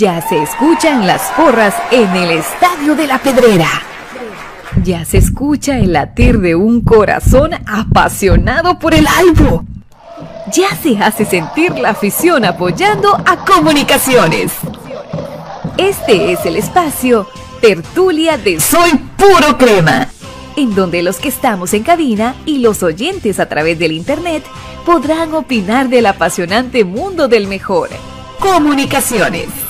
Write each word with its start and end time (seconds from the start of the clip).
Ya 0.00 0.26
se 0.26 0.42
escuchan 0.42 1.06
las 1.06 1.20
porras 1.32 1.74
en 1.90 2.08
el 2.16 2.30
Estadio 2.30 2.94
de 2.94 3.06
la 3.06 3.18
Pedrera. 3.18 3.68
Ya 4.82 5.04
se 5.04 5.18
escucha 5.18 5.76
el 5.76 5.92
latir 5.92 6.40
de 6.40 6.54
un 6.54 6.80
corazón 6.80 7.50
apasionado 7.66 8.78
por 8.78 8.94
el 8.94 9.06
albo. 9.06 9.62
Ya 10.54 10.74
se 10.74 10.96
hace 10.96 11.26
sentir 11.26 11.78
la 11.78 11.90
afición 11.90 12.46
apoyando 12.46 13.14
a 13.14 13.44
comunicaciones. 13.44 14.52
Este 15.76 16.32
es 16.32 16.46
el 16.46 16.56
espacio 16.56 17.28
Tertulia 17.60 18.38
de 18.38 18.58
Soy 18.58 18.92
Puro 19.18 19.58
Crema, 19.58 20.08
en 20.56 20.74
donde 20.74 21.02
los 21.02 21.18
que 21.18 21.28
estamos 21.28 21.74
en 21.74 21.82
cabina 21.82 22.36
y 22.46 22.60
los 22.60 22.82
oyentes 22.82 23.38
a 23.38 23.50
través 23.50 23.78
del 23.78 23.92
Internet 23.92 24.44
podrán 24.86 25.34
opinar 25.34 25.90
del 25.90 26.06
apasionante 26.06 26.86
mundo 26.86 27.28
del 27.28 27.48
mejor. 27.48 27.90
Comunicaciones. 28.38 29.69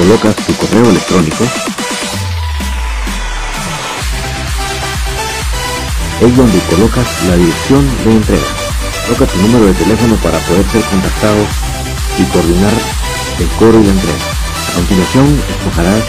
colocas 0.00 0.34
tu 0.46 0.54
correo 0.54 0.88
electrónico, 0.88 1.44
es 6.22 6.36
donde 6.36 6.58
colocas 6.70 7.06
la 7.28 7.36
dirección 7.36 7.84
de 8.04 8.12
entrega. 8.12 8.48
Coloca 9.04 9.26
tu 9.26 9.38
número 9.42 9.66
de 9.66 9.74
teléfono 9.74 10.16
para 10.24 10.38
poder 10.38 10.64
ser 10.72 10.82
contactado 10.84 11.44
y 12.18 12.22
coordinar 12.32 12.72
el 13.40 13.48
cobro 13.58 13.78
y 13.78 13.84
la 13.84 13.92
entrega. 13.92 14.24
A 14.70 14.74
continuación, 14.76 15.42
escogerás 15.50 16.04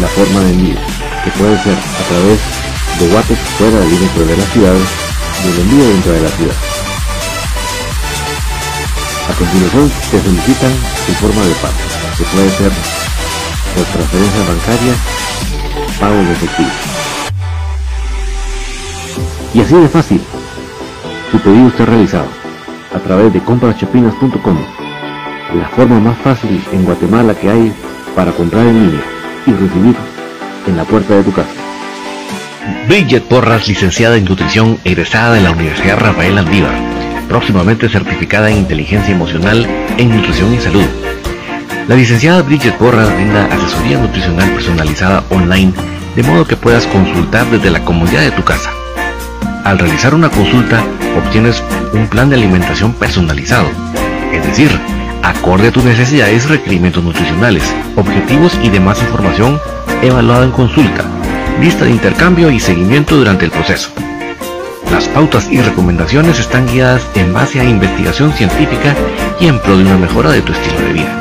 la 0.00 0.08
forma 0.08 0.40
de 0.40 0.50
envío, 0.50 0.80
que 1.24 1.30
puede 1.32 1.62
ser 1.62 1.76
a 1.76 2.04
través 2.08 2.40
de 2.98 3.08
Guatex 3.12 3.40
fuera 3.58 3.78
del 3.78 3.90
límite 3.90 4.24
de 4.24 4.36
la 4.38 4.46
ciudad 4.46 4.74
y 5.44 5.48
el 5.48 5.58
envío 5.60 5.84
dentro 5.84 6.12
de 6.12 6.20
la 6.22 6.30
ciudad. 6.30 6.56
A 9.28 9.32
continuación, 9.36 9.92
te 10.10 10.22
solicitan 10.22 10.72
tu 11.06 11.12
forma 11.20 11.42
de 11.44 11.54
pago, 11.60 11.76
que 12.16 12.24
puede 12.24 12.50
ser 12.56 12.72
por 13.78 13.86
transferencia 13.86 14.40
bancaria, 14.40 14.94
pago 16.00 16.16
de 16.16 16.32
efectivo. 16.32 16.70
Y 19.54 19.60
así 19.60 19.74
de 19.76 19.88
fácil, 19.88 20.20
tu 21.30 21.38
pedido 21.38 21.68
está 21.68 21.84
realizado 21.86 22.26
a 22.92 22.98
través 22.98 23.32
de 23.32 23.40
compraschapinas.com, 23.40 24.58
la 25.54 25.68
forma 25.68 26.00
más 26.00 26.18
fácil 26.18 26.60
en 26.72 26.84
Guatemala 26.84 27.34
que 27.34 27.48
hay 27.48 27.72
para 28.16 28.32
comprar 28.32 28.66
en 28.66 28.86
línea 28.86 29.04
y 29.46 29.52
recibir 29.52 29.96
en 30.66 30.76
la 30.76 30.84
puerta 30.84 31.14
de 31.14 31.22
tu 31.22 31.32
casa. 31.32 31.54
Bridget 32.88 33.22
Porras, 33.24 33.68
licenciada 33.68 34.16
en 34.16 34.24
nutrición, 34.24 34.78
egresada 34.82 35.34
de 35.34 35.42
la 35.42 35.52
Universidad 35.52 36.00
Rafael 36.00 36.36
Andívar, 36.36 36.74
próximamente 37.28 37.88
certificada 37.88 38.50
en 38.50 38.58
inteligencia 38.58 39.14
emocional 39.14 39.66
en 39.96 40.10
nutrición 40.10 40.52
y 40.52 40.58
salud 40.58 40.84
la 41.88 41.96
licenciada 41.96 42.42
Bridget 42.42 42.76
Porras 42.76 43.12
brinda 43.14 43.46
asesoría 43.46 43.98
nutricional 43.98 44.50
personalizada 44.50 45.24
online 45.30 45.72
de 46.14 46.22
modo 46.22 46.46
que 46.46 46.54
puedas 46.54 46.86
consultar 46.86 47.46
desde 47.46 47.70
la 47.70 47.82
comodidad 47.82 48.20
de 48.20 48.30
tu 48.30 48.44
casa. 48.44 48.70
Al 49.64 49.78
realizar 49.78 50.14
una 50.14 50.28
consulta 50.28 50.84
obtienes 51.16 51.62
un 51.94 52.06
plan 52.06 52.28
de 52.28 52.36
alimentación 52.36 52.92
personalizado, 52.92 53.70
es 54.32 54.44
decir, 54.44 54.70
acorde 55.22 55.68
a 55.68 55.72
tus 55.72 55.84
necesidades 55.84 56.44
y 56.44 56.48
requerimientos 56.48 57.02
nutricionales, 57.02 57.64
objetivos 57.96 58.58
y 58.62 58.68
demás 58.68 59.00
información 59.00 59.58
evaluada 60.02 60.44
en 60.44 60.52
consulta, 60.52 61.04
lista 61.58 61.86
de 61.86 61.92
intercambio 61.92 62.50
y 62.50 62.60
seguimiento 62.60 63.16
durante 63.16 63.46
el 63.46 63.50
proceso. 63.50 63.90
Las 64.92 65.08
pautas 65.08 65.48
y 65.50 65.60
recomendaciones 65.62 66.38
están 66.38 66.66
guiadas 66.66 67.02
en 67.14 67.32
base 67.32 67.60
a 67.60 67.64
investigación 67.64 68.32
científica 68.34 68.94
y 69.40 69.46
en 69.46 69.58
pro 69.60 69.78
de 69.78 69.84
una 69.84 69.96
mejora 69.96 70.30
de 70.32 70.42
tu 70.42 70.52
estilo 70.52 70.80
de 70.80 70.92
vida 70.92 71.17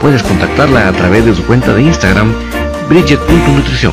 puedes 0.00 0.22
contactarla 0.22 0.88
a 0.88 0.92
través 0.92 1.26
de 1.26 1.34
su 1.34 1.46
cuenta 1.46 1.74
de 1.74 1.82
Instagram, 1.82 2.32
Bridget.nutrición. 2.88 3.92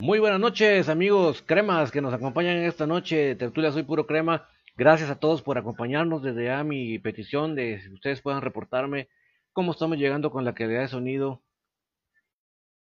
Muy 0.00 0.18
buenas 0.18 0.40
noches, 0.40 0.88
amigos 0.88 1.42
cremas 1.42 1.90
que 1.90 2.00
nos 2.00 2.14
acompañan 2.14 2.56
esta 2.56 2.86
noche. 2.86 3.36
Tertulia 3.36 3.70
Soy 3.72 3.82
Puro 3.82 4.06
Crema. 4.06 4.48
Gracias 4.74 5.10
a 5.10 5.20
todos 5.20 5.42
por 5.42 5.58
acompañarnos 5.58 6.22
desde 6.22 6.50
a 6.50 6.64
mi 6.64 6.98
petición 6.98 7.54
de 7.54 7.78
que 7.82 7.92
ustedes 7.92 8.22
puedan 8.22 8.40
reportarme 8.40 9.08
cómo 9.52 9.72
estamos 9.72 9.98
llegando 9.98 10.30
con 10.30 10.46
la 10.46 10.54
calidad 10.54 10.80
de 10.80 10.88
sonido. 10.88 11.42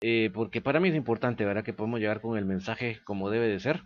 Eh, 0.01 0.31
porque 0.33 0.61
para 0.61 0.79
mí 0.79 0.91
es 0.91 0.95
importante, 0.95 1.45
¿verdad? 1.45 1.65
Que 1.65 1.73
podemos 1.73 1.99
llegar 1.99 2.21
con 2.21 2.39
el 2.39 2.45
mensaje 2.45 3.01
como 3.05 3.29
debe 3.29 3.49
de 3.49 3.59
ser. 3.59 3.83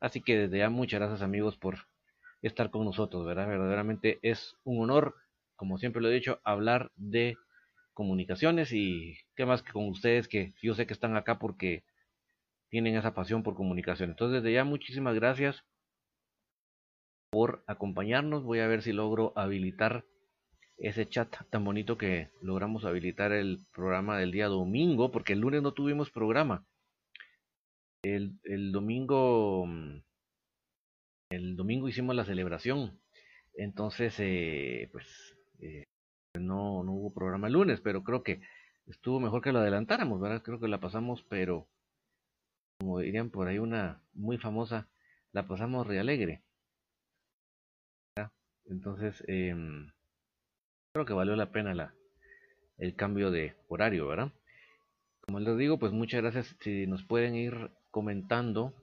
Así 0.00 0.22
que 0.22 0.38
desde 0.38 0.58
ya 0.58 0.70
muchas 0.70 1.00
gracias 1.00 1.20
amigos 1.20 1.58
por 1.58 1.76
estar 2.40 2.70
con 2.70 2.86
nosotros, 2.86 3.26
¿verdad? 3.26 3.48
Verdaderamente 3.48 4.18
es 4.22 4.56
un 4.64 4.82
honor, 4.82 5.14
como 5.56 5.76
siempre 5.76 6.00
lo 6.00 6.08
he 6.08 6.14
dicho, 6.14 6.40
hablar 6.42 6.90
de 6.96 7.36
comunicaciones 7.96 8.72
y 8.72 9.16
qué 9.34 9.46
más 9.46 9.62
que 9.62 9.72
con 9.72 9.88
ustedes 9.88 10.28
que 10.28 10.52
yo 10.62 10.74
sé 10.74 10.86
que 10.86 10.92
están 10.92 11.16
acá 11.16 11.38
porque 11.38 11.82
tienen 12.68 12.94
esa 12.94 13.14
pasión 13.14 13.42
por 13.42 13.54
comunicación. 13.56 14.10
Entonces, 14.10 14.42
desde 14.42 14.54
ya 14.54 14.64
muchísimas 14.64 15.14
gracias 15.14 15.64
por 17.30 17.64
acompañarnos. 17.66 18.44
Voy 18.44 18.60
a 18.60 18.66
ver 18.66 18.82
si 18.82 18.92
logro 18.92 19.32
habilitar 19.34 20.04
ese 20.76 21.08
chat 21.08 21.34
tan 21.48 21.64
bonito 21.64 21.96
que 21.96 22.28
logramos 22.42 22.84
habilitar 22.84 23.32
el 23.32 23.64
programa 23.72 24.18
del 24.18 24.30
día 24.30 24.48
domingo, 24.48 25.10
porque 25.10 25.32
el 25.32 25.40
lunes 25.40 25.62
no 25.62 25.72
tuvimos 25.72 26.10
programa. 26.10 26.66
El, 28.02 28.38
el 28.44 28.72
domingo 28.72 29.66
el 31.30 31.56
domingo 31.56 31.88
hicimos 31.88 32.14
la 32.14 32.26
celebración. 32.26 33.00
Entonces, 33.54 34.14
eh, 34.18 34.90
pues 34.92 35.06
eh, 35.60 35.85
no, 36.40 36.82
no 36.84 36.92
hubo 36.92 37.12
programa 37.12 37.46
el 37.46 37.54
lunes, 37.54 37.80
pero 37.80 38.02
creo 38.02 38.22
que 38.22 38.40
estuvo 38.86 39.20
mejor 39.20 39.42
que 39.42 39.52
lo 39.52 39.60
adelantáramos, 39.60 40.20
¿verdad? 40.20 40.42
Creo 40.42 40.60
que 40.60 40.68
la 40.68 40.80
pasamos, 40.80 41.24
pero 41.28 41.68
como 42.78 42.98
dirían 43.00 43.30
por 43.30 43.48
ahí 43.48 43.58
una 43.58 44.02
muy 44.14 44.38
famosa, 44.38 44.88
la 45.32 45.46
pasamos 45.46 45.86
re 45.86 45.98
alegre. 45.98 46.42
Entonces, 48.68 49.22
em, 49.28 49.92
creo 50.92 51.06
que 51.06 51.12
valió 51.12 51.36
la 51.36 51.52
pena 51.52 51.74
la, 51.74 51.94
el 52.78 52.96
cambio 52.96 53.30
de 53.30 53.54
horario, 53.68 54.08
¿verdad? 54.08 54.32
Como 55.20 55.40
les 55.40 55.56
digo, 55.56 55.78
pues 55.78 55.92
muchas 55.92 56.22
gracias 56.22 56.56
si 56.60 56.86
nos 56.86 57.04
pueden 57.04 57.36
ir 57.36 57.70
comentando 57.90 58.74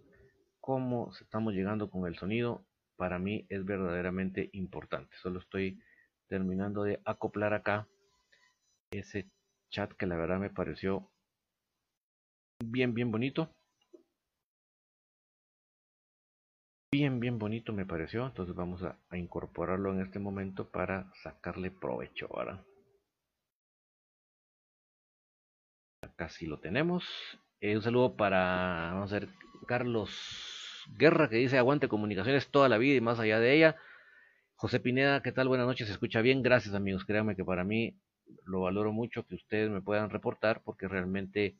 cómo 0.59 1.11
estamos 1.19 1.53
llegando 1.53 1.89
con 1.89 2.07
el 2.07 2.17
sonido. 2.17 2.65
Para 2.95 3.19
mí 3.19 3.45
es 3.49 3.65
verdaderamente 3.65 4.49
importante. 4.53 5.15
Solo 5.21 5.39
estoy 5.39 5.79
terminando 6.33 6.81
de 6.83 6.99
acoplar 7.05 7.53
acá 7.53 7.87
ese 8.89 9.29
chat 9.69 9.93
que 9.93 10.07
la 10.07 10.15
verdad 10.15 10.39
me 10.39 10.49
pareció 10.49 11.07
bien 12.59 12.95
bien 12.95 13.11
bonito. 13.11 13.51
Bien 16.91 17.19
bien 17.19 17.37
bonito 17.37 17.71
me 17.71 17.85
pareció. 17.85 18.25
Entonces 18.25 18.55
vamos 18.55 18.81
a, 18.81 18.97
incorporarlo 19.15 19.93
en 19.93 20.01
este 20.01 20.17
momento 20.17 20.67
para 20.67 21.13
sacarle 21.21 21.69
provecho 21.69 22.25
ahora 22.31 22.65
acá 26.01 26.29
sí 26.29 26.47
lo 26.47 26.57
tenemos. 26.57 27.05
Eh, 27.61 27.75
un 27.75 27.83
saludo 27.83 28.15
para 28.15 28.89
vamos 28.93 29.13
a 29.13 29.19
Carlos 29.67 30.09
Guerra 30.97 31.29
que 31.29 31.35
dice 31.35 31.59
aguante 31.59 31.87
comunicaciones 31.87 32.47
toda 32.47 32.69
la 32.69 32.79
vida 32.79 32.95
y 32.95 33.01
más 33.01 33.19
allá 33.19 33.39
de 33.39 33.53
ella 33.55 33.77
José 34.63 34.79
Pineda, 34.79 35.21
¿qué 35.21 35.33
tal? 35.33 35.49
Buenas 35.49 35.67
noches, 35.67 35.87
se 35.87 35.93
escucha 35.93 36.21
bien. 36.21 36.41
Gracias 36.41 36.73
amigos, 36.73 37.03
créanme 37.03 37.35
que 37.35 37.43
para 37.43 37.65
mí 37.65 37.99
lo 38.45 38.61
valoro 38.61 38.93
mucho 38.93 39.27
que 39.27 39.35
ustedes 39.35 39.69
me 39.69 39.81
puedan 39.81 40.09
reportar 40.09 40.61
porque 40.63 40.87
realmente 40.87 41.57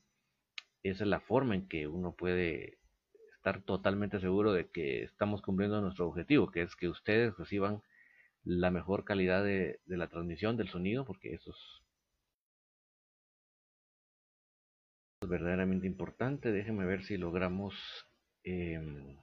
esa 0.83 1.03
es 1.03 1.09
la 1.09 1.19
forma 1.19 1.53
en 1.53 1.67
que 1.67 1.89
uno 1.89 2.15
puede 2.15 2.77
estar 3.35 3.61
totalmente 3.63 4.21
seguro 4.21 4.53
de 4.53 4.69
que 4.69 5.03
estamos 5.03 5.41
cumpliendo 5.41 5.81
nuestro 5.81 6.07
objetivo, 6.07 6.49
que 6.49 6.61
es 6.61 6.77
que 6.77 6.87
ustedes 6.87 7.37
reciban 7.37 7.83
la 8.45 8.71
mejor 8.71 9.03
calidad 9.03 9.43
de, 9.43 9.81
la 9.85 10.07
transmisión 10.07 10.55
del 10.55 10.69
sonido, 10.69 11.03
porque 11.03 11.33
eso 11.33 11.51
es 11.51 11.57
verdaderamente 15.27 15.87
importante. 15.87 16.53
Déjenme 16.53 16.85
ver 16.85 17.03
si 17.03 17.17
logramos 17.17 17.75
em, 18.45 19.17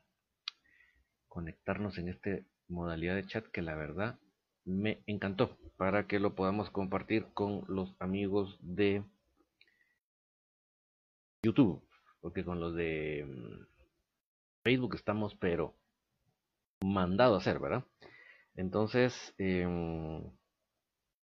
conectarnos 1.29 1.97
en 1.97 2.11
este 2.11 2.45
modalidad 2.71 3.15
de 3.15 3.27
chat 3.27 3.47
que 3.47 3.63
la 3.63 3.75
verdad 3.75 4.19
me 4.65 5.03
encantó 5.07 5.59
para 5.77 6.07
que 6.07 6.19
lo 6.19 6.35
podamos 6.35 6.71
compartir 6.71 7.27
con 7.35 7.65
los 7.69 7.95
amigos 7.99 8.59
de 8.61 9.03
YouTube, 11.43 11.83
porque 12.21 12.45
con 12.45 12.61
los 12.61 12.75
de 12.75 13.27
mm, 13.27 13.67
Facebook 14.63 14.95
estamos 14.95 15.35
pero 15.35 15.75
mandado 16.83 17.35
a 17.35 17.39
hacer, 17.39 17.59
¿verdad? 17.59 17.85
Entonces, 18.55 19.35
em, 19.39 20.23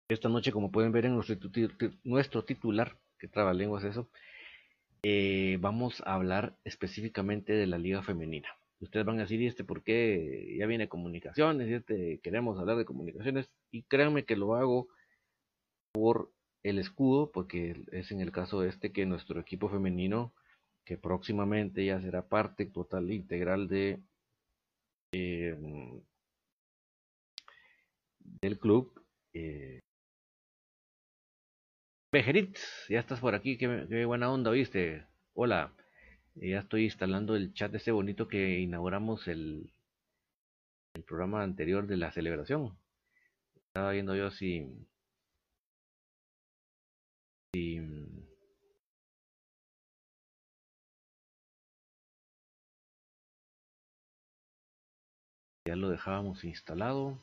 esta 0.08 0.28
noche, 0.28 0.52
como 0.52 0.70
pueden 0.70 0.92
ver 0.92 1.06
en 1.06 1.14
nuestro, 1.14 2.44
titular, 2.44 2.98
que 3.18 3.28
trabalenguas 3.28 3.84
eso, 3.84 4.08
eh, 5.02 5.58
vamos 5.60 6.02
a 6.06 6.14
hablar 6.14 6.56
específicamente 6.64 7.52
de 7.52 7.66
la 7.66 7.78
liga 7.78 8.02
femenina. 8.02 8.48
Ustedes 8.82 9.06
van 9.06 9.18
a 9.18 9.22
decir, 9.22 9.40
¿y 9.40 9.46
este 9.46 9.62
por 9.64 9.82
qué 9.84 10.56
ya 10.58 10.66
viene 10.66 10.88
comunicaciones? 10.88 11.68
¿Y 11.68 11.74
este 11.74 12.20
queremos 12.20 12.58
hablar 12.58 12.76
de 12.76 12.84
comunicaciones? 12.84 13.48
Y 13.70 13.84
créanme 13.84 14.24
que 14.24 14.36
lo 14.36 14.56
hago 14.56 14.88
por 15.92 16.32
el 16.64 16.78
escudo, 16.78 17.30
porque 17.30 17.84
es 17.92 18.10
en 18.10 18.20
el 18.20 18.32
caso 18.32 18.60
de 18.60 18.68
este 18.68 18.92
que 18.92 19.06
nuestro 19.06 19.40
equipo 19.40 19.68
femenino, 19.68 20.34
que 20.84 20.98
próximamente 20.98 21.84
ya 21.84 22.00
será 22.00 22.28
parte 22.28 22.66
total 22.66 23.10
e 23.10 23.14
integral 23.14 23.68
de 23.68 24.00
eh, 25.12 25.56
del 28.40 28.58
club. 28.58 29.00
Eh, 29.34 29.78
ya 32.88 33.00
estás 33.00 33.20
por 33.20 33.34
aquí, 33.34 33.56
qué, 33.56 34.04
buena 34.06 34.30
onda, 34.30 34.50
¿viste? 34.50 35.06
Hola, 35.34 35.72
ya 36.34 36.60
estoy 36.60 36.84
instalando 36.84 37.36
el 37.36 37.52
chat 37.54 37.74
ese 37.74 37.92
bonito 37.92 38.28
que 38.28 38.60
inauguramos 38.60 39.28
el, 39.28 39.72
el 40.94 41.02
programa 41.04 41.42
anterior 41.42 41.86
de 41.86 41.96
la 41.96 42.12
celebración. 42.12 42.76
Estaba 43.54 43.92
viendo 43.92 44.14
yo 44.16 44.30
si, 44.30 44.66
si 47.54 47.80
ya 55.66 55.76
lo 55.76 55.88
dejábamos 55.88 56.44
instalado. 56.44 57.18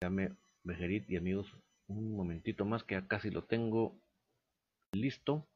Dame 0.00 0.32
Bejerit 0.64 1.10
y 1.10 1.16
amigos 1.16 1.52
un 1.88 2.14
momentito 2.16 2.64
más 2.64 2.84
que 2.84 2.94
ya 2.94 3.06
casi 3.08 3.30
lo 3.30 3.44
tengo 3.44 3.94
listo. 4.92 5.46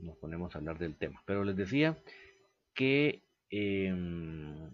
Nos 0.00 0.16
ponemos 0.18 0.54
a 0.54 0.58
hablar 0.58 0.78
del 0.78 0.96
tema. 0.96 1.22
Pero 1.26 1.44
les 1.44 1.56
decía 1.56 1.96
que 2.74 3.22
em, 3.50 4.70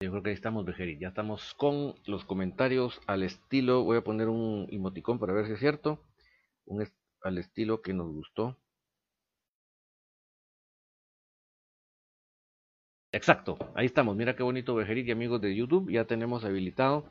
yo 0.00 0.10
creo 0.10 0.22
que 0.22 0.30
ahí 0.30 0.34
estamos, 0.34 0.64
Bejerit. 0.64 1.00
Ya 1.00 1.08
estamos 1.08 1.54
con 1.54 1.94
los 2.06 2.24
comentarios 2.24 3.00
al 3.06 3.22
estilo. 3.22 3.84
Voy 3.84 3.98
a 3.98 4.04
poner 4.04 4.28
un 4.28 4.66
emoticón 4.70 5.18
para 5.18 5.32
ver 5.32 5.46
si 5.46 5.52
es 5.52 5.58
cierto. 5.60 6.00
Un 6.66 6.86
al 7.22 7.38
estilo 7.38 7.82
que 7.82 7.92
nos 7.94 8.12
gustó. 8.12 8.56
Exacto, 13.12 13.56
ahí 13.74 13.86
estamos. 13.86 14.14
Mira 14.14 14.36
qué 14.36 14.42
bonito, 14.42 14.74
Bejerit 14.74 15.08
y 15.08 15.10
amigos 15.10 15.40
de 15.40 15.54
YouTube. 15.56 15.90
Ya 15.90 16.04
tenemos 16.04 16.44
habilitado 16.44 17.10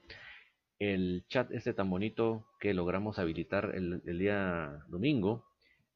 el 0.79 1.25
chat 1.27 1.51
este 1.51 1.73
tan 1.73 1.89
bonito 1.89 2.45
que 2.59 2.73
logramos 2.73 3.19
habilitar 3.19 3.73
el, 3.75 4.01
día 4.03 4.83
domingo. 4.87 5.45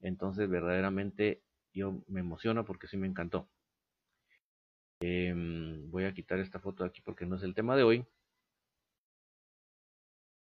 Entonces, 0.01 0.50
verdaderamente 0.50 1.41
yo 1.74 2.03
me 2.07 2.21
emociono 2.21 2.65
porque 2.65 2.88
sí 2.88 2.98
me 2.98 3.07
encantó. 3.07 3.50
Em, 5.01 5.89
voy 5.91 6.05
a 6.05 6.13
quitar 6.13 6.39
esta 6.39 6.59
foto 6.59 6.83
de 6.83 6.89
aquí 6.89 7.01
porque 7.01 7.25
no 7.25 7.36
es 7.36 7.43
el 7.43 7.55
tema 7.55 7.75
de 7.75 7.83
hoy. 7.83 8.05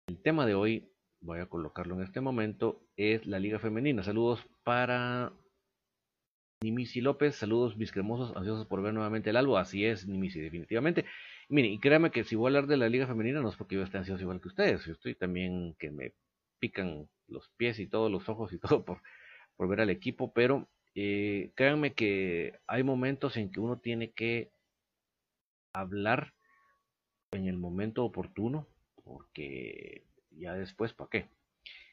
El 0.06 0.20
tema 0.22 0.46
de 0.46 0.54
hoy, 0.54 0.90
voy 1.20 1.40
a 1.40 1.46
colocarlo 1.46 1.94
en 1.94 2.02
este 2.02 2.20
momento, 2.20 2.80
es 2.96 3.26
la 3.26 3.38
Liga 3.38 3.58
Femenina. 3.58 4.02
Saludos 4.02 4.46
para 4.64 5.32
Nimisi 6.62 7.00
López, 7.00 7.36
saludos 7.36 7.76
mis 7.76 7.92
cremosos, 7.92 8.34
ansiosos 8.36 8.66
por 8.66 8.82
ver 8.82 8.94
nuevamente 8.94 9.30
el 9.30 9.36
álbum. 9.36 9.56
Así 9.56 9.84
es, 9.84 10.06
Nimisi, 10.06 10.40
definitivamente. 10.40 11.04
Mire, 11.50 11.68
y 11.68 11.78
créame 11.78 12.10
que 12.10 12.24
si 12.24 12.36
voy 12.36 12.46
a 12.46 12.48
hablar 12.48 12.66
de 12.66 12.76
la 12.76 12.88
Liga 12.88 13.06
Femenina, 13.06 13.40
no 13.40 13.48
es 13.48 13.56
porque 13.56 13.76
yo 13.76 13.82
esté 13.82 13.96
ansioso 13.98 14.22
igual 14.22 14.40
que 14.40 14.48
ustedes. 14.48 14.84
Yo 14.84 14.92
estoy 14.92 15.14
también 15.14 15.74
que 15.78 15.90
me 15.90 16.12
pican 16.58 17.08
los 17.26 17.48
pies 17.56 17.78
y 17.78 17.86
todos 17.86 18.10
los 18.10 18.28
ojos 18.28 18.52
y 18.52 18.58
todo 18.58 18.84
por, 18.84 19.02
por 19.56 19.68
ver 19.68 19.80
al 19.80 19.90
equipo, 19.90 20.32
pero 20.32 20.68
eh, 20.94 21.52
créanme 21.54 21.94
que 21.94 22.58
hay 22.66 22.82
momentos 22.82 23.36
en 23.36 23.50
que 23.50 23.60
uno 23.60 23.78
tiene 23.78 24.10
que 24.12 24.50
hablar 25.72 26.34
en 27.32 27.46
el 27.46 27.56
momento 27.56 28.04
oportuno, 28.04 28.66
porque 29.04 30.04
ya 30.30 30.54
después, 30.54 30.92
¿para 30.92 31.10
qué? 31.10 31.28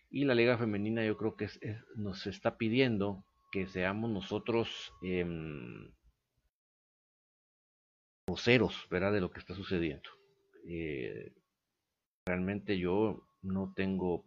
Y 0.09 0.25
la 0.25 0.35
Liga 0.35 0.57
Femenina 0.57 1.05
yo 1.05 1.17
creo 1.17 1.35
que 1.35 1.49
nos 1.95 2.27
está 2.27 2.57
pidiendo 2.57 3.23
que 3.51 3.67
seamos 3.67 4.09
nosotros 4.09 4.91
eh, 5.01 5.25
voceros, 8.27 8.87
¿verdad? 8.89 9.13
De 9.13 9.21
lo 9.21 9.31
que 9.31 9.39
está 9.39 9.53
sucediendo. 9.53 10.09
Eh, 10.67 11.31
realmente 12.25 12.77
yo 12.77 13.27
no 13.41 13.73
tengo 13.75 14.25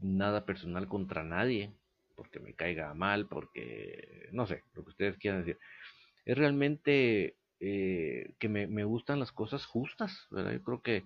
nada 0.00 0.46
personal 0.46 0.88
contra 0.88 1.24
nadie, 1.24 1.74
porque 2.14 2.38
me 2.38 2.54
caiga 2.54 2.94
mal, 2.94 3.26
porque, 3.28 4.28
no 4.32 4.46
sé, 4.46 4.62
lo 4.74 4.84
que 4.84 4.90
ustedes 4.90 5.18
quieran 5.18 5.40
decir. 5.40 5.58
Es 6.24 6.38
realmente 6.38 7.36
eh, 7.60 8.34
que 8.38 8.48
me, 8.48 8.84
gustan 8.84 9.18
las 9.18 9.32
cosas 9.32 9.66
justas, 9.66 10.26
¿verdad? 10.30 10.52
Yo 10.52 10.62
creo 10.62 10.82
que 10.82 11.04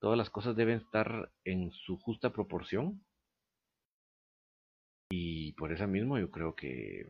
todas 0.00 0.18
las 0.18 0.30
cosas 0.30 0.56
deben 0.56 0.78
estar 0.78 1.30
en 1.44 1.70
su 1.70 1.98
justa 1.98 2.30
proporción. 2.32 3.04
Y 5.10 5.52
por 5.52 5.72
eso 5.72 5.86
mismo 5.86 6.18
yo 6.18 6.30
creo 6.30 6.56
que, 6.56 7.06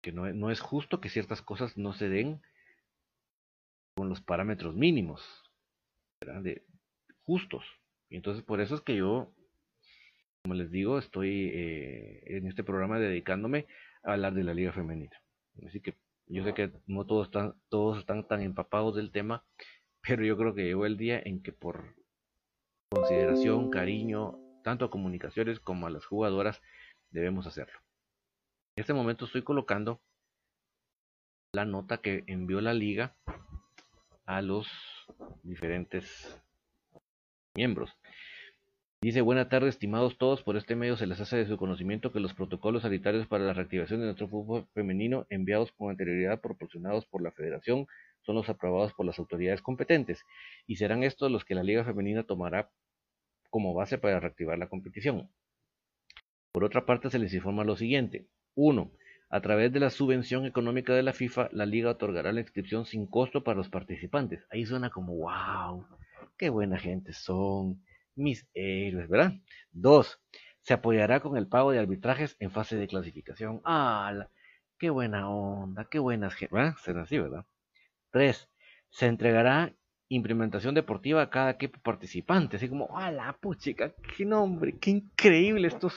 que 0.00 0.12
no, 0.12 0.32
no 0.32 0.50
es 0.50 0.60
justo 0.60 1.00
que 1.00 1.08
ciertas 1.08 1.42
cosas 1.42 1.76
no 1.76 1.92
se 1.92 2.08
den 2.08 2.40
con 3.94 4.08
los 4.08 4.20
parámetros 4.20 4.74
mínimos, 4.74 5.22
De, 6.20 6.64
justos. 7.24 7.64
Y 8.08 8.16
entonces 8.16 8.44
por 8.44 8.60
eso 8.60 8.74
es 8.74 8.80
que 8.80 8.96
yo, 8.96 9.32
como 10.42 10.54
les 10.54 10.70
digo, 10.70 10.98
estoy 10.98 11.50
eh, 11.52 12.36
en 12.36 12.46
este 12.46 12.64
programa 12.64 12.98
dedicándome 12.98 13.66
a 14.02 14.12
hablar 14.12 14.34
de 14.34 14.44
la 14.44 14.54
liga 14.54 14.72
femenina. 14.72 15.16
Así 15.66 15.80
que 15.80 15.96
yo 16.26 16.44
sé 16.44 16.54
que 16.54 16.72
no 16.86 17.04
todos 17.06 17.26
están, 17.26 17.54
todos 17.68 17.98
están 17.98 18.26
tan 18.26 18.40
empapados 18.42 18.94
del 18.94 19.10
tema, 19.10 19.44
pero 20.00 20.24
yo 20.24 20.36
creo 20.36 20.54
que 20.54 20.64
llegó 20.64 20.86
el 20.86 20.96
día 20.96 21.20
en 21.24 21.42
que 21.42 21.52
por 21.52 21.94
consideración, 22.90 23.70
cariño, 23.70 24.38
tanto 24.62 24.84
a 24.84 24.90
comunicaciones 24.90 25.60
como 25.60 25.86
a 25.86 25.90
las 25.90 26.04
jugadoras, 26.04 26.60
debemos 27.10 27.46
hacerlo. 27.46 27.78
En 28.76 28.82
este 28.82 28.94
momento 28.94 29.26
estoy 29.26 29.42
colocando 29.42 30.00
la 31.54 31.64
nota 31.64 31.98
que 31.98 32.24
envió 32.26 32.60
la 32.60 32.72
liga 32.72 33.14
a 34.26 34.42
los 34.42 34.68
diferentes 35.42 36.40
miembros. 37.54 37.96
Dice, 39.02 39.20
buena 39.20 39.48
tarde 39.48 39.68
estimados 39.68 40.16
todos, 40.16 40.42
por 40.44 40.56
este 40.56 40.76
medio 40.76 40.96
se 40.96 41.08
les 41.08 41.20
hace 41.20 41.36
de 41.36 41.46
su 41.46 41.56
conocimiento 41.56 42.12
que 42.12 42.20
los 42.20 42.34
protocolos 42.34 42.82
sanitarios 42.82 43.26
para 43.26 43.44
la 43.44 43.52
reactivación 43.52 43.98
de 43.98 44.06
nuestro 44.06 44.28
fútbol 44.28 44.68
femenino 44.74 45.26
enviados 45.28 45.72
con 45.72 45.90
anterioridad 45.90 46.40
proporcionados 46.40 47.04
por 47.06 47.20
la 47.20 47.32
federación 47.32 47.88
son 48.20 48.36
los 48.36 48.48
aprobados 48.48 48.94
por 48.94 49.04
las 49.04 49.18
autoridades 49.18 49.60
competentes 49.60 50.24
y 50.68 50.76
serán 50.76 51.02
estos 51.02 51.32
los 51.32 51.44
que 51.44 51.56
la 51.56 51.64
liga 51.64 51.84
femenina 51.84 52.22
tomará 52.22 52.70
como 53.50 53.74
base 53.74 53.98
para 53.98 54.20
reactivar 54.20 54.56
la 54.56 54.68
competición. 54.68 55.28
Por 56.52 56.62
otra 56.64 56.86
parte, 56.86 57.10
se 57.10 57.18
les 57.18 57.34
informa 57.34 57.64
lo 57.64 57.76
siguiente. 57.76 58.26
1. 58.54 58.92
A 59.32 59.40
través 59.40 59.72
de 59.72 59.80
la 59.80 59.88
subvención 59.88 60.44
económica 60.44 60.92
de 60.92 61.02
la 61.02 61.14
FIFA, 61.14 61.48
la 61.52 61.64
liga 61.64 61.88
otorgará 61.88 62.32
la 62.32 62.40
inscripción 62.40 62.84
sin 62.84 63.06
costo 63.06 63.42
para 63.42 63.56
los 63.56 63.70
participantes. 63.70 64.46
Ahí 64.50 64.66
suena 64.66 64.90
como, 64.90 65.16
wow, 65.16 65.86
qué 66.36 66.50
buena 66.50 66.78
gente 66.78 67.14
son, 67.14 67.82
mis 68.14 68.46
héroes, 68.52 69.08
¿verdad? 69.08 69.32
2. 69.70 70.20
Se 70.60 70.74
apoyará 70.74 71.20
con 71.20 71.38
el 71.38 71.46
pago 71.46 71.72
de 71.72 71.78
arbitrajes 71.78 72.36
en 72.40 72.50
fase 72.50 72.76
de 72.76 72.86
clasificación. 72.86 73.62
¡Ah! 73.64 74.28
¡Qué 74.78 74.90
buena 74.90 75.30
onda! 75.30 75.88
¡Qué 75.90 75.98
buenas! 75.98 76.34
¿Verdad? 76.50 76.74
así, 77.02 77.18
¿verdad? 77.18 77.46
3. 78.10 78.50
Se 78.90 79.06
entregará 79.06 79.72
implementación 80.10 80.74
deportiva 80.74 81.22
a 81.22 81.30
cada 81.30 81.52
equipo 81.52 81.80
participante. 81.80 82.56
Así 82.58 82.68
como, 82.68 82.98
¡ah, 82.98 83.10
la 83.10 83.32
puchica! 83.32 83.94
¡Qué 84.14 84.26
nombre! 84.26 84.76
¡Qué 84.78 84.90
increíble 84.90 85.68
estos! 85.68 85.94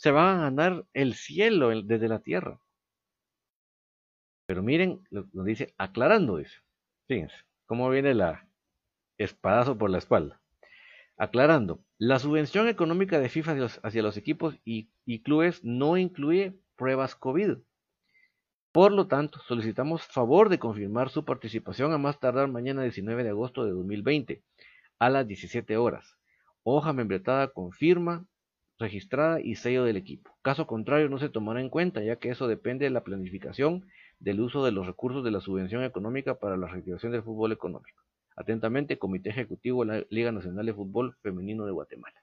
Se 0.00 0.10
van 0.12 0.38
a 0.38 0.42
ganar 0.44 0.86
el 0.94 1.12
cielo 1.12 1.68
desde 1.82 2.08
la 2.08 2.20
tierra. 2.20 2.58
Pero 4.46 4.62
miren, 4.62 5.06
lo, 5.10 5.44
dice 5.44 5.74
aclarando, 5.76 6.38
dice. 6.38 6.56
Fíjense, 7.06 7.36
cómo 7.66 7.90
viene 7.90 8.14
la 8.14 8.48
espadazo 9.18 9.76
por 9.76 9.90
la 9.90 9.98
espalda. 9.98 10.40
Aclarando, 11.18 11.84
la 11.98 12.18
subvención 12.18 12.66
económica 12.66 13.20
de 13.20 13.28
FIFA 13.28 13.66
hacia 13.82 14.02
los, 14.02 14.16
equipos 14.16 14.58
y, 14.64 14.88
y 15.04 15.20
clubes 15.22 15.62
no 15.64 15.98
incluye 15.98 16.58
pruebas 16.76 17.14
COVID. 17.14 17.58
Por 18.72 18.92
lo 18.92 19.06
tanto, 19.06 19.38
solicitamos 19.40 20.06
favor 20.06 20.48
de 20.48 20.58
confirmar 20.58 21.10
su 21.10 21.26
participación 21.26 21.92
a 21.92 21.98
más 21.98 22.18
tardar 22.18 22.48
mañana 22.48 22.84
19 22.84 23.22
de 23.22 23.28
agosto 23.28 23.66
de 23.66 23.72
2020 23.72 24.42
a 24.98 25.10
las 25.10 25.26
17 25.26 25.76
horas. 25.76 26.16
Hoja 26.62 26.94
membretada 26.94 27.48
con 27.48 27.72
firma 27.72 28.26
registrada 28.80 29.40
y 29.40 29.54
sello 29.54 29.84
del 29.84 29.96
equipo. 29.96 30.36
Caso 30.42 30.66
contrario, 30.66 31.08
no 31.08 31.18
se 31.18 31.28
tomará 31.28 31.60
en 31.60 31.68
cuenta, 31.68 32.02
ya 32.02 32.16
que 32.16 32.30
eso 32.30 32.48
depende 32.48 32.86
de 32.86 32.90
la 32.90 33.04
planificación 33.04 33.86
del 34.18 34.40
uso 34.40 34.64
de 34.64 34.72
los 34.72 34.86
recursos 34.86 35.22
de 35.22 35.30
la 35.30 35.40
subvención 35.40 35.84
económica 35.84 36.40
para 36.40 36.56
la 36.56 36.66
reactivación 36.66 37.12
del 37.12 37.22
fútbol 37.22 37.52
económico. 37.52 38.02
Atentamente, 38.34 38.98
Comité 38.98 39.30
Ejecutivo 39.30 39.84
de 39.84 39.92
la 39.92 40.06
Liga 40.10 40.32
Nacional 40.32 40.66
de 40.66 40.74
Fútbol 40.74 41.16
Femenino 41.22 41.66
de 41.66 41.72
Guatemala. 41.72 42.20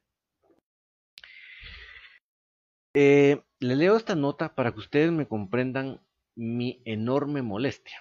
Eh, 2.94 3.44
le 3.60 3.76
leo 3.76 3.96
esta 3.96 4.16
nota 4.16 4.56
para 4.56 4.72
que 4.72 4.80
ustedes 4.80 5.12
me 5.12 5.28
comprendan 5.28 6.02
mi 6.36 6.82
enorme 6.86 7.44
molestia. 7.44 7.98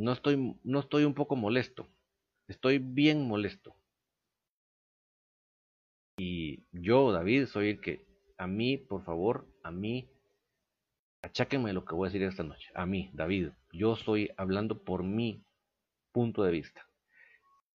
No 0.00 0.12
estoy, 0.12 0.56
no 0.64 0.80
estoy 0.80 1.04
un 1.04 1.12
poco 1.12 1.36
molesto, 1.36 1.86
estoy 2.48 2.78
bien 2.78 3.28
molesto. 3.28 3.74
Y 6.16 6.64
yo, 6.72 7.12
David, 7.12 7.46
soy 7.46 7.70
el 7.70 7.80
que, 7.80 8.06
a 8.38 8.46
mí, 8.46 8.76
por 8.76 9.04
favor, 9.04 9.46
a 9.62 9.70
mí, 9.70 10.08
acháquenme 11.22 11.72
lo 11.72 11.84
que 11.84 11.94
voy 11.94 12.06
a 12.06 12.10
decir 12.10 12.22
esta 12.26 12.42
noche. 12.42 12.70
A 12.74 12.86
mí, 12.86 13.10
David, 13.12 13.50
yo 13.72 13.94
estoy 13.94 14.30
hablando 14.36 14.82
por 14.84 15.02
mi 15.02 15.44
punto 16.12 16.42
de 16.42 16.52
vista. 16.52 16.86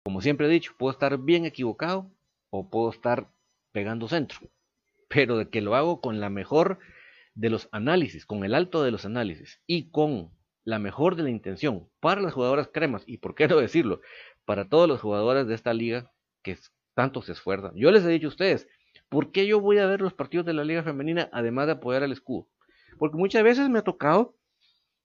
Como 0.04 0.22
siempre 0.22 0.48
he 0.48 0.50
dicho, 0.50 0.76
puedo 0.78 0.92
estar 0.92 1.18
bien 1.18 1.46
equivocado 1.46 2.12
o 2.50 2.70
puedo 2.70 2.92
estar 2.92 3.30
pegando 3.72 4.08
centro 4.08 4.50
pero 5.08 5.38
de 5.38 5.50
que 5.50 5.62
lo 5.62 5.76
hago 5.76 6.02
con 6.02 6.20
la 6.20 6.30
mejor 6.30 6.80
de 7.36 7.50
los 7.50 7.70
análisis, 7.72 8.26
con 8.26 8.44
el 8.44 8.54
alto 8.54 8.84
de 8.84 8.92
los 8.92 9.06
análisis 9.06 9.62
y 9.68 9.90
con 9.90 10.32
la 10.64 10.80
mejor 10.80 11.16
de 11.16 11.24
la 11.24 11.30
intención 11.30 11.88
para 12.00 12.22
las 12.22 12.34
jugadoras 12.34 12.70
cremas 12.74 13.04
y 13.06 13.18
por 13.18 13.36
qué 13.36 13.48
no 13.48 13.58
decirlo, 13.58 14.02
para 14.46 14.70
todos 14.70 14.88
los 14.88 15.02
jugadores 15.02 15.48
de 15.48 15.56
esta 15.56 15.74
liga 15.74 16.12
que 16.44 16.58
tanto 16.98 17.22
se 17.22 17.34
esfuerzan. 17.34 17.76
Yo 17.76 17.92
les 17.92 18.04
he 18.04 18.10
dicho 18.10 18.26
a 18.26 18.30
ustedes, 18.30 18.68
¿por 19.08 19.32
qué 19.32 19.46
yo 19.46 19.62
voy 19.62 19.78
a 19.78 19.86
ver 19.86 20.02
los 20.02 20.16
partidos 20.16 20.48
de 20.48 20.54
la 20.54 20.64
liga 20.64 20.82
femenina 20.82 21.30
además 21.32 21.68
de 21.68 21.74
apoyar 21.74 22.02
al 22.02 22.12
escudo? 22.12 22.50
Porque 22.98 23.18
muchas 23.18 23.44
veces 23.44 23.70
me 23.70 23.78
ha 23.78 23.84
tocado 23.84 24.36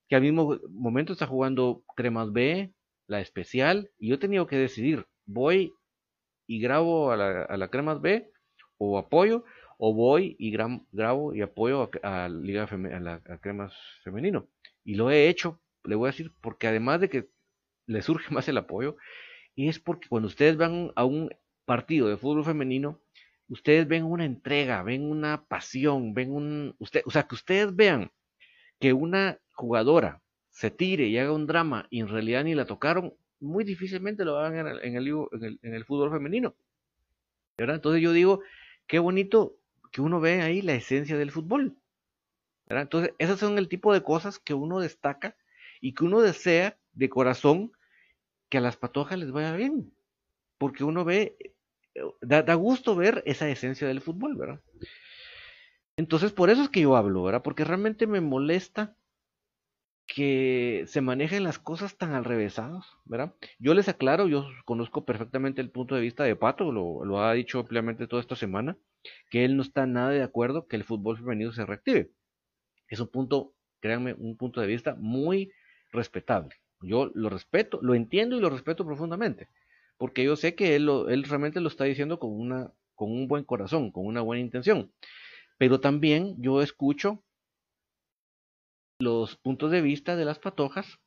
que 0.09 0.17
al 0.17 0.23
mismo 0.23 0.59
momento 0.71 1.13
está 1.13 1.27
jugando 1.27 1.85
Cremas 1.95 2.33
B, 2.33 2.73
la 3.09 3.21
especial, 3.21 3.91
y 3.99 4.09
yo 4.09 4.15
he 4.15 4.19
tenido 4.19 4.47
que 4.47 4.57
decidir, 4.57 5.07
voy 5.27 5.75
y 6.47 6.61
grabo 6.63 7.13
a 7.13 7.17
la, 7.19 7.43
a 7.43 7.59
la 7.59 7.69
Cremas 7.69 8.01
B 8.01 8.27
o 8.79 8.97
apoyo, 8.97 9.45
o 9.77 9.93
voy 9.93 10.35
y 10.39 10.51
grabo 10.51 11.35
y 11.35 11.43
apoyo 11.43 11.91
a, 12.03 12.31
Liga 12.31 12.65
a 12.71 13.01
la 13.01 13.21
Cremas 13.43 13.75
Femenino. 14.03 14.49
Y 14.83 14.95
lo 14.95 15.11
he 15.11 15.29
hecho, 15.29 15.61
le 15.85 15.95
voy 15.95 16.09
a 16.09 16.13
decir, 16.13 16.33
porque 16.41 16.69
además 16.69 17.03
de 17.03 17.11
que 17.11 17.29
le 17.87 18.01
surge 18.01 18.33
más 18.35 18.49
el 18.49 18.57
apoyo, 18.57 18.97
y 19.55 19.69
es 19.69 19.79
porque 19.79 20.09
cuando 20.09 20.29
ustedes 20.29 20.57
van 20.57 20.91
a 20.97 21.05
un 21.05 21.29
partido 21.65 22.09
de 22.09 22.17
fútbol 22.17 22.45
femenino, 22.45 23.01
ustedes 23.49 23.87
ven 23.87 24.05
una 24.05 24.25
entrega, 24.25 24.83
ven 24.83 25.11
una 25.11 25.45
pasión, 25.45 26.15
ven 26.15 26.33
un... 26.33 26.75
Usted, 26.79 27.03
o 27.05 27.11
sea, 27.11 27.25
que 27.25 27.35
ustedes 27.35 27.75
vean 27.75 28.11
que 28.81 28.93
una 28.93 29.39
jugadora 29.53 30.23
se 30.51 30.71
tire 30.71 31.07
y 31.07 31.19
haga 31.19 31.33
un 31.33 31.47
drama 31.47 31.87
y 31.91 32.01
en 32.01 32.09
realidad 32.09 32.45
ni 32.45 32.55
la 32.55 32.67
tocaron, 32.67 33.15
muy 33.41 33.65
difícilmente 33.65 34.25
lo 34.25 34.39
hagan 34.39 34.67
en 34.83 34.97
el, 34.97 35.59
en 35.63 35.75
el, 35.75 35.85
fútbol 35.85 36.11
femenino. 36.11 36.55
Entonces 37.57 38.03
yo 38.03 38.13
digo, 38.13 38.41
qué 38.87 38.99
bonito 38.99 39.57
que 39.91 40.01
uno 40.01 40.21
ve 40.21 40.43
ahí 40.43 40.63
la 40.63 40.75
esencia 40.75 41.17
del 41.17 41.31
fútbol. 41.31 41.77
Entonces, 42.67 43.15
esos 43.19 43.39
son 43.39 43.59
el 43.59 43.69
tipo 43.69 43.93
de 43.93 44.03
cosas 44.03 44.39
que 44.39 44.55
uno 44.55 44.81
destaca 44.81 45.37
y 45.81 45.95
que 45.95 46.05
uno 46.05 46.21
desea 46.21 46.79
de 46.95 47.09
corazón 47.09 47.73
que 48.49 48.59
a 48.59 48.61
las 48.63 48.77
patojas 48.77 49.19
les 49.19 49.33
vaya 49.33 49.55
bien. 49.57 49.93
Porque 50.63 50.85
uno 50.85 51.05
ve, 51.05 51.37
da, 52.21 52.45
da 52.45 52.55
gusto 52.55 52.95
ver 52.95 53.21
esa 53.27 53.49
esencia 53.49 53.89
del 53.89 54.01
fútbol, 54.01 54.37
¿verdad? 54.37 54.61
Entonces, 55.97 56.31
por 56.31 56.51
eso 56.51 56.63
es 56.63 56.69
que 56.69 56.83
yo 56.83 56.95
hablo, 56.95 57.25
¿verdad? 57.25 57.43
Porque 57.43 57.65
realmente 57.65 58.07
me 58.07 58.21
molesta 58.21 58.95
que 60.07 60.85
se 60.87 61.01
manejen 61.01 61.43
las 61.43 61.59
cosas 61.59 61.97
tan 61.97 62.15
al 62.15 62.25
revésados, 62.25 62.97
¿verdad? 63.07 63.35
Yo 63.59 63.75
les 63.75 63.89
aclaro, 63.89 64.29
yo 64.29 64.47
conozco 64.65 65.05
perfectamente 65.05 65.61
el 65.61 65.73
punto 65.73 65.97
de 65.97 66.01
vista 66.01 66.23
de 66.23 66.37
Pato, 66.37 66.71
lo, 66.71 67.05
lo 67.05 67.21
ha 67.25 67.33
dicho 67.33 67.59
ampliamente 67.59 68.07
toda 68.07 68.23
esta 68.23 68.37
semana 68.37 68.77
que 69.29 69.45
él 69.45 69.57
no 69.57 69.63
está 69.63 69.85
nada 69.85 70.11
de 70.11 70.23
acuerdo 70.23 70.69
que 70.69 70.77
el 70.77 70.85
fútbol 70.85 71.19
femenino 71.19 71.51
se 71.51 71.67
reactive. 71.67 72.13
Es 72.87 73.01
un 73.01 73.09
punto, 73.09 73.53
créanme, 73.81 74.15
un 74.15 74.37
punto 74.37 74.61
de 74.61 74.69
vista 74.69 74.95
muy 74.97 75.51
respetable. 75.91 76.55
Yo 76.83 77.11
lo 77.15 77.31
respeto, 77.31 77.81
lo 77.83 77.97
entiendo 77.97 78.37
y 78.37 78.41
lo 78.41 78.49
respeto 78.49 78.87
profundamente, 78.87 79.49
porque 80.03 80.25
yo 80.25 80.35
sé 80.35 80.57
que 80.57 80.75
él, 80.75 80.91
él 81.11 81.23
realmente 81.23 81.61
lo 81.61 81.69
está 81.69 81.85
diciendo 81.85 82.19
con, 82.19 82.33
un 82.97 83.29
buen 83.29 83.45
corazón, 83.45 83.93
con 83.93 84.05
una 84.05 84.21
buena 84.21 84.43
intención. 84.43 84.93
Pero 85.59 85.79
también 85.79 86.35
yo 86.43 86.61
escucho 86.61 87.23
los 88.99 89.37
puntos 89.37 89.71
de 89.71 89.81
vista 89.81 90.17
de 90.17 90.25
las 90.25 90.41
patojas 90.41 90.99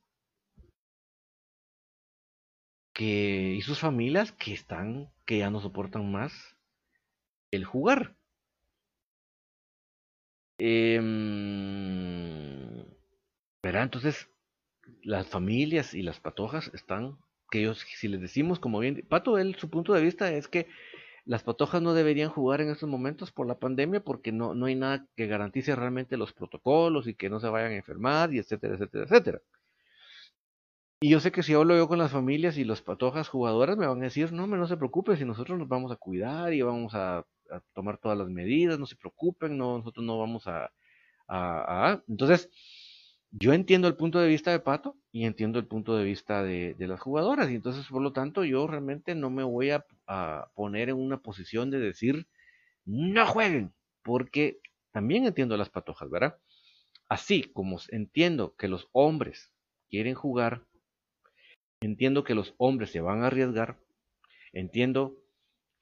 y 2.98 3.62
sus 3.64 3.82
familias 3.82 4.32
que 4.32 4.54
están, 4.54 5.12
que 5.26 5.40
ya 5.40 5.50
no 5.50 5.60
soportan 5.60 6.10
más 6.10 6.56
el 7.52 7.66
jugar. 7.66 8.16
Eh, 10.58 10.96
entonces 13.62 14.30
las 15.04 15.28
familias 15.28 15.94
y 15.94 16.02
las 16.02 16.22
patojas 16.22 16.72
están, 16.74 17.18
que 17.50 17.60
ellos, 17.62 17.86
si 17.96 18.08
les 18.08 18.22
decimos 18.22 18.60
como 18.60 18.80
bien, 18.80 19.06
Pato, 19.08 19.38
él, 19.38 19.56
su 19.56 19.70
punto 19.70 19.94
de 19.94 20.02
vista 20.02 20.32
es 20.32 20.48
que 20.48 20.68
las 21.26 21.44
patojas 21.44 21.82
no 21.82 21.94
deberían 21.94 22.30
jugar 22.30 22.62
en 22.62 22.70
estos 22.70 22.90
momentos 22.90 23.32
por 23.32 23.48
la 23.48 23.58
pandemia 23.58 24.00
porque 24.04 24.32
no, 24.32 24.54
no 24.54 24.68
hay 24.68 24.76
nada 24.76 25.08
que 25.16 25.28
garantice 25.28 25.76
realmente 25.76 26.18
los 26.18 26.34
protocolos 26.34 27.08
y 27.08 27.16
que 27.16 27.30
no 27.30 27.40
se 27.40 27.50
vayan 27.50 27.72
a 27.72 27.76
enfermar 27.76 28.34
y 28.34 28.40
etcétera, 28.40 28.76
etcétera, 28.76 29.06
etcétera. 29.06 29.42
Y 31.02 31.10
yo 31.10 31.20
sé 31.20 31.32
que 31.32 31.44
si 31.44 31.54
hablo 31.54 31.76
yo 31.76 31.88
con 31.88 32.00
las 32.00 32.12
familias 32.12 32.58
y 32.58 32.64
los 32.64 32.82
patojas 32.82 33.28
jugadoras 33.28 33.78
me 33.78 33.86
van 33.88 34.00
a 34.00 34.06
decir, 34.06 34.32
no, 34.32 34.48
no 34.48 34.68
se 34.68 34.78
preocupe, 34.78 35.18
si 35.18 35.26
nosotros 35.26 35.60
nos 35.60 35.68
vamos 35.68 35.92
a 35.92 35.98
cuidar 35.98 36.54
y 36.54 36.62
vamos 36.62 36.96
a 36.96 37.26
tomar 37.74 37.98
todas 37.98 38.18
las 38.18 38.30
medidas, 38.30 38.80
no 38.80 38.86
se 38.86 38.96
preocupen, 38.96 39.58
no, 39.58 39.78
nosotros 39.78 40.06
no 40.06 40.18
vamos 40.18 40.48
a, 40.48 40.72
Entonces, 42.08 42.50
yo 43.38 43.52
entiendo 43.52 43.90
el 43.90 43.98
punto 43.98 44.20
de 44.20 44.30
vista 44.30 44.52
de 44.52 44.62
Pato 44.62 44.96
y 45.12 45.26
entiendo 45.26 45.60
el 45.60 45.68
punto 45.68 45.98
de 45.98 46.06
vista 46.06 46.42
de, 46.42 46.76
las 46.80 47.02
jugadoras, 47.02 47.50
y 47.52 47.56
entonces, 47.56 47.86
por 47.88 48.02
lo 48.02 48.14
tanto, 48.14 48.46
yo 48.46 48.66
realmente 48.66 49.14
no 49.14 49.30
me 49.30 49.44
voy 49.44 49.72
a, 49.72 49.86
a 50.08 50.50
poner 50.56 50.90
en 50.90 50.96
una 50.96 51.18
posición 51.18 51.70
de 51.70 51.80
decir, 51.80 52.28
no 52.86 53.26
jueguen, 53.28 53.74
porque 54.04 54.60
también 54.92 55.26
entiendo 55.26 55.58
las 55.58 55.70
patojas, 55.70 56.10
¿verdad? 56.10 56.38
Así 57.10 57.44
como 57.44 57.78
entiendo 57.90 58.56
que 58.56 58.70
los 58.70 58.88
hombres 58.94 59.52
quieren 59.90 60.16
jugar, 60.16 60.64
entiendo 61.82 62.24
que 62.24 62.36
los 62.36 62.56
hombres 62.58 62.92
se 62.92 63.02
van 63.02 63.24
a 63.24 63.28
arriesgar, 63.28 63.78
entiendo 64.54 65.18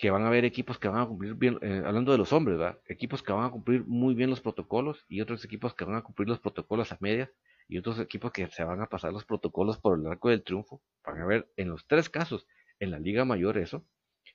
que 0.04 0.12
van 0.12 0.26
a 0.26 0.28
haber 0.28 0.44
equipos 0.44 0.78
que 0.78 0.90
van 0.90 1.00
a 1.00 1.06
cumplir 1.06 1.34
bien, 1.36 1.58
eh, 1.62 1.82
hablando 1.86 2.12
de 2.12 2.18
los 2.18 2.34
hombres, 2.34 2.58
¿verdad? 2.58 2.78
Equipos 2.90 3.24
que 3.24 3.32
van 3.32 3.46
a 3.46 3.52
cumplir 3.52 3.86
muy 3.86 4.14
bien 4.14 4.30
los 4.30 4.42
protocolos 4.42 5.06
y 5.08 5.22
otros 5.22 5.46
equipos 5.46 5.74
que 5.76 5.86
van 5.86 5.96
a 5.96 6.02
cumplir 6.02 6.28
los 6.28 6.42
protocolos 6.42 6.92
a 6.92 6.98
medias 7.00 7.30
y 7.70 7.78
otros 7.78 7.98
equipos 8.02 8.34
que 8.34 8.50
se 8.50 8.66
van 8.66 8.82
a 8.82 8.88
pasar 8.88 9.14
los 9.14 9.24
protocolos 9.24 9.78
por 9.78 9.98
el 9.98 10.06
arco 10.06 10.28
del 10.30 10.44
triunfo. 10.44 10.82
Van 11.06 11.22
a 11.22 11.26
ver 11.26 11.48
en 11.56 11.70
los 11.70 11.88
tres 11.88 12.10
casos, 12.10 12.46
en 12.82 12.92
la 12.92 13.00
liga 13.00 13.24
mayor 13.24 13.58
eso, 13.58 13.86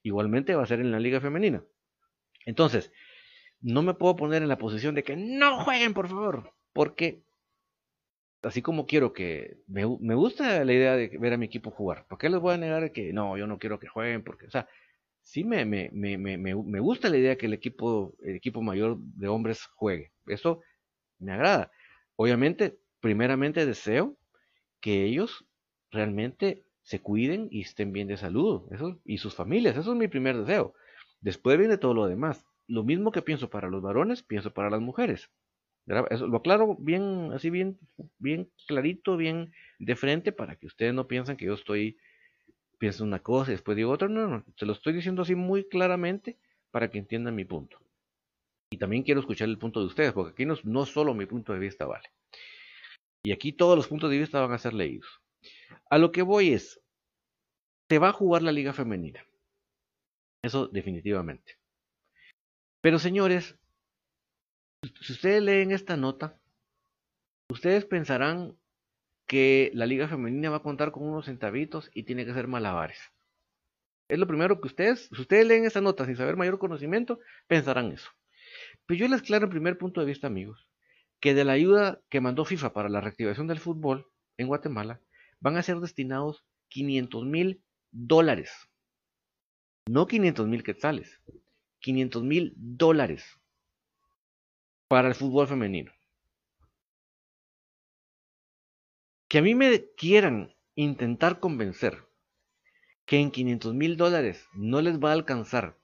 igualmente 0.03 0.55
va 0.55 0.63
a 0.63 0.67
ser 0.67 0.81
en 0.81 0.91
la 0.91 1.01
liga 1.01 1.21
femenina. 1.21 1.63
Entonces, 2.47 2.91
no 3.61 3.83
me 3.83 3.93
puedo 3.93 4.17
poner 4.17 4.41
en 4.41 4.49
la 4.49 4.57
posición 4.57 4.95
de 4.95 5.05
que 5.05 5.17
no 5.17 5.65
jueguen, 5.65 5.93
por 5.93 6.09
favor, 6.09 6.55
porque 6.73 7.25
así 8.41 8.63
como 8.63 8.87
quiero 8.87 9.13
que 9.13 9.59
me, 9.67 9.83
me 10.01 10.15
gusta 10.15 10.65
la 10.65 10.73
idea 10.73 10.97
de 10.97 11.09
ver 11.19 11.35
a 11.35 11.37
mi 11.37 11.45
equipo 11.45 11.71
jugar, 11.71 12.07
¿por 12.09 12.17
qué 12.17 12.31
les 12.31 12.41
voy 12.41 12.55
a 12.55 12.57
negar 12.57 12.91
que 12.91 13.13
no, 13.13 13.37
yo 13.37 13.47
no 13.47 13.59
quiero 13.59 13.79
que 13.79 13.89
jueguen? 13.89 14.25
Porque, 14.25 14.47
o 14.47 14.51
sea, 14.51 14.67
sí 15.29 15.45
me, 15.45 15.67
me, 15.67 15.91
me, 15.93 16.17
me, 16.17 16.81
gusta 16.81 17.11
la 17.11 17.19
idea 17.19 17.37
que 17.37 17.47
el 17.47 17.53
equipo, 17.53 18.15
el 18.23 18.37
equipo 18.37 18.63
mayor 18.63 18.97
de 18.99 19.29
hombres 19.29 19.67
juegue. 19.75 20.11
Eso 20.27 20.63
me 21.19 21.33
agrada. 21.33 21.71
Obviamente, 22.17 22.79
primeramente 23.01 23.67
deseo 23.67 24.17
que 24.81 25.05
ellos 25.05 25.45
realmente 25.91 26.65
se 26.83 27.01
cuiden 27.01 27.49
y 27.51 27.61
estén 27.61 27.93
bien 27.93 28.09
de 28.09 28.17
salud, 28.17 28.63
eso, 28.73 28.99
y 29.05 29.19
sus 29.19 29.35
familias, 29.35 29.77
eso 29.77 29.93
es 29.93 29.99
mi 29.99 30.09
primer 30.09 30.39
deseo. 30.39 30.73
Después 31.21 31.59
viene 31.59 31.77
todo 31.77 31.93
lo 31.93 32.07
demás. 32.07 32.47
Lo 32.67 32.83
mismo 32.83 33.13
que 33.13 33.21
pienso 33.21 33.51
para 33.51 33.69
los 33.69 33.83
varones, 33.83 34.23
pienso 34.23 34.55
para 34.55 34.71
las 34.71 34.81
mujeres. 34.81 35.29
Eso 36.11 36.27
lo 36.27 36.39
aclaro 36.39 36.75
bien, 36.79 37.33
así 37.35 37.51
bien, 37.51 37.79
bien 38.19 38.51
clarito, 38.67 39.19
bien 39.19 39.53
de 39.79 39.95
frente, 39.95 40.33
para 40.33 40.57
que 40.57 40.67
ustedes 40.67 40.95
no 40.95 41.07
piensen 41.07 41.37
que 41.37 41.47
yo 41.47 41.55
estoy 41.55 41.99
pienso 42.79 43.05
una 43.05 43.19
cosa 43.21 43.51
y 43.51 43.55
después 43.55 43.77
digo 43.77 43.91
otra. 43.91 44.09
No, 44.09 44.29
no, 44.29 44.45
se 44.57 44.67
lo 44.67 44.73
estoy 44.73 44.93
diciendo 44.93 45.23
así 45.23 45.35
muy 45.35 45.69
claramente 45.69 46.39
para 46.71 46.91
que 46.91 46.99
entiendan 46.99 47.35
mi 47.35 47.45
punto. 47.45 47.79
Y 48.71 48.79
también 48.79 49.03
quiero 49.03 49.21
escuchar 49.21 49.49
el 49.49 49.59
punto 49.59 49.81
de 49.81 49.87
ustedes, 49.87 50.13
porque 50.13 50.33
aquí 50.33 50.45
no, 50.45 50.55
no 50.65 50.87
solo 50.87 51.15
mi 51.15 51.27
punto 51.27 51.53
de 51.53 51.59
vista 51.59 51.87
vale. 51.87 52.11
Y 53.25 53.33
aquí 53.33 53.53
todos 53.53 53.77
los 53.77 53.89
puntos 53.89 54.11
de 54.11 54.19
vista 54.19 54.41
van 54.41 54.53
a 54.53 54.59
ser 54.59 54.75
leídos. 54.75 55.21
A 55.91 55.99
lo 55.99 56.13
que 56.13 56.23
voy 56.23 56.53
es, 56.53 56.81
se 57.91 57.99
va 57.99 58.11
a 58.11 58.13
jugar 58.13 58.43
la 58.43 58.53
liga 58.53 58.73
femenina. 58.73 59.25
Eso 60.43 60.69
definitivamente. 60.69 61.59
Pero 62.83 62.99
señores, 62.99 63.57
si 65.01 65.13
ustedes 65.13 65.43
leen 65.43 65.73
esta 65.73 65.97
nota, 65.97 66.41
ustedes 67.51 67.85
pensarán 67.87 68.57
que 69.29 69.71
la 69.75 69.87
liga 69.87 70.09
femenina 70.09 70.51
va 70.51 70.57
a 70.57 70.63
contar 70.63 70.91
con 70.91 71.05
unos 71.05 71.27
centavitos 71.27 71.91
y 71.95 72.05
tiene 72.05 72.25
que 72.25 72.33
ser 72.33 72.49
malabares. 72.49 72.99
Es 74.09 74.19
lo 74.19 74.27
primero 74.27 74.61
que 74.61 74.69
ustedes, 74.69 75.11
si 75.13 75.21
ustedes 75.21 75.47
leen 75.47 75.67
esta 75.67 75.83
nota 75.83 76.07
sin 76.07 76.17
saber 76.17 76.37
mayor 76.37 76.59
conocimiento, 76.59 77.21
pensarán 77.47 77.93
eso. 77.93 78.11
Pero 78.87 79.01
yo 79.01 79.09
les 79.09 79.21
aclaro 79.21 79.45
en 79.45 79.51
primer 79.51 79.77
punto 79.77 80.01
de 80.01 80.07
vista, 80.07 80.27
amigos, 80.27 80.67
que 81.21 81.35
de 81.35 81.45
la 81.45 81.53
ayuda 81.53 82.01
que 82.09 82.23
mandó 82.23 82.47
FIFA 82.47 82.73
para 82.73 82.89
la 82.89 83.03
reactivación 83.03 83.47
del 83.47 83.61
fútbol 83.61 84.07
en 84.39 84.47
Guatemala, 84.47 85.03
van 85.41 85.59
a 85.59 85.63
ser 85.63 85.79
destinados 85.79 86.43
500 86.69 87.27
mil 87.27 87.63
dólares. 87.91 88.51
No 89.87 90.07
500 90.07 90.49
mil 90.49 90.63
quetzales, 90.63 91.21
500 91.81 92.23
mil 92.25 92.55
dólares 92.57 93.39
para 94.89 95.09
el 95.09 95.15
fútbol 95.15 95.47
femenino. 95.47 95.93
Que 99.29 99.39
a 99.39 99.43
mí 99.43 99.55
me 99.55 99.91
quieran 99.97 100.55
intentar 100.75 101.41
convencer 101.41 102.07
que 103.05 103.19
en 103.19 103.31
500 103.31 103.75
mil 103.75 103.97
dólares 103.97 104.47
no 104.53 104.81
les 104.81 104.99
va 104.99 105.11
a 105.11 105.15
alcanzar 105.15 105.79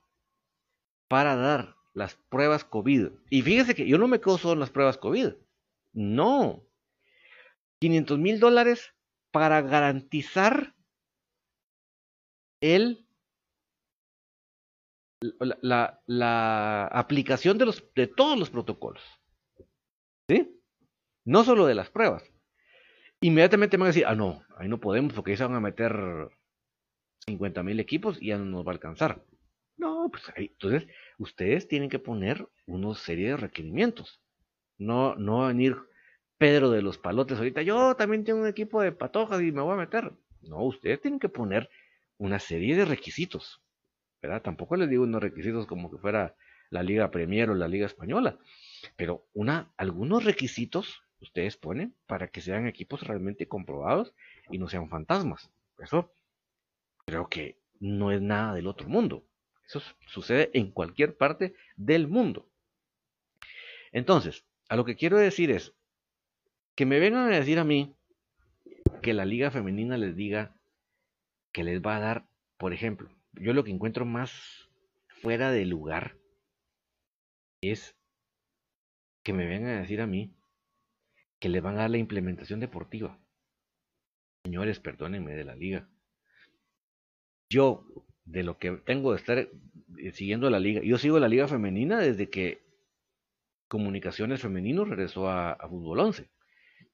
para 1.07 1.35
dar 1.35 1.75
las 1.93 2.15
pruebas 2.15 2.63
COVID. 2.63 3.09
Y 3.29 3.41
fíjese 3.41 3.73
que 3.73 3.87
yo 3.87 3.97
no 3.97 4.07
me 4.07 4.19
quedo 4.19 4.37
solo 4.37 4.53
en 4.53 4.59
las 4.59 4.69
pruebas 4.69 4.97
COVID. 4.97 5.33
No. 5.93 6.63
500 7.79 8.19
mil 8.19 8.39
dólares 8.39 8.93
para 9.31 9.61
garantizar 9.61 10.75
el 12.61 13.05
la, 15.61 16.01
la, 16.05 16.87
aplicación 16.87 17.57
de, 17.57 17.65
los, 17.65 17.83
de 17.95 18.07
todos 18.07 18.37
los 18.37 18.49
protocolos. 18.49 19.03
¿Sí? 20.29 20.61
No 21.25 21.43
solo 21.43 21.65
de 21.65 21.75
las 21.75 21.89
pruebas. 21.89 22.23
Inmediatamente 23.25 23.75
me 23.75 23.81
van 23.81 23.87
a 23.87 23.93
decir, 23.93 24.05
ah, 24.05 24.13
no, 24.13 24.43
ahí 24.55 24.67
no 24.67 24.79
podemos 24.79 25.11
porque 25.13 25.31
ahí 25.31 25.37
se 25.37 25.43
van 25.43 25.55
a 25.55 25.59
meter 25.59 26.29
50 27.25 27.63
mil 27.63 27.79
equipos 27.79 28.21
y 28.21 28.27
ya 28.27 28.37
no 28.37 28.45
nos 28.45 28.63
va 28.63 28.69
a 28.69 28.73
alcanzar. 28.75 29.25
No, 29.77 30.09
pues 30.11 30.23
ahí, 30.35 30.51
entonces 30.51 30.87
ustedes 31.17 31.67
tienen 31.67 31.89
que 31.89 31.97
poner 31.97 32.47
una 32.67 32.93
serie 32.93 33.29
de 33.29 33.37
requerimientos. 33.37 34.21
No, 34.77 35.15
no 35.15 35.47
venir 35.47 35.75
Pedro 36.37 36.69
de 36.69 36.83
los 36.83 36.99
palotes 36.99 37.39
ahorita, 37.39 37.63
yo 37.63 37.95
también 37.95 38.23
tengo 38.25 38.41
un 38.41 38.47
equipo 38.47 38.79
de 38.79 38.91
patojas 38.91 39.41
y 39.41 39.51
me 39.51 39.63
voy 39.63 39.73
a 39.73 39.77
meter. 39.77 40.11
No, 40.43 40.63
ustedes 40.63 41.01
tienen 41.01 41.19
que 41.19 41.29
poner 41.29 41.67
una 42.19 42.37
serie 42.37 42.75
de 42.75 42.85
requisitos. 42.85 43.59
Tampoco 44.43 44.75
les 44.75 44.87
digo 44.87 45.01
unos 45.01 45.23
requisitos 45.23 45.65
como 45.65 45.89
que 45.89 45.97
fuera 45.97 46.35
la 46.69 46.83
Liga 46.83 47.09
Premier 47.09 47.49
o 47.49 47.55
la 47.55 47.67
Liga 47.67 47.87
Española, 47.87 48.37
pero 48.95 49.25
una, 49.33 49.73
algunos 49.77 50.23
requisitos 50.23 51.04
ustedes 51.25 51.57
ponen 51.57 51.93
para 52.07 52.27
que 52.27 52.41
sean 52.41 52.67
equipos 52.67 53.01
realmente 53.01 53.47
comprobados 53.47 54.13
y 54.49 54.57
no 54.57 54.69
sean 54.69 54.89
fantasmas. 54.89 55.49
Eso 55.79 56.11
creo 57.05 57.27
que 57.29 57.57
no 57.79 58.11
es 58.11 58.21
nada 58.21 58.53
del 58.53 58.67
otro 58.67 58.87
mundo. 58.87 59.23
Eso 59.67 59.81
sucede 60.07 60.51
en 60.53 60.71
cualquier 60.71 61.17
parte 61.17 61.55
del 61.75 62.07
mundo. 62.07 62.47
Entonces, 63.91 64.45
a 64.69 64.75
lo 64.75 64.85
que 64.85 64.95
quiero 64.95 65.17
decir 65.17 65.51
es 65.51 65.73
que 66.75 66.85
me 66.85 66.99
vengan 66.99 67.31
a 67.31 67.37
decir 67.37 67.59
a 67.59 67.63
mí 67.63 67.95
que 69.01 69.13
la 69.13 69.25
liga 69.25 69.51
femenina 69.51 69.97
les 69.97 70.15
diga 70.15 70.55
que 71.51 71.63
les 71.63 71.81
va 71.81 71.97
a 71.97 72.01
dar, 72.01 72.25
por 72.57 72.73
ejemplo, 72.73 73.09
yo 73.33 73.53
lo 73.53 73.63
que 73.63 73.71
encuentro 73.71 74.05
más 74.05 74.69
fuera 75.07 75.51
de 75.51 75.65
lugar 75.65 76.17
es 77.61 77.95
que 79.23 79.33
me 79.33 79.47
vengan 79.47 79.77
a 79.77 79.81
decir 79.81 80.01
a 80.01 80.07
mí 80.07 80.34
que 81.39 81.49
le 81.49 81.61
van 81.61 81.75
a 81.75 81.81
dar 81.81 81.91
la 81.91 81.97
implementación 81.97 82.59
deportiva. 82.59 83.19
Señores, 84.43 84.79
perdónenme 84.79 85.35
de 85.35 85.43
la 85.43 85.55
liga. 85.55 85.89
Yo, 87.49 87.85
de 88.25 88.43
lo 88.43 88.57
que 88.57 88.71
tengo 88.71 89.11
de 89.11 89.17
estar 89.17 89.37
eh, 89.37 90.11
siguiendo 90.11 90.49
la 90.49 90.59
liga, 90.59 90.81
yo 90.83 90.97
sigo 90.97 91.19
la 91.19 91.27
liga 91.27 91.47
femenina 91.47 91.99
desde 91.99 92.29
que 92.29 92.63
Comunicaciones 93.67 94.41
Femenino 94.41 94.85
regresó 94.85 95.27
a, 95.27 95.53
a 95.53 95.67
Fútbol 95.67 95.99
11. 95.99 96.29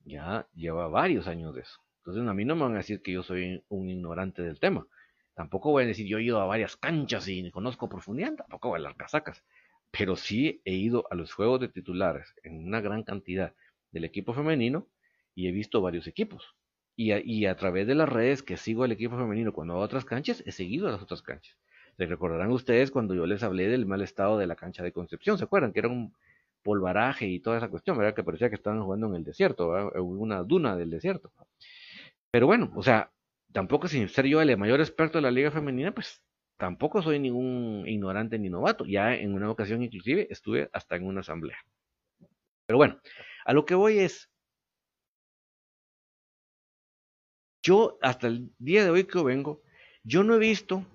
Ya 0.06 0.48
lleva 0.54 0.88
varios 0.88 1.28
años 1.28 1.54
de 1.54 1.62
eso. 1.62 1.82
Entonces 1.98 2.28
a 2.28 2.34
mí 2.34 2.46
no 2.46 2.56
me 2.56 2.64
van 2.64 2.74
a 2.74 2.78
decir 2.78 3.02
que 3.02 3.12
yo 3.12 3.24
soy 3.24 3.64
un 3.70 3.90
ignorante 3.90 4.42
del 4.42 4.60
tema. 4.60 4.88
Tampoco 5.36 5.72
voy 5.72 5.84
a 5.84 5.88
decir 5.88 6.08
yo 6.08 6.18
he 6.18 6.24
ido 6.24 6.40
a 6.40 6.46
varias 6.46 6.76
canchas 6.78 7.28
y 7.28 7.50
conozco 7.52 7.90
profundidad, 7.90 8.36
tampoco 8.36 8.70
voy 8.70 8.80
a 8.80 8.84
las 8.84 8.96
casacas. 8.96 9.44
Pero 9.92 10.16
sí 10.16 10.62
he 10.66 10.74
ido 10.74 11.06
a 11.12 11.16
los 11.16 11.34
juegos 11.34 11.60
de 11.60 11.68
titulares 11.68 12.34
en 12.44 12.66
una 12.66 12.82
gran 12.82 13.04
cantidad 13.04 13.54
del 13.92 14.06
equipo 14.06 14.34
femenino 14.34 14.88
y 15.36 15.48
he 15.48 15.52
visto 15.52 15.82
varios 15.82 16.08
equipos. 16.08 16.56
Y 16.96 17.46
a, 17.46 17.56
través 17.56 17.88
de 17.88 17.96
las 17.96 18.08
redes 18.08 18.44
que 18.44 18.58
sigo 18.58 18.84
al 18.84 18.92
equipo 18.92 19.18
femenino 19.18 19.54
cuando 19.54 19.74
va 19.74 19.82
a 19.82 19.86
otras 19.86 20.06
canchas, 20.06 20.44
he 20.46 20.52
seguido 20.52 20.88
a 20.88 20.92
las 20.92 21.02
otras 21.02 21.22
canchas. 21.24 21.58
Se 21.98 22.06
recordarán 22.06 22.52
ustedes 22.52 22.92
cuando 22.92 23.16
yo 23.16 23.26
les 23.26 23.42
hablé 23.44 23.68
del 23.70 23.86
mal 23.86 24.02
estado 24.02 24.38
de 24.38 24.46
la 24.46 24.56
cancha 24.56 24.84
de 24.84 24.92
Concepción, 24.92 25.38
¿se 25.38 25.46
acuerdan? 25.46 25.74
Que 25.74 25.80
era 25.80 25.90
un 25.90 26.14
polvaraje 26.62 27.28
y 27.28 27.40
toda 27.40 27.58
esa 27.58 27.70
cuestión, 27.70 27.98
¿verdad? 27.98 28.14
Que 28.14 28.24
parecía 28.24 28.50
que 28.50 28.56
estaban 28.56 28.84
jugando 28.84 29.08
en 29.08 29.16
el 29.16 29.24
desierto, 29.24 29.96
en 29.96 30.02
una 30.02 30.44
duna 30.44 30.76
del 30.76 30.92
desierto. 30.92 31.32
Pero 32.30 32.46
bueno, 32.46 32.72
o 32.76 32.84
sea, 32.84 33.12
tampoco 33.52 33.88
sin 33.88 34.08
ser 34.08 34.28
yo 34.28 34.42
el 34.42 34.58
mayor 34.58 34.80
experto 34.80 35.18
de 35.18 35.24
la 35.24 35.32
liga 35.32 35.52
femenina, 35.52 35.94
pues 35.94 36.22
tampoco 36.58 37.02
soy 37.02 37.20
ningún 37.20 37.84
ignorante 37.88 38.38
ni 38.38 38.50
novato. 38.50 38.86
Ya 38.86 39.16
en 39.16 39.34
una 39.34 39.50
ocasión 39.50 39.82
inclusive 39.82 40.28
estuve 40.30 40.70
hasta 40.74 40.96
en 40.96 41.06
una 41.06 41.22
asamblea. 41.22 41.58
Pero 42.68 42.78
bueno, 42.78 43.02
a 43.46 43.54
lo 43.54 43.66
que 43.66 43.76
voy 43.76 44.00
es, 44.00 44.30
yo 47.64 47.98
hasta 48.02 48.28
el 48.28 48.52
día 48.58 48.84
de 48.84 48.90
hoy 48.90 49.04
que 49.06 49.22
vengo, 49.24 49.62
yo 50.04 50.24
no 50.24 50.36
he 50.36 50.40
visto 50.40 50.86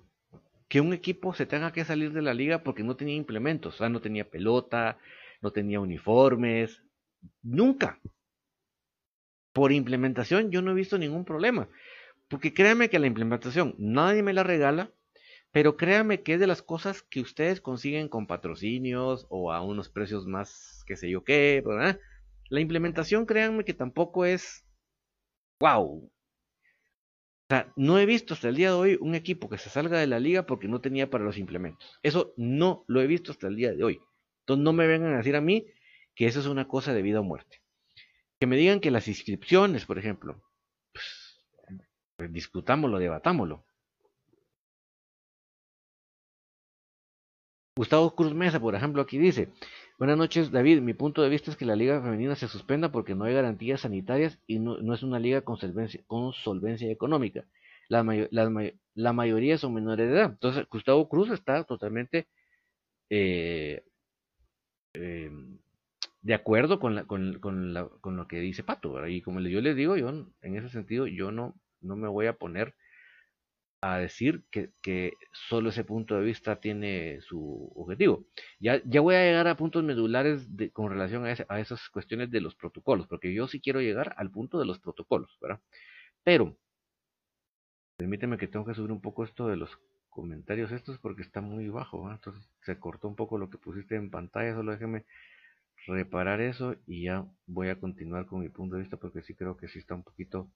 que 0.67 0.81
un 0.81 0.93
equipo 0.93 1.33
se 1.33 1.45
tenga 1.45 1.71
que 1.71 1.85
salir 1.85 2.11
de 2.11 2.21
la 2.21 2.33
liga 2.33 2.63
porque 2.63 2.83
no 2.83 2.95
tenía 2.95 3.15
implementos, 3.15 3.75
o 3.75 3.77
sea, 3.77 3.89
no 3.89 4.01
tenía 4.01 4.29
pelota, 4.29 4.99
no 5.41 5.51
tenía 5.51 5.79
uniformes, 5.79 6.83
nunca. 7.41 7.99
Por 9.53 9.71
implementación 9.71 10.51
yo 10.51 10.61
no 10.61 10.71
he 10.71 10.75
visto 10.75 10.97
ningún 10.97 11.25
problema. 11.25 11.69
Porque 12.27 12.53
créanme 12.53 12.89
que 12.89 12.99
la 12.99 13.07
implementación 13.07 13.75
nadie 13.77 14.21
me 14.21 14.33
la 14.33 14.43
regala, 14.43 14.91
pero 15.51 15.77
créanme 15.77 16.21
que 16.23 16.33
es 16.33 16.39
de 16.39 16.47
las 16.47 16.61
cosas 16.61 17.01
que 17.01 17.21
ustedes 17.21 17.61
consiguen 17.61 18.09
con 18.09 18.27
patrocinios 18.27 19.25
o 19.29 19.53
a 19.53 19.61
unos 19.61 19.89
precios 19.89 20.27
más, 20.27 20.83
qué 20.85 20.97
sé 20.97 21.09
yo 21.09 21.23
qué, 21.23 21.63
¿verdad? 21.65 21.99
La 22.49 22.59
implementación, 22.61 23.25
créanme 23.25 23.65
que 23.65 23.73
tampoco 23.73 24.25
es 24.25 24.65
wow. 25.59 26.11
O 27.49 27.53
sea, 27.53 27.71
no 27.75 27.97
he 27.97 28.05
visto 28.05 28.33
hasta 28.33 28.49
el 28.49 28.55
día 28.55 28.69
de 28.69 28.75
hoy 28.75 28.97
un 28.99 29.15
equipo 29.15 29.49
que 29.49 29.57
se 29.57 29.69
salga 29.69 29.99
de 29.99 30.07
la 30.07 30.19
liga 30.19 30.45
porque 30.45 30.67
no 30.67 30.81
tenía 30.81 31.09
para 31.09 31.23
los 31.23 31.37
implementos. 31.37 31.97
Eso 32.03 32.33
no 32.35 32.83
lo 32.87 33.01
he 33.01 33.07
visto 33.07 33.31
hasta 33.31 33.47
el 33.47 33.55
día 33.55 33.73
de 33.73 33.83
hoy. 33.83 34.01
Entonces 34.41 34.63
no 34.63 34.73
me 34.73 34.87
vengan 34.87 35.13
a 35.13 35.17
decir 35.17 35.35
a 35.35 35.41
mí 35.41 35.65
que 36.13 36.25
eso 36.25 36.39
es 36.39 36.45
una 36.47 36.67
cosa 36.67 36.93
de 36.93 37.01
vida 37.01 37.21
o 37.21 37.23
muerte. 37.23 37.61
Que 38.39 38.47
me 38.47 38.57
digan 38.57 38.79
que 38.79 38.91
las 38.91 39.07
inscripciones, 39.07 39.85
por 39.85 39.97
ejemplo, 39.97 40.43
pues, 40.93 41.39
pues 42.17 42.33
discutámoslo, 42.33 42.99
debatámoslo. 42.99 43.65
Gustavo 47.77 48.15
Cruz 48.15 48.33
Mesa, 48.33 48.59
por 48.59 48.73
ejemplo, 48.75 49.01
aquí 49.03 49.17
dice, 49.19 49.49
buenas 49.97 50.17
noches 50.17 50.51
David, 50.51 50.81
mi 50.81 50.93
punto 50.93 51.21
de 51.21 51.29
vista 51.29 51.51
es 51.51 51.57
que 51.57 51.65
la 51.65 51.75
liga 51.75 52.01
femenina 52.01 52.35
se 52.35 52.47
suspenda 52.47 52.91
porque 52.91 53.15
no 53.15 53.25
hay 53.25 53.33
garantías 53.33 53.81
sanitarias 53.81 54.39
y 54.47 54.59
no, 54.59 54.93
es 54.93 55.03
una 55.03 55.19
liga 55.19 55.41
con 55.41 55.57
solvencia, 55.57 56.01
con 56.07 56.33
solvencia 56.33 56.91
económica. 56.91 57.45
La, 57.89 58.03
la, 58.93 59.13
mayoría 59.13 59.57
son 59.57 59.73
menores 59.73 60.07
de 60.09 60.13
edad. 60.13 60.31
Entonces, 60.31 60.67
Gustavo 60.69 61.07
Cruz 61.07 61.29
está 61.31 61.63
totalmente 61.63 62.27
eh, 63.09 63.83
eh, 64.93 65.31
de 66.21 66.33
acuerdo 66.33 66.79
con, 66.79 66.95
la, 66.95 67.05
con, 67.05 67.39
con, 67.39 67.73
con, 68.01 68.17
lo 68.17 68.27
que 68.27 68.39
dice 68.39 68.63
Pato. 68.63 69.07
Y 69.07 69.21
como 69.21 69.39
yo 69.39 69.61
les 69.61 69.75
digo, 69.77 69.95
yo 69.95 70.09
en 70.09 70.55
ese 70.57 70.69
sentido, 70.69 71.07
yo 71.07 71.31
no, 71.31 71.55
no 71.79 71.95
me 71.95 72.09
voy 72.09 72.27
a 72.27 72.33
poner 72.33 72.75
a 73.81 73.97
decir 73.99 74.43
que, 74.51 75.13
solo 75.31 75.69
ese 75.69 75.83
punto 75.83 76.15
de 76.15 76.23
vista 76.25 76.59
tiene 76.59 77.21
su 77.21 77.71
objetivo. 77.75 78.25
Ya, 78.59 78.81
ya 78.85 79.01
voy 79.01 79.15
a 79.15 79.23
llegar 79.23 79.47
a 79.47 79.57
puntos 79.57 79.83
medulares 79.83 80.55
de, 80.55 80.71
con 80.71 80.89
relación 80.89 81.25
a, 81.25 81.35
a, 81.49 81.59
esas 81.59 81.89
cuestiones 81.89 82.31
de 82.31 82.41
los 82.41 82.55
protocolos, 82.55 83.07
porque 83.07 83.33
yo 83.33 83.47
sí 83.47 83.61
quiero 83.61 83.81
llegar 83.81 84.13
al 84.17 84.31
punto 84.31 84.59
de 84.59 84.65
los 84.65 84.79
protocolos, 84.79 85.37
¿verdad? 85.41 85.61
Pero, 86.23 86.57
permíteme 87.97 88.37
que 88.37 88.47
tengo 88.47 88.65
que 88.65 88.73
subir 88.73 88.91
un 88.91 89.01
poco 89.01 89.23
esto 89.23 89.47
de 89.47 89.57
los 89.57 89.77
comentarios 90.09 90.71
estos 90.71 90.97
porque 90.99 91.21
está 91.21 91.41
muy 91.41 91.69
bajo, 91.69 92.11
entonces 92.11 92.49
se 92.63 92.79
cortó 92.79 93.07
un 93.07 93.15
poco 93.15 93.37
lo 93.37 93.49
que 93.49 93.59
pusiste 93.59 93.95
en 93.95 94.09
pantalla, 94.09 94.55
solo 94.55 94.71
déjeme 94.71 95.05
reparar 95.87 96.41
eso 96.41 96.75
y 96.87 97.03
ya 97.03 97.25
voy 97.45 97.69
a 97.69 97.79
continuar 97.79 98.25
con 98.25 98.41
mi 98.41 98.49
punto 98.49 98.75
de 98.75 98.81
vista 98.81 98.97
porque 98.97 99.21
sí 99.21 99.35
creo 99.35 99.57
que 99.57 99.67
sí 99.67 99.79
está 99.79 99.95
un 99.95 100.03
poquito 100.03 100.49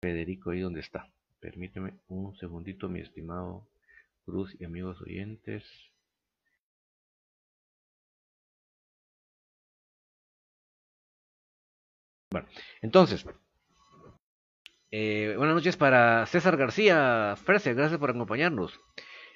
Federico 0.00 0.50
ahí 0.50 0.60
donde 0.60 0.80
está. 0.80 1.10
Permíteme 1.40 1.94
un 2.08 2.36
segundito, 2.36 2.88
mi 2.88 3.00
estimado 3.00 3.66
Cruz 4.24 4.54
y 4.58 4.64
amigos 4.64 5.00
oyentes. 5.00 5.64
Bueno, 12.30 12.48
entonces, 12.82 13.24
eh, 14.90 15.34
buenas 15.36 15.54
noches 15.54 15.76
para 15.76 16.26
César 16.26 16.56
García 16.56 17.34
Frese, 17.36 17.74
gracias 17.74 17.98
por 18.00 18.10
acompañarnos. 18.10 18.80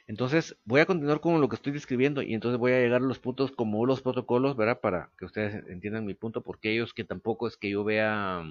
Entonces, 0.07 0.57
voy 0.65 0.81
a 0.81 0.87
continuar 0.87 1.21
con 1.21 1.41
lo 1.41 1.49
que 1.49 1.57
estoy 1.57 1.73
describiendo 1.73 2.23
y 2.23 2.35
entonces 2.35 2.59
voy 2.59 2.73
a 2.73 2.81
llegar 2.81 3.01
a 3.03 3.05
los 3.05 3.21
puntos 3.21 3.53
como 3.53 3.87
los 3.87 4.03
protocolos, 4.03 4.57
¿verdad? 4.57 4.81
Para 4.81 5.11
que 5.17 5.25
ustedes 5.25 5.65
entiendan 5.69 6.05
mi 6.05 6.15
punto, 6.15 6.43
porque 6.43 6.73
ellos 6.73 6.95
que 6.95 7.05
tampoco 7.05 7.47
es 7.47 7.57
que 7.57 7.71
yo 7.71 7.85
vea, 7.85 8.43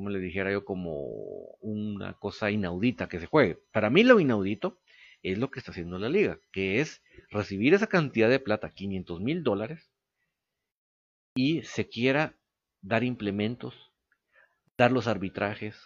como 0.00 0.08
le 0.08 0.18
dijera 0.18 0.50
yo, 0.50 0.64
como 0.64 0.94
una 1.60 2.14
cosa 2.14 2.50
inaudita 2.50 3.06
que 3.06 3.20
se 3.20 3.26
juegue. 3.26 3.58
Para 3.70 3.90
mí 3.90 4.02
lo 4.02 4.18
inaudito 4.18 4.80
es 5.22 5.36
lo 5.36 5.50
que 5.50 5.58
está 5.58 5.72
haciendo 5.72 5.98
la 5.98 6.08
liga, 6.08 6.40
que 6.52 6.80
es 6.80 7.02
recibir 7.28 7.74
esa 7.74 7.86
cantidad 7.86 8.30
de 8.30 8.40
plata, 8.40 8.70
500 8.70 9.20
mil 9.20 9.42
dólares, 9.42 9.90
y 11.34 11.60
se 11.64 11.86
quiera 11.86 12.34
dar 12.80 13.04
implementos, 13.04 13.92
dar 14.78 14.90
los 14.90 15.06
arbitrajes, 15.06 15.78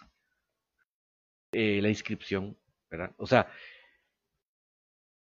eh, 1.51 1.81
la 1.81 1.89
inscripción. 1.89 2.57
O 3.17 3.27
sea, 3.27 3.51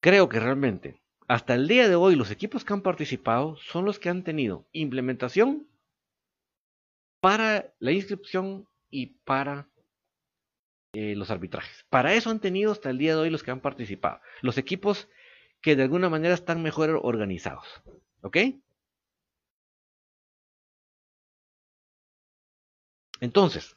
creo 0.01 0.29
que 0.29 0.39
realmente 0.39 1.01
hasta 1.27 1.55
el 1.55 1.67
día 1.67 1.89
de 1.89 1.95
hoy 1.95 2.15
los 2.15 2.29
equipos 2.29 2.63
que 2.63 2.73
han 2.73 2.83
participado 2.83 3.57
son 3.57 3.85
los 3.85 3.97
que 3.97 4.09
han 4.09 4.23
tenido 4.23 4.67
implementación 4.71 5.67
para 7.23 7.73
la 7.79 7.93
inscripción 7.93 8.67
y 8.93 9.07
para 9.25 9.67
eh, 10.93 11.15
los 11.15 11.31
arbitrajes. 11.31 11.85
Para 11.89 12.13
eso 12.13 12.29
han 12.29 12.39
tenido 12.39 12.71
hasta 12.71 12.91
el 12.91 12.99
día 12.99 13.15
de 13.15 13.21
hoy 13.21 13.29
los 13.31 13.41
que 13.41 13.49
han 13.51 13.59
participado. 13.59 14.21
Los 14.41 14.59
equipos 14.59 15.09
que 15.61 15.75
de 15.75 15.83
alguna 15.83 16.09
manera 16.09 16.35
están 16.35 16.61
mejor 16.61 16.99
organizados. 17.01 17.65
¿Ok? 18.21 18.37
Entonces, 23.19 23.75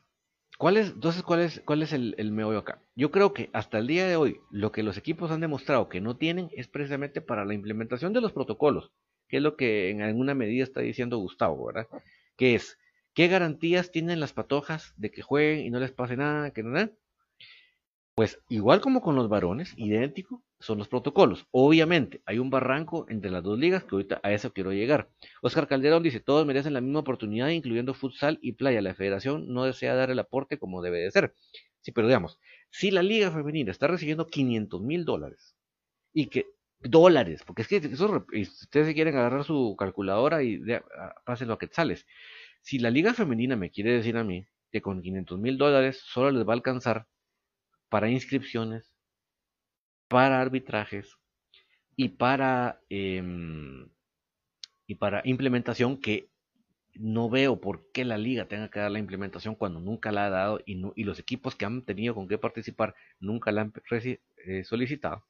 ¿cuál 0.59 0.77
es, 0.77 0.89
entonces, 0.89 1.23
¿cuál 1.23 1.41
es, 1.41 1.63
cuál 1.65 1.83
es 1.83 1.93
el, 1.95 2.15
el 2.19 2.33
meollo 2.33 2.59
acá? 2.59 2.83
Yo 2.95 3.11
creo 3.11 3.33
que 3.33 3.49
hasta 3.55 3.79
el 3.79 3.87
día 3.87 4.07
de 4.07 4.17
hoy 4.17 4.41
lo 4.51 4.71
que 4.71 4.83
los 4.83 4.99
equipos 4.99 5.31
han 5.31 5.41
demostrado 5.41 5.89
que 5.89 6.01
no 6.03 6.17
tienen 6.17 6.51
es 6.53 6.69
precisamente 6.69 7.23
para 7.23 7.45
la 7.47 7.55
implementación 7.55 8.13
de 8.13 8.21
los 8.21 8.33
protocolos, 8.33 8.93
que 9.29 9.39
es 9.39 9.43
lo 9.43 9.57
que 9.57 9.91
en 9.91 10.03
alguna 10.03 10.35
medida 10.35 10.65
está 10.65 10.81
diciendo 10.81 11.17
Gustavo, 11.19 11.67
¿verdad? 11.67 11.87
Que 12.37 12.57
es, 12.57 12.77
¿qué 13.17 13.29
garantías 13.29 13.91
tienen 13.91 14.21
las 14.21 14.35
patojas 14.35 14.93
de 14.99 15.11
que 15.11 15.23
jueguen 15.23 15.65
y 15.65 15.71
no 15.71 15.81
les 15.81 15.91
pase 15.91 16.19
nada, 16.19 16.53
que 16.53 16.63
nada? 16.63 16.93
Pues 18.15 18.39
igual 18.51 18.83
como 18.83 19.01
con 19.01 19.17
los 19.17 19.31
varones, 19.31 19.73
idéntico, 19.77 20.45
son 20.61 20.77
los 20.79 20.89
protocolos. 20.89 21.47
Obviamente, 21.51 22.23
hay 22.27 22.39
un 22.39 22.51
barranco 22.51 23.07
entre 23.09 23.31
las 23.31 23.43
dos 23.43 23.59
ligas 23.59 23.85
que 23.85 23.95
ahorita 23.95 24.21
a 24.23 24.33
eso 24.33 24.53
quiero 24.53 24.73
llegar. 24.73 25.09
Oscar 25.41 25.67
Calderón 25.67 26.03
dice, 26.03 26.21
todos 26.21 26.47
merecen 26.47 26.75
la 26.75 26.83
misma 26.83 27.01
oportunidad, 27.01 27.49
incluyendo 27.49 27.95
futsal 27.95 28.39
y 28.43 28.53
playa. 28.53 28.83
La 28.83 28.95
federación 28.95 29.53
no 29.53 29.65
desea 29.65 29.95
dar 29.95 30.11
el 30.11 30.19
aporte 30.19 30.59
como 30.59 30.83
debe 30.83 31.01
de 31.01 31.11
ser. 31.11 31.35
Sí, 31.81 31.93
pero 31.93 32.09
digamos, 32.09 32.39
si 32.71 32.91
la 32.91 33.03
liga 33.03 33.31
femenina 33.31 33.71
está 33.71 33.87
recibiendo 33.87 34.27
500 34.27 34.83
mil 34.83 35.07
dólares 35.07 35.57
y 36.13 36.27
que 36.27 36.47
dólares, 36.81 37.43
porque 37.47 37.63
es 37.63 37.69
que 37.69 37.77
eso, 37.77 38.27
ustedes 38.33 38.95
quieren 38.95 39.17
agarrar 39.17 39.45
su 39.45 39.75
calculadora 39.79 40.43
y 40.43 40.61
pásenlo 41.25 41.55
a 41.55 41.59
quetzales. 41.59 42.07
Si 42.67 42.81
la 42.81 42.91
liga 42.91 43.15
femenina 43.15 43.55
me 43.55 43.71
quiere 43.71 43.93
decir 43.93 44.17
a 44.17 44.25
mí 44.25 44.45
que 44.73 44.83
con 44.83 45.01
500 45.01 45.39
mil 45.39 45.57
dólares 45.57 46.03
solo 46.05 46.33
les 46.33 46.45
va 46.45 46.53
a 46.53 46.57
alcanzar 46.57 47.07
para 47.89 48.11
inscripciones, 48.11 48.93
para 50.09 50.41
arbitrajes 50.41 51.17
y 51.95 52.09
para, 52.09 52.81
em, 52.89 53.89
y 54.89 54.97
para 54.97 55.23
implementación 55.25 56.01
que 56.01 56.29
no 56.95 57.31
veo 57.31 57.61
por 57.61 57.89
qué 57.93 58.05
la 58.05 58.19
liga 58.19 58.49
tenga 58.49 58.69
que 58.69 58.81
dar 58.81 58.91
la 58.91 58.99
implementación 58.99 59.55
cuando 59.55 59.79
nunca 59.79 60.11
la 60.11 60.27
ha 60.27 60.31
dado 60.31 60.61
y, 60.67 61.05
los 61.05 61.21
equipos 61.21 61.55
que 61.55 61.67
han 61.67 61.85
tenido 61.85 62.17
con 62.17 62.27
qué 62.27 62.37
participar 62.37 62.97
nunca 63.21 63.53
la 63.53 63.61
han 63.61 63.73
eh, 63.95 64.65
solicitado. 64.65 65.25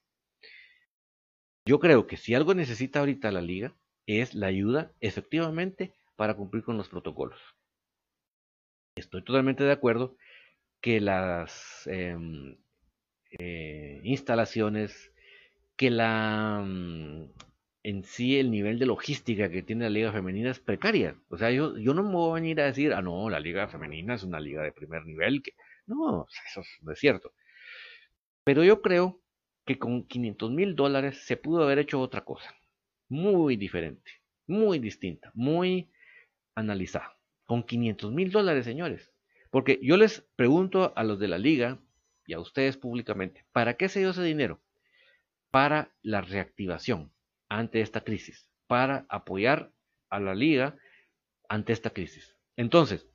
Yo 1.67 1.79
creo 1.79 2.07
que 2.07 2.17
si 2.17 2.33
algo 2.33 2.55
necesita 2.55 2.97
ahorita 2.97 3.31
la 3.31 3.41
liga 3.41 3.75
es 4.07 4.33
la 4.33 4.47
ayuda 4.47 4.91
efectivamente 5.01 5.93
para 6.17 6.35
cumplir 6.35 6.63
con 6.63 6.75
los 6.77 6.89
protocolos. 6.89 7.39
Estoy 8.95 9.23
totalmente 9.23 9.63
de 9.63 9.71
acuerdo 9.71 10.17
que 10.81 10.99
las 10.99 11.87
em, 11.87 12.57
eh, 13.39 14.01
instalaciones, 14.03 15.13
que 15.77 15.91
la 15.91 16.61
mm, 16.65 17.29
en 17.83 18.03
sí 18.03 18.37
el 18.39 18.51
nivel 18.51 18.79
de 18.79 18.85
logística 18.87 19.49
que 19.49 19.63
tiene 19.63 19.85
la 19.85 19.89
liga 19.91 20.11
femenina 20.11 20.51
es 20.51 20.59
precaria. 20.59 21.15
O 21.29 21.37
sea, 21.37 21.51
yo, 21.51 21.77
yo 21.77 21.93
no 21.93 22.03
me 22.03 22.13
voy 22.13 22.31
a 22.31 22.41
venir 22.41 22.59
a 22.59 22.65
decir, 22.65 22.93
ah, 22.93 23.01
no, 23.01 23.29
la 23.29 23.39
liga 23.39 23.67
femenina 23.67 24.15
es 24.15 24.23
una 24.23 24.39
liga 24.39 24.63
de 24.63 24.71
primer 24.73 25.05
nivel. 25.05 25.41
Que... 25.43 25.53
No, 25.85 26.27
eso 26.47 26.63
no 26.81 26.91
es 26.91 26.99
cierto. 26.99 27.33
Pero 28.43 28.63
yo 28.63 28.81
creo 28.81 29.21
que 29.65 29.77
con 29.77 30.07
500 30.07 30.51
mil 30.51 30.75
dólares 30.75 31.25
se 31.25 31.37
pudo 31.37 31.63
haber 31.63 31.79
hecho 31.79 32.01
otra 32.01 32.25
cosa. 32.25 32.55
Muy 33.09 33.55
diferente, 33.55 34.11
muy 34.47 34.79
distinta, 34.79 35.31
muy 35.33 35.89
analizada. 36.57 37.17
Con 37.45 37.63
500 37.63 38.11
mil 38.11 38.31
dólares, 38.31 38.65
señores. 38.65 39.13
Porque 39.51 39.79
yo 39.81 39.95
les 39.95 40.21
pregunto 40.35 40.91
a 40.95 41.03
los 41.03 41.19
de 41.19 41.27
la 41.27 41.37
liga 41.37 41.79
y 42.25 42.33
a 42.33 42.39
ustedes 42.39 42.75
públicamente, 42.75 43.45
¿para 43.53 43.75
qué 43.75 43.87
se 43.87 43.99
dio 43.99 44.09
ese 44.09 44.23
dinero? 44.23 44.59
Para 45.51 45.95
la 46.01 46.21
reactivación 46.21 47.13
ante 47.47 47.79
esta 47.79 48.01
crisis, 48.01 48.49
para 48.67 49.05
apoyar 49.07 49.71
a 50.09 50.19
la 50.19 50.35
liga 50.35 50.75
ante 51.47 51.71
esta 51.71 51.91
crisis. 51.91 52.35
Entonces, 52.57 53.07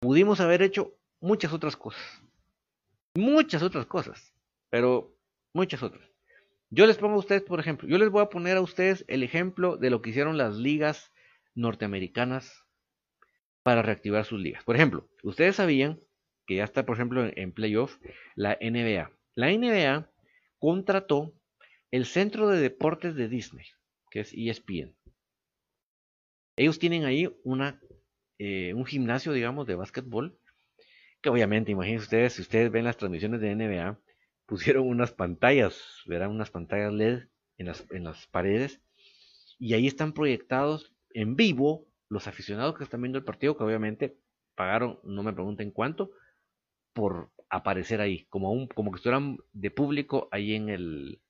pudimos 0.00 0.40
haber 0.40 0.60
hecho 0.60 0.94
muchas 1.20 1.52
otras 1.52 1.76
cosas, 1.76 2.02
muchas 3.14 3.62
otras 3.62 3.86
cosas, 3.86 4.34
pero 4.68 5.16
muchas 5.54 5.82
otras. 5.82 6.06
Yo 6.70 6.86
les 6.86 6.98
pongo 6.98 7.14
a 7.14 7.20
ustedes, 7.20 7.42
por 7.42 7.60
ejemplo, 7.60 7.88
yo 7.88 7.96
les 7.96 8.10
voy 8.10 8.20
a 8.20 8.28
poner 8.28 8.58
a 8.58 8.60
ustedes 8.60 9.06
el 9.08 9.22
ejemplo 9.22 9.78
de 9.78 9.88
lo 9.88 10.02
que 10.02 10.10
hicieron 10.10 10.36
las 10.36 10.56
ligas 10.56 11.12
norteamericanas 11.58 12.64
para 13.62 13.82
reactivar 13.82 14.24
sus 14.24 14.40
ligas. 14.40 14.64
Por 14.64 14.76
ejemplo, 14.76 15.08
ustedes 15.22 15.56
sabían 15.56 16.00
que 16.46 16.56
ya 16.56 16.64
está, 16.64 16.86
por 16.86 16.96
ejemplo, 16.96 17.30
en, 17.34 17.52
playoff, 17.52 17.98
la 18.34 18.56
NBA. 18.60 19.10
La 19.34 19.52
NBA 19.52 20.10
contrató 20.58 21.34
el 21.90 22.06
Centro 22.06 22.48
de 22.48 22.60
Deportes 22.60 23.14
de 23.14 23.28
Disney, 23.28 23.66
que 24.10 24.20
es 24.20 24.32
ESPN. 24.32 24.96
Ellos 26.56 26.78
tienen 26.78 27.04
ahí 27.04 27.28
una, 27.44 27.80
eh, 28.38 28.72
un 28.74 28.86
gimnasio, 28.86 29.32
digamos, 29.32 29.66
de 29.66 29.74
básquetbol, 29.74 30.38
que 31.20 31.28
obviamente, 31.28 31.72
imagínense 31.72 32.04
ustedes, 32.04 32.32
si 32.34 32.42
ustedes 32.42 32.70
ven 32.70 32.84
las 32.84 32.96
transmisiones 32.96 33.40
de 33.40 33.54
NBA, 33.54 34.00
pusieron 34.46 34.88
unas 34.88 35.12
pantallas, 35.12 36.02
verán 36.06 36.30
unas 36.30 36.50
pantallas 36.50 36.92
LED 36.92 37.24
en 37.58 37.66
las, 37.66 37.84
en 37.90 38.04
las 38.04 38.26
paredes, 38.28 38.80
y 39.58 39.74
ahí 39.74 39.86
están 39.86 40.14
proyectados 40.14 40.94
en 41.10 41.36
vivo 41.36 41.86
los 42.08 42.26
aficionados 42.26 42.76
que 42.76 42.84
están 42.84 43.02
viendo 43.02 43.18
el 43.18 43.24
partido, 43.24 43.56
que 43.56 43.64
obviamente 43.64 44.18
pagaron, 44.54 44.98
no 45.04 45.22
me 45.22 45.32
pregunten 45.32 45.70
cuánto, 45.70 46.10
por 46.92 47.30
aparecer 47.50 48.00
ahí, 48.00 48.26
como, 48.26 48.52
un, 48.52 48.66
como 48.66 48.90
que 48.90 48.96
estuvieran 48.96 49.38
de 49.52 49.70
público 49.70 50.28
ahí 50.32 50.54
en, 50.54 50.68
el, 50.68 51.20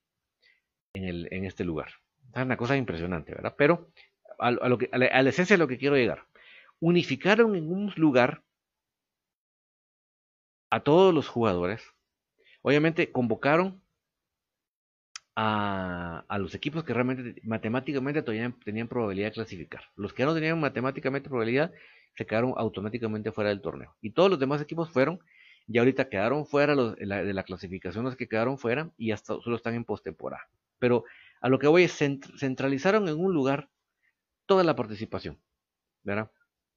en, 0.94 1.04
el, 1.04 1.28
en 1.30 1.44
este 1.44 1.64
lugar. 1.64 1.90
Es 2.34 2.42
una 2.42 2.56
cosa 2.56 2.76
impresionante, 2.76 3.34
¿verdad? 3.34 3.54
Pero 3.56 3.90
a, 4.38 4.50
lo 4.50 4.78
que, 4.78 4.88
la, 4.92 5.06
a 5.06 5.22
la 5.22 5.30
esencia 5.30 5.54
de 5.54 5.58
lo 5.58 5.68
que 5.68 5.78
quiero 5.78 5.96
llegar. 5.96 6.26
Unificaron 6.80 7.56
en 7.56 7.70
un 7.70 7.92
lugar 7.96 8.44
a 10.70 10.80
todos 10.80 11.14
los 11.14 11.28
jugadores. 11.28 11.82
Obviamente 12.62 13.10
convocaron 13.10 13.82
a, 15.40 16.38
los 16.38 16.52
equipos 16.56 16.82
que 16.82 16.92
realmente 16.92 17.40
matemáticamente 17.44 18.22
todavía 18.22 18.52
tenían 18.64 18.88
probabilidad 18.88 19.28
de 19.28 19.34
clasificar. 19.34 19.82
Los 19.94 20.12
que 20.12 20.24
no 20.24 20.34
tenían 20.34 20.58
matemáticamente 20.58 21.28
probabilidad 21.28 21.72
se 22.16 22.26
quedaron 22.26 22.54
automáticamente 22.56 23.30
fuera 23.30 23.50
del 23.50 23.60
torneo. 23.60 23.94
Y 24.00 24.10
todos 24.10 24.30
los 24.30 24.40
demás 24.40 24.60
equipos 24.60 24.90
fueron, 24.90 25.20
y 25.68 25.78
ahorita 25.78 26.08
quedaron 26.08 26.44
fuera 26.44 26.74
de 26.74 27.32
la 27.32 27.42
clasificación 27.44 28.04
los 28.04 28.16
que 28.16 28.26
quedaron 28.26 28.58
fuera 28.58 28.90
y 28.96 29.12
hasta 29.12 29.40
solo 29.40 29.54
están 29.54 29.74
en 29.74 29.84
postemporada. 29.84 30.48
Pero 30.80 31.04
a 31.40 31.48
lo 31.48 31.60
que 31.60 31.68
voy 31.68 31.84
es 31.84 31.92
centralizaron 31.92 33.06
en 33.06 33.20
un 33.20 33.32
lugar 33.32 33.68
toda 34.46 34.64
la 34.64 34.74
participación. 34.74 35.38
¿verdad? 36.02 36.30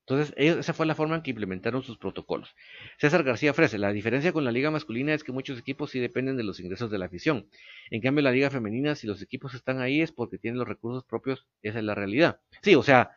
Entonces, 0.07 0.33
esa 0.35 0.73
fue 0.73 0.85
la 0.85 0.95
forma 0.95 1.15
en 1.15 1.21
que 1.21 1.29
implementaron 1.29 1.83
sus 1.83 1.97
protocolos. 1.97 2.55
César 2.97 3.23
García 3.23 3.51
ofrece, 3.51 3.77
la 3.77 3.93
diferencia 3.93 4.33
con 4.33 4.43
la 4.43 4.51
liga 4.51 4.71
masculina 4.71 5.13
es 5.13 5.23
que 5.23 5.31
muchos 5.31 5.59
equipos 5.59 5.91
sí 5.91 5.99
dependen 5.99 6.37
de 6.37 6.43
los 6.43 6.59
ingresos 6.59 6.89
de 6.89 6.97
la 6.97 7.05
afición. 7.05 7.47
En 7.91 8.01
cambio, 8.01 8.23
la 8.23 8.31
liga 8.31 8.49
femenina, 8.49 8.95
si 8.95 9.07
los 9.07 9.21
equipos 9.21 9.53
están 9.53 9.79
ahí 9.79 10.01
es 10.01 10.11
porque 10.11 10.37
tienen 10.37 10.57
los 10.57 10.67
recursos 10.67 11.05
propios, 11.05 11.47
esa 11.61 11.79
es 11.79 11.85
la 11.85 11.95
realidad. 11.95 12.41
Sí, 12.61 12.75
o 12.75 12.83
sea, 12.83 13.11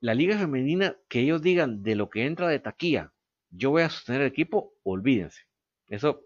la 0.00 0.14
liga 0.14 0.38
femenina, 0.38 0.96
que 1.08 1.20
ellos 1.20 1.42
digan 1.42 1.82
de 1.82 1.94
lo 1.96 2.08
que 2.10 2.24
entra 2.24 2.48
de 2.48 2.60
taquilla, 2.60 3.12
yo 3.50 3.70
voy 3.70 3.82
a 3.82 3.90
sostener 3.90 4.22
el 4.22 4.28
equipo, 4.28 4.74
olvídense. 4.82 5.42
Eso 5.88 6.24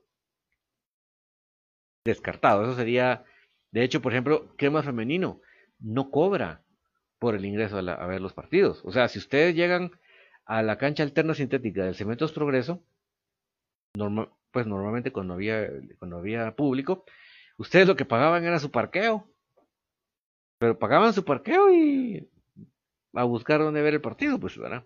descartado, 2.05 2.64
eso 2.64 2.77
sería, 2.77 3.25
de 3.73 3.83
hecho, 3.83 4.03
por 4.03 4.12
ejemplo, 4.12 4.55
Crema 4.57 4.83
Femenino 4.83 5.40
no 5.79 6.11
cobra 6.11 6.63
por 7.18 7.35
el 7.35 7.44
ingreso 7.44 7.79
a, 7.79 8.07
ver 8.07 8.20
los 8.20 8.33
partidos. 8.33 8.83
O 8.85 8.92
sea, 8.92 9.09
si 9.09 9.18
ustedes 9.18 9.55
llegan 9.55 9.92
a 10.44 10.62
la 10.62 10.79
cancha 10.79 11.03
alterna 11.03 11.35
sintética 11.35 11.85
del 11.85 11.94
Cementos 11.94 12.33
Progreso, 12.33 12.83
pues 14.50 14.66
normalmente 14.66 15.12
cuando 15.12 15.35
había, 15.35 15.68
cuando 15.98 16.18
había 16.18 16.55
público, 16.55 17.05
ustedes 17.59 17.87
lo 17.87 17.96
que 17.96 18.05
pagaban 18.05 18.44
era 18.44 18.59
su 18.59 18.70
parqueo. 18.70 19.29
Pero 20.59 20.79
pagaban 20.79 21.12
su 21.12 21.24
parqueo 21.24 21.72
y 21.72 22.29
a 23.14 23.24
buscar 23.24 23.61
dónde 23.61 23.83
ver 23.83 23.94
el 23.94 24.00
partido, 24.00 24.38
pues, 24.38 24.57
¿verdad? 24.59 24.85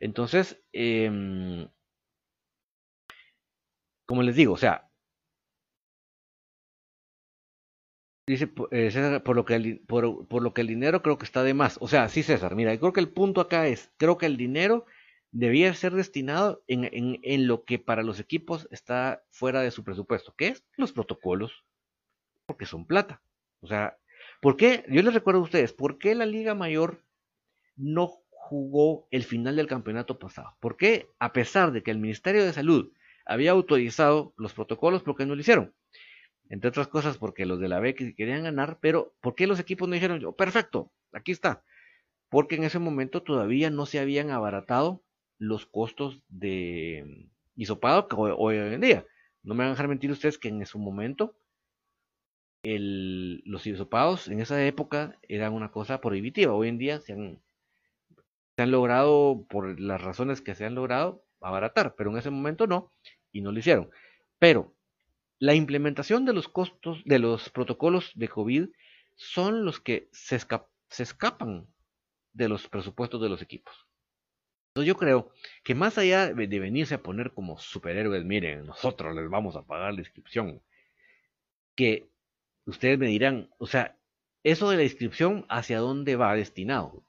Entonces, 0.00 0.62
em, 0.72 1.68
como 4.06 4.22
les 4.22 4.36
digo, 4.36 4.54
o 4.54 4.56
sea, 4.56 4.85
Dice 8.26 8.50
eh, 8.72 8.90
César, 8.90 9.22
por 9.22 9.36
lo, 9.36 9.44
que 9.44 9.54
el, 9.54 9.78
por, 9.86 10.42
lo 10.42 10.52
que 10.52 10.60
el 10.60 10.66
dinero 10.66 11.00
creo 11.00 11.16
que 11.16 11.24
está 11.24 11.44
de 11.44 11.54
más. 11.54 11.78
O 11.80 11.86
sea, 11.86 12.08
sí, 12.08 12.24
César, 12.24 12.56
mira, 12.56 12.74
yo 12.74 12.80
creo 12.80 12.92
que 12.92 13.00
el 13.00 13.08
punto 13.08 13.40
acá 13.40 13.68
es, 13.68 13.92
creo 13.98 14.18
que 14.18 14.26
el 14.26 14.36
dinero 14.36 14.84
debía 15.30 15.72
ser 15.74 15.92
destinado 15.94 16.62
en, 16.66 16.84
en, 16.84 17.20
en 17.22 17.46
lo 17.46 17.64
que 17.64 17.78
para 17.78 18.02
los 18.02 18.18
equipos 18.18 18.66
está 18.72 19.22
fuera 19.30 19.60
de 19.60 19.70
su 19.70 19.84
presupuesto, 19.84 20.34
que 20.34 20.48
es 20.48 20.64
los 20.76 20.92
protocolos, 20.92 21.64
porque 22.46 22.66
son 22.66 22.84
plata. 22.84 23.22
O 23.60 23.68
sea, 23.68 23.96
¿por 24.40 24.56
qué? 24.56 24.84
Yo 24.88 25.02
les 25.02 25.14
recuerdo 25.14 25.40
a 25.40 25.44
ustedes, 25.44 25.72
¿por 25.72 25.98
qué 25.98 26.16
la 26.16 26.26
Liga 26.26 26.56
Mayor 26.56 27.04
no 27.76 28.08
jugó 28.30 29.06
el 29.12 29.22
final 29.22 29.54
del 29.54 29.68
campeonato 29.68 30.18
pasado? 30.18 30.56
¿Por 30.58 30.76
qué, 30.76 31.08
a 31.20 31.32
pesar 31.32 31.70
de 31.70 31.84
que 31.84 31.92
el 31.92 31.98
Ministerio 31.98 32.44
de 32.44 32.52
Salud 32.52 32.92
había 33.24 33.52
autorizado 33.52 34.34
los 34.36 34.52
protocolos, 34.52 35.04
por 35.04 35.16
qué 35.16 35.26
no 35.26 35.36
lo 35.36 35.40
hicieron? 35.40 35.72
Entre 36.48 36.68
otras 36.68 36.88
cosas 36.88 37.18
porque 37.18 37.46
los 37.46 37.58
de 37.60 37.68
la 37.68 37.80
B 37.80 37.94
querían 37.94 38.44
ganar, 38.44 38.78
pero 38.80 39.14
¿por 39.20 39.34
qué 39.34 39.46
los 39.46 39.58
equipos 39.58 39.88
no 39.88 39.94
dijeron, 39.94 40.20
yo, 40.20 40.32
perfecto, 40.32 40.92
aquí 41.12 41.32
está? 41.32 41.64
Porque 42.28 42.56
en 42.56 42.64
ese 42.64 42.78
momento 42.78 43.22
todavía 43.22 43.70
no 43.70 43.86
se 43.86 43.98
habían 43.98 44.30
abaratado 44.30 45.02
los 45.38 45.66
costos 45.66 46.22
de 46.28 47.28
hisopado 47.56 48.08
que 48.08 48.16
hoy, 48.16 48.56
en 48.56 48.80
día. 48.80 49.06
No 49.42 49.54
me 49.54 49.58
van 49.58 49.68
a 49.68 49.70
dejar 49.70 49.88
mentir 49.88 50.10
ustedes 50.10 50.38
que 50.38 50.48
en 50.48 50.64
su 50.66 50.78
momento 50.78 51.36
los 52.62 53.64
hisopados 53.64 54.26
en 54.26 54.40
esa 54.40 54.64
época 54.66 55.18
eran 55.22 55.52
una 55.52 55.70
cosa 55.70 56.00
prohibitiva. 56.00 56.52
Hoy 56.52 56.68
en 56.68 56.78
día 56.78 57.00
se 57.00 57.12
han, 57.12 57.40
se 58.56 58.62
han 58.62 58.72
logrado, 58.72 59.46
por 59.48 59.78
las 59.80 60.02
razones 60.02 60.40
que 60.40 60.56
se 60.56 60.64
han 60.64 60.74
logrado, 60.74 61.24
abaratar, 61.40 61.94
pero 61.94 62.10
en 62.10 62.18
ese 62.18 62.30
momento 62.30 62.66
no, 62.66 62.92
y 63.30 63.40
no 63.40 63.52
lo 63.52 63.58
hicieron. 63.60 63.88
Pero 64.38 64.75
la 65.38 65.54
implementación 65.54 66.24
de 66.24 66.32
los 66.32 66.48
costos 66.48 67.02
de 67.04 67.18
los 67.18 67.50
protocolos 67.50 68.12
de 68.14 68.28
COVID 68.28 68.68
son 69.16 69.64
los 69.64 69.80
que 69.80 70.08
se, 70.12 70.36
escapan 70.98 71.66
de 72.32 72.48
los 72.48 72.68
presupuestos 72.68 73.20
de 73.20 73.28
los 73.28 73.42
equipos. 73.42 73.86
Entonces 74.68 74.88
yo 74.88 74.96
creo 74.96 75.32
que 75.64 75.74
más 75.74 75.96
allá 75.96 76.32
de 76.32 76.58
venirse 76.58 76.94
a 76.94 77.02
poner 77.02 77.32
como 77.32 77.58
superhéroes, 77.58 78.24
miren, 78.24 78.66
nosotros 78.66 79.14
les 79.14 79.28
vamos 79.30 79.56
a 79.56 79.62
pagar 79.62 79.94
la 79.94 80.00
inscripción, 80.00 80.62
que 81.74 82.10
ustedes 82.66 82.98
me 82.98 83.06
dirán, 83.06 83.50
o 83.58 83.66
sea, 83.66 83.96
eso 84.42 84.70
de 84.70 84.76
la 84.76 84.84
inscripción, 84.84 85.46
¿hacia 85.48 85.78
dónde 85.78 86.16
va 86.16 86.34
destinado? 86.34 87.04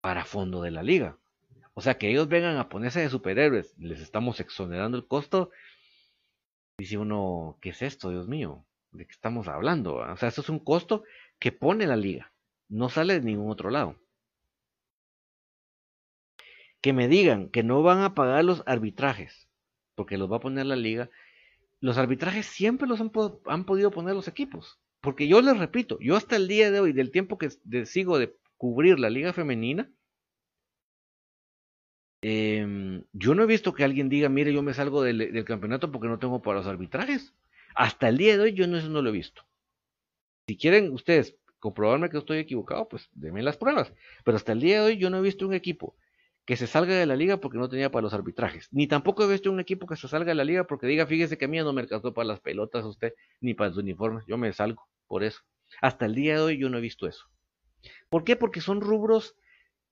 Para 0.00 0.24
fondo 0.24 0.62
de 0.62 0.70
la 0.70 0.82
liga. 0.82 1.18
O 1.74 1.80
sea, 1.82 1.98
que 1.98 2.08
ellos 2.08 2.28
vengan 2.28 2.56
a 2.56 2.68
ponerse 2.68 3.00
de 3.00 3.10
superhéroes, 3.10 3.76
les 3.76 4.00
estamos 4.00 4.40
exonerando 4.40 4.96
el 4.96 5.06
costo, 5.06 5.50
Dice 6.78 6.98
uno, 6.98 7.58
¿qué 7.62 7.70
es 7.70 7.80
esto, 7.80 8.10
Dios 8.10 8.28
mío? 8.28 8.66
¿De 8.90 9.06
qué 9.06 9.12
estamos 9.12 9.48
hablando? 9.48 9.96
O 9.96 10.16
sea, 10.16 10.28
eso 10.28 10.42
es 10.42 10.48
un 10.50 10.58
costo 10.58 11.04
que 11.38 11.52
pone 11.52 11.86
la 11.86 11.96
liga, 11.96 12.32
no 12.68 12.90
sale 12.90 13.14
de 13.14 13.22
ningún 13.22 13.50
otro 13.50 13.70
lado. 13.70 13.96
Que 16.82 16.92
me 16.92 17.08
digan 17.08 17.48
que 17.48 17.62
no 17.62 17.82
van 17.82 18.00
a 18.00 18.14
pagar 18.14 18.44
los 18.44 18.62
arbitrajes, 18.66 19.48
porque 19.94 20.18
los 20.18 20.30
va 20.30 20.36
a 20.36 20.40
poner 20.40 20.66
la 20.66 20.76
liga. 20.76 21.10
Los 21.80 21.96
arbitrajes 21.96 22.46
siempre 22.46 22.86
los 22.86 23.00
han, 23.00 23.10
han 23.46 23.64
podido 23.64 23.90
poner 23.90 24.14
los 24.14 24.28
equipos. 24.28 24.78
Porque 25.00 25.28
yo 25.28 25.40
les 25.40 25.58
repito, 25.58 25.98
yo 26.00 26.16
hasta 26.16 26.36
el 26.36 26.46
día 26.46 26.70
de 26.70 26.80
hoy, 26.80 26.92
del 26.92 27.10
tiempo 27.10 27.38
que 27.38 27.50
sigo 27.86 28.18
de 28.18 28.36
cubrir 28.58 28.98
la 28.98 29.08
liga 29.08 29.32
femenina, 29.32 29.90
Em, 32.28 33.04
yo 33.12 33.36
no 33.36 33.44
he 33.44 33.46
visto 33.46 33.72
que 33.72 33.84
alguien 33.84 34.08
diga, 34.08 34.28
mire, 34.28 34.52
yo 34.52 34.60
me 34.60 34.74
salgo 34.74 35.00
del, 35.00 35.44
campeonato 35.44 35.92
porque 35.92 36.08
no 36.08 36.18
tengo 36.18 36.42
para 36.42 36.58
los 36.58 36.66
arbitrajes. 36.66 37.32
Hasta 37.76 38.08
el 38.08 38.18
día 38.18 38.36
de 38.36 38.42
hoy 38.42 38.52
yo 38.52 38.66
no, 38.66 38.76
eso 38.76 38.88
no 38.88 39.00
lo 39.00 39.10
he 39.10 39.12
visto. 39.12 39.44
Si 40.48 40.56
quieren 40.56 40.90
ustedes 40.92 41.36
comprobarme 41.60 42.10
que 42.10 42.18
estoy 42.18 42.38
equivocado, 42.38 42.88
pues 42.88 43.08
denme 43.12 43.44
las 43.44 43.56
pruebas. 43.56 43.92
Pero 44.24 44.36
hasta 44.36 44.50
el 44.50 44.60
día 44.60 44.80
de 44.80 44.86
hoy 44.86 44.96
yo 44.96 45.08
no 45.08 45.18
he 45.18 45.22
visto 45.22 45.46
un 45.46 45.54
equipo 45.54 45.94
que 46.44 46.56
se 46.56 46.66
salga 46.66 46.96
de 46.96 47.06
la 47.06 47.14
liga 47.14 47.36
porque 47.36 47.58
no 47.58 47.68
tenía 47.68 47.92
para 47.92 48.02
los 48.02 48.12
arbitrajes. 48.12 48.66
Ni 48.72 48.88
tampoco 48.88 49.22
he 49.22 49.28
visto 49.28 49.52
un 49.52 49.60
equipo 49.60 49.86
que 49.86 49.94
se 49.94 50.08
salga 50.08 50.30
de 50.30 50.34
la 50.34 50.44
liga 50.44 50.64
porque 50.64 50.88
diga, 50.88 51.06
fíjese 51.06 51.38
que 51.38 51.44
a 51.44 51.48
mí 51.48 51.58
no 51.58 51.72
me 51.72 51.82
alcanzó 51.82 52.12
para 52.12 52.26
las 52.26 52.40
pelotas 52.40 52.84
usted, 52.86 53.14
ni 53.40 53.54
para 53.54 53.70
los 53.70 53.78
uniformes. 53.78 54.24
Yo 54.26 54.36
me 54.36 54.52
salgo 54.52 54.88
por 55.06 55.22
eso. 55.22 55.42
Hasta 55.80 56.06
el 56.06 56.16
día 56.16 56.34
de 56.34 56.40
hoy 56.40 56.58
yo 56.58 56.68
no 56.70 56.78
he 56.78 56.80
visto 56.80 57.06
eso. 57.06 57.30
¿Por 58.08 58.24
qué? 58.24 58.34
Porque 58.34 58.60
son 58.60 58.80
rubros 58.80 59.36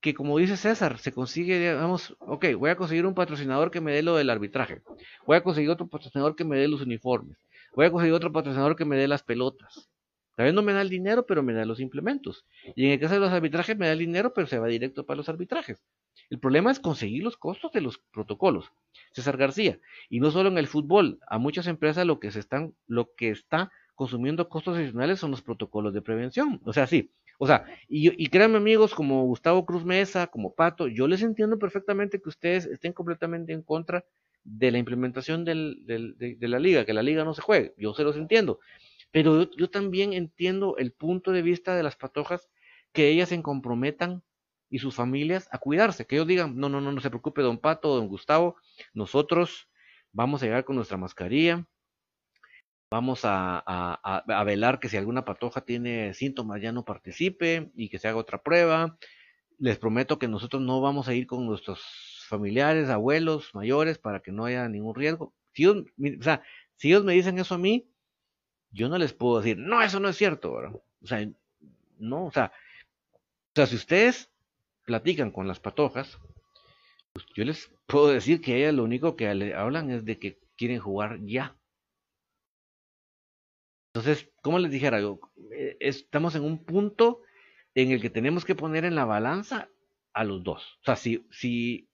que 0.05 0.13
como 0.13 0.37
dice 0.37 0.59
César, 0.59 0.99
se 0.99 1.13
consigue, 1.13 1.59
digamos, 1.59 2.15
ok, 2.19 2.45
voy 2.59 2.69
a 2.69 2.77
conseguir 2.77 3.07
un 3.07 3.15
patrocinador 3.15 3.71
que 3.71 3.81
me 3.81 3.91
dé 3.91 4.03
lo 4.03 4.17
del 4.17 4.29
arbitraje, 4.29 4.83
voy 5.27 5.39
a 5.39 5.43
conseguir 5.43 5.71
otro 5.71 5.87
patrocinador 5.87 6.37
que 6.37 6.45
me 6.45 6.59
dé 6.59 6.69
los 6.69 6.83
uniformes, 6.83 7.39
voy 7.75 7.87
a 7.87 7.91
conseguir 7.91 8.13
otro 8.13 8.31
patrocinador 8.31 8.77
que 8.77 8.85
me 8.85 8.99
dé 8.99 9.09
las 9.09 9.23
pelotas. 9.23 9.89
Tal 10.37 10.55
no 10.55 10.61
me 10.61 10.75
da 10.75 10.83
el 10.83 10.91
dinero, 10.91 11.25
pero 11.25 11.43
me 11.43 11.55
da 11.55 11.65
los 11.65 11.81
implementos. 11.81 12.45
Y 12.77 12.85
en 12.85 12.91
el 12.91 13.01
caso 13.01 13.15
de 13.15 13.21
los 13.21 13.33
arbitrajes 13.33 13.79
me 13.79 13.87
da 13.87 13.93
el 13.93 14.01
dinero, 14.01 14.35
pero 14.35 14.47
se 14.47 14.59
va 14.59 14.67
directo 14.67 15.07
para 15.07 15.17
los 15.17 15.31
arbitrajes. 15.31 15.83
El 16.29 16.39
problema 16.39 16.71
es 16.71 16.81
conseguir 16.81 17.23
los 17.23 17.39
costos 17.39 17.73
de 17.73 17.81
los 17.81 17.99
protocolos. 18.13 18.73
César 19.13 19.39
García. 19.39 19.79
Y 20.11 20.21
no 20.21 20.33
solo 20.33 20.51
en 20.51 20.59
el 20.59 20.67
fútbol, 20.67 21.19
a 21.29 21.39
muchas 21.39 21.67
empresas 21.67 22.05
lo 22.05 22.19
que 22.19 22.31
se 22.31 22.41
están, 22.41 22.75
lo 22.89 23.15
que 23.15 23.31
está 23.31 23.71
consumiendo 23.95 24.49
costos 24.49 24.77
adicionales 24.77 25.21
son 25.21 25.31
los 25.31 25.41
protocolos 25.41 25.95
de 25.95 26.03
prevención. 26.03 26.61
O 26.65 26.73
sea, 26.75 26.89
sí, 26.89 27.13
o 27.39 27.47
sea, 27.47 27.67
y, 27.89 28.27
créanme 28.29 28.59
amigos 28.59 28.95
como 28.95 29.25
Gustavo 29.25 29.67
Cruz 29.67 29.85
Mesa, 29.85 30.27
como 30.29 30.55
Pato, 30.55 30.89
yo 30.89 31.09
les 31.09 31.23
entiendo 31.23 31.59
perfectamente 31.59 32.21
que 32.21 32.29
ustedes 32.29 32.67
estén 32.67 32.93
completamente 32.93 33.53
en 33.53 33.63
contra 33.63 34.05
de 34.45 34.71
la 34.71 34.79
implementación 34.79 35.45
de, 35.45 35.55
la 36.41 36.59
liga, 36.59 36.85
que 36.85 36.93
la 36.93 37.03
liga 37.03 37.25
no 37.25 37.35
se 37.35 37.43
juegue, 37.43 37.75
yo 37.77 37.95
se 37.95 38.05
los 38.05 38.17
entiendo, 38.17 38.61
pero 39.11 39.51
yo, 39.57 39.71
también 39.71 40.13
entiendo 40.13 40.77
el 40.77 40.93
punto 40.93 41.33
de 41.33 41.43
vista 41.43 41.77
de 41.77 41.83
las 41.83 41.97
patojas, 41.97 42.49
que 42.93 43.09
ellas 43.09 43.31
se 43.31 43.43
comprometan 43.43 44.23
y 44.71 44.79
sus 44.79 44.95
familias 44.95 45.49
a 45.51 45.59
cuidarse, 45.59 46.07
que 46.07 46.17
ellos 46.17 46.29
digan, 46.29 46.57
no, 46.57 46.69
no, 46.69 46.81
no, 46.81 46.93
no 46.93 47.01
se 47.01 47.11
preocupe 47.11 47.43
don 47.43 47.59
Pato, 47.59 47.97
don 47.97 48.09
Gustavo, 48.09 48.57
nosotros 48.93 49.69
vamos 50.13 50.43
a 50.43 50.47
llegar 50.47 50.65
con 50.65 50.77
nuestra 50.77 50.97
mascarilla, 50.97 51.67
Vamos 52.95 53.23
a, 53.25 54.23
velar 54.47 54.79
que 54.79 54.89
si 54.89 54.97
alguna 54.97 55.25
patoja 55.25 55.63
tiene 55.63 56.15
síntomas 56.15 56.63
ya 56.63 56.71
no 56.71 56.85
participe 56.85 57.73
y 57.75 57.89
que 57.89 57.99
se 57.99 58.07
haga 58.07 58.19
otra 58.19 58.41
prueba. 58.41 58.97
Les 59.59 59.79
prometo 59.79 60.21
que 60.21 60.29
nosotros 60.29 60.63
no 60.63 60.81
vamos 60.81 61.09
a 61.09 61.15
ir 61.15 61.27
con 61.27 61.45
nuestros 61.45 61.81
familiares, 62.29 62.91
abuelos, 62.91 63.53
mayores, 63.53 63.99
para 63.99 64.21
que 64.21 64.31
no 64.31 64.45
haya 64.45 64.69
ningún 64.69 64.95
riesgo. 64.95 65.35
Si 65.55 65.65
ellos, 65.65 65.87
o 66.21 66.23
sea, 66.23 66.45
si 66.77 66.87
ellos 66.87 67.03
me 67.03 67.15
dicen 67.15 67.37
eso 67.41 67.57
a 67.57 67.59
mí, 67.59 67.91
yo 68.71 68.89
no 68.89 68.97
les 68.97 69.13
puedo 69.13 69.39
decir, 69.41 69.59
no, 69.59 69.83
eso 69.83 69.99
no 69.99 70.09
es 70.09 70.17
cierto, 70.17 70.53
O 70.53 71.07
sea, 71.07 71.29
no, 71.99 72.27
o 72.27 72.31
sea, 72.31 72.53
o 73.13 73.53
sea, 73.57 73.67
si 73.67 73.75
ustedes 73.75 74.31
platican 74.85 75.33
con 75.33 75.49
las 75.49 75.59
patojas, 75.59 76.17
pues 77.13 77.27
yo 77.35 77.45
les 77.45 77.73
puedo 77.89 78.07
decir 78.07 78.41
que 78.41 78.57
ellas 78.57 78.73
lo 78.73 78.85
único 78.85 79.17
que 79.17 79.27
hablan 79.27 79.91
es 79.91 80.05
de 80.05 80.17
que 80.17 80.39
quieren 80.57 80.79
jugar 80.79 81.19
ya. 81.25 81.57
Entonces, 83.95 84.29
como 84.43 84.59
les 84.59 84.73
dijera 84.73 85.01
yo, 85.01 85.21
eh, 85.53 85.77
estamos 85.79 86.35
en 86.35 86.43
un 86.43 86.65
punto 86.65 87.21
en 87.77 87.93
el 87.93 88.03
que 88.03 88.11
tenemos 88.11 88.45
que 88.45 88.57
poner 88.57 88.85
en 88.85 88.97
la 88.97 89.05
balanza 89.05 89.69
a 90.13 90.25
los 90.25 90.43
dos. 90.43 90.79
O 90.81 90.85
sea, 90.85 90.97
si, 90.97 91.25
si 91.31 91.89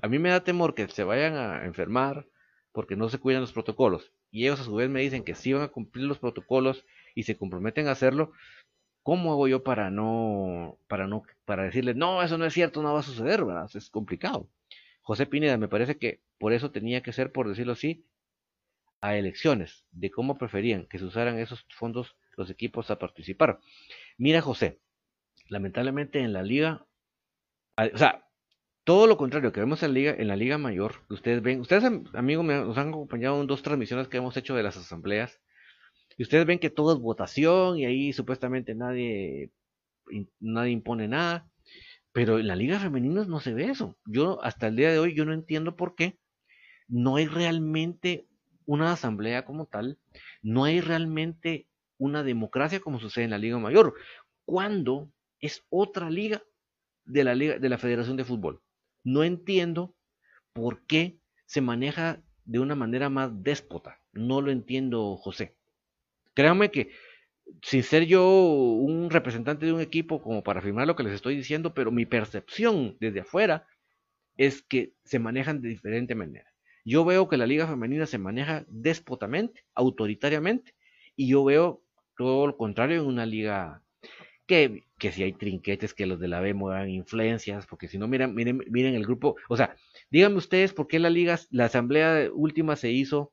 a 0.00 0.08
mí 0.08 0.18
me 0.18 0.30
da 0.30 0.44
temor 0.44 0.74
que 0.74 0.88
se 0.88 1.04
vayan 1.04 1.34
a 1.34 1.66
enfermar 1.66 2.26
porque 2.72 2.96
no 2.96 3.10
se 3.10 3.18
cuidan 3.18 3.42
los 3.42 3.52
protocolos 3.52 4.12
y 4.30 4.44
ellos 4.44 4.60
a 4.60 4.64
su 4.64 4.74
vez 4.74 4.88
me 4.88 5.02
dicen 5.02 5.24
que 5.24 5.34
sí 5.34 5.52
van 5.52 5.62
a 5.62 5.68
cumplir 5.68 6.06
los 6.06 6.18
protocolos 6.18 6.86
y 7.14 7.24
se 7.24 7.36
comprometen 7.36 7.86
a 7.86 7.92
hacerlo, 7.92 8.32
¿cómo 9.02 9.32
hago 9.32 9.46
yo 9.46 9.62
para 9.62 9.90
no, 9.90 10.78
para 10.88 11.06
no, 11.06 11.22
para 11.44 11.64
decirle, 11.64 11.92
no, 11.92 12.22
eso 12.22 12.38
no 12.38 12.46
es 12.46 12.54
cierto, 12.54 12.82
no 12.82 12.94
va 12.94 13.00
a 13.00 13.02
suceder. 13.02 13.44
Es 13.74 13.90
complicado. 13.90 14.48
José 15.02 15.26
Pineda, 15.26 15.58
me 15.58 15.68
parece 15.68 15.98
que 15.98 16.22
por 16.38 16.54
eso 16.54 16.70
tenía 16.70 17.02
que 17.02 17.12
ser, 17.12 17.30
por 17.30 17.46
decirlo 17.46 17.74
así, 17.74 18.06
a 19.02 19.16
elecciones, 19.16 19.84
de 19.90 20.10
cómo 20.10 20.38
preferían 20.38 20.86
que 20.86 20.98
se 20.98 21.04
usaran 21.04 21.38
esos 21.38 21.66
fondos 21.76 22.16
los 22.36 22.48
equipos 22.48 22.90
a 22.90 22.98
participar. 22.98 23.58
Mira, 24.16 24.40
José, 24.40 24.80
lamentablemente 25.48 26.20
en 26.20 26.32
la 26.32 26.42
liga, 26.42 26.86
o 27.76 27.98
sea, 27.98 28.24
todo 28.84 29.06
lo 29.06 29.16
contrario 29.16 29.52
que 29.52 29.60
vemos 29.60 29.82
en 29.82 29.90
la 29.90 29.94
liga, 29.94 30.14
en 30.16 30.28
la 30.28 30.36
liga 30.36 30.56
mayor, 30.56 31.04
ustedes 31.10 31.42
ven, 31.42 31.60
ustedes 31.60 31.84
amigos 32.14 32.44
nos 32.44 32.78
han 32.78 32.88
acompañado 32.88 33.40
en 33.40 33.48
dos 33.48 33.62
transmisiones 33.62 34.08
que 34.08 34.18
hemos 34.18 34.36
hecho 34.36 34.54
de 34.54 34.62
las 34.62 34.76
asambleas, 34.76 35.40
y 36.16 36.22
ustedes 36.22 36.46
ven 36.46 36.60
que 36.60 36.70
todo 36.70 36.94
es 36.94 37.00
votación 37.00 37.78
y 37.78 37.86
ahí 37.86 38.12
supuestamente 38.12 38.74
nadie, 38.74 39.50
nadie 40.38 40.72
impone 40.72 41.08
nada, 41.08 41.50
pero 42.12 42.38
en 42.38 42.46
la 42.46 42.54
liga 42.56 42.78
femenina 42.78 43.24
no 43.24 43.40
se 43.40 43.52
ve 43.54 43.64
eso. 43.64 43.98
Yo 44.06 44.42
hasta 44.44 44.68
el 44.68 44.76
día 44.76 44.92
de 44.92 44.98
hoy 44.98 45.14
yo 45.14 45.24
no 45.24 45.32
entiendo 45.32 45.74
por 45.74 45.96
qué 45.96 46.18
no 46.86 47.16
hay 47.16 47.26
realmente 47.26 48.26
una 48.66 48.92
asamblea 48.92 49.44
como 49.44 49.66
tal, 49.66 49.98
no 50.42 50.64
hay 50.64 50.80
realmente 50.80 51.66
una 51.98 52.22
democracia 52.22 52.80
como 52.80 53.00
sucede 53.00 53.24
en 53.24 53.30
la 53.30 53.38
liga 53.38 53.58
mayor, 53.58 53.94
cuando 54.44 55.10
es 55.40 55.64
otra 55.70 56.10
liga 56.10 56.42
de 57.04 57.24
la 57.24 57.34
liga 57.34 57.58
de 57.58 57.68
la 57.68 57.78
Federación 57.78 58.16
de 58.16 58.24
Fútbol. 58.24 58.60
No 59.04 59.24
entiendo 59.24 59.94
por 60.52 60.84
qué 60.86 61.18
se 61.46 61.60
maneja 61.60 62.22
de 62.44 62.58
una 62.58 62.74
manera 62.74 63.08
más 63.08 63.42
déspota. 63.42 64.00
No 64.12 64.40
lo 64.40 64.50
entiendo, 64.50 65.16
José. 65.16 65.56
Créanme 66.34 66.70
que, 66.70 66.90
sin 67.62 67.82
ser 67.82 68.06
yo 68.06 68.26
un 68.26 69.10
representante 69.10 69.66
de 69.66 69.72
un 69.72 69.80
equipo 69.80 70.22
como 70.22 70.42
para 70.42 70.60
afirmar 70.60 70.86
lo 70.86 70.96
que 70.96 71.02
les 71.02 71.14
estoy 71.14 71.36
diciendo, 71.36 71.74
pero 71.74 71.90
mi 71.90 72.06
percepción 72.06 72.96
desde 73.00 73.20
afuera 73.20 73.66
es 74.36 74.62
que 74.62 74.94
se 75.04 75.18
manejan 75.18 75.60
de 75.60 75.68
diferente 75.68 76.14
manera. 76.14 76.51
Yo 76.84 77.04
veo 77.04 77.28
que 77.28 77.36
la 77.36 77.46
liga 77.46 77.66
femenina 77.66 78.06
se 78.06 78.18
maneja 78.18 78.64
déspotamente, 78.68 79.64
autoritariamente, 79.74 80.74
y 81.16 81.28
yo 81.28 81.44
veo 81.44 81.82
todo 82.16 82.46
lo 82.46 82.56
contrario 82.56 83.00
en 83.00 83.06
una 83.06 83.26
liga 83.26 83.82
que, 84.46 84.84
que 84.98 85.12
si 85.12 85.22
hay 85.22 85.32
trinquetes, 85.32 85.94
que 85.94 86.06
los 86.06 86.18
de 86.18 86.28
la 86.28 86.40
B 86.40 86.54
muevan 86.54 86.90
influencias, 86.90 87.66
porque 87.66 87.88
si 87.88 87.98
no, 87.98 88.08
miren, 88.08 88.34
miren, 88.34 88.62
miren 88.68 88.94
el 88.94 89.06
grupo, 89.06 89.36
o 89.48 89.56
sea, 89.56 89.76
díganme 90.10 90.36
ustedes 90.36 90.72
por 90.72 90.88
qué 90.88 90.98
la 90.98 91.10
liga, 91.10 91.38
la 91.50 91.66
asamblea 91.66 92.28
última 92.32 92.76
se 92.76 92.90
hizo 92.90 93.32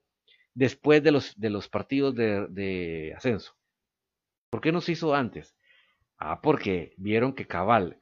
después 0.53 1.01
de 1.03 1.11
los, 1.11 1.39
de 1.39 1.49
los 1.49 1.69
partidos 1.69 2.15
de, 2.15 2.47
de 2.49 3.13
ascenso. 3.15 3.55
¿Por 4.49 4.61
qué 4.61 4.71
no 4.71 4.81
se 4.81 4.93
hizo 4.93 5.15
antes? 5.15 5.55
Ah, 6.17 6.41
porque 6.41 6.93
vieron 6.97 7.33
que 7.33 7.47
Cabal 7.47 7.97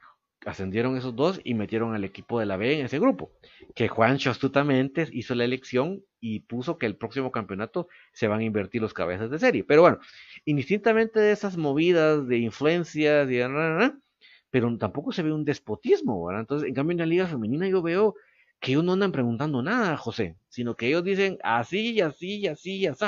ascendieron 0.46 0.98
esos 0.98 1.16
dos 1.16 1.42
y 1.44 1.54
metieron 1.54 1.94
al 1.94 2.04
equipo 2.04 2.40
de 2.40 2.46
la 2.46 2.58
B 2.58 2.80
en 2.80 2.86
ese 2.86 3.00
grupo. 3.00 3.32
Que 3.76 3.88
Juancho 3.88 4.30
astutamente 4.30 5.08
hizo 5.12 5.36
la 5.36 5.46
elección 5.46 6.04
y 6.20 6.42
puso 6.42 6.78
que 6.78 6.86
el 6.86 6.96
próximo 6.96 7.32
campeonato 7.32 7.88
se 8.14 8.28
van 8.28 8.40
a 8.40 8.44
invertir 8.44 8.82
los 8.82 8.94
cabezas 8.94 9.30
de 9.30 9.40
serie. 9.40 9.64
Pero 9.64 9.82
bueno, 9.82 10.00
indistintamente 10.46 11.20
de 11.20 11.32
esas 11.32 11.58
movidas 11.58 12.28
de 12.28 12.38
influencias, 12.38 13.30
y, 13.30 13.38
pero 14.50 14.78
tampoco 14.78 15.12
se 15.12 15.24
ve 15.24 15.32
un 15.32 15.46
despotismo, 15.46 16.26
¿verdad? 16.26 16.42
Entonces, 16.42 16.68
en 16.70 16.76
cambio, 16.76 16.94
en 16.94 17.00
la 17.00 17.06
liga 17.06 17.28
femenina 17.28 17.68
yo 17.68 17.82
veo 17.82 18.16
que 18.60 18.72
ellos 18.72 18.84
no 18.84 18.94
andan 18.94 19.12
preguntando 19.12 19.62
nada, 19.62 19.98
José, 19.98 20.38
sino 20.50 20.76
que 20.76 20.88
ellos 20.88 21.04
dicen 21.04 21.38
así, 21.44 22.02
así, 22.02 22.48
así, 22.48 22.88
así. 22.88 23.06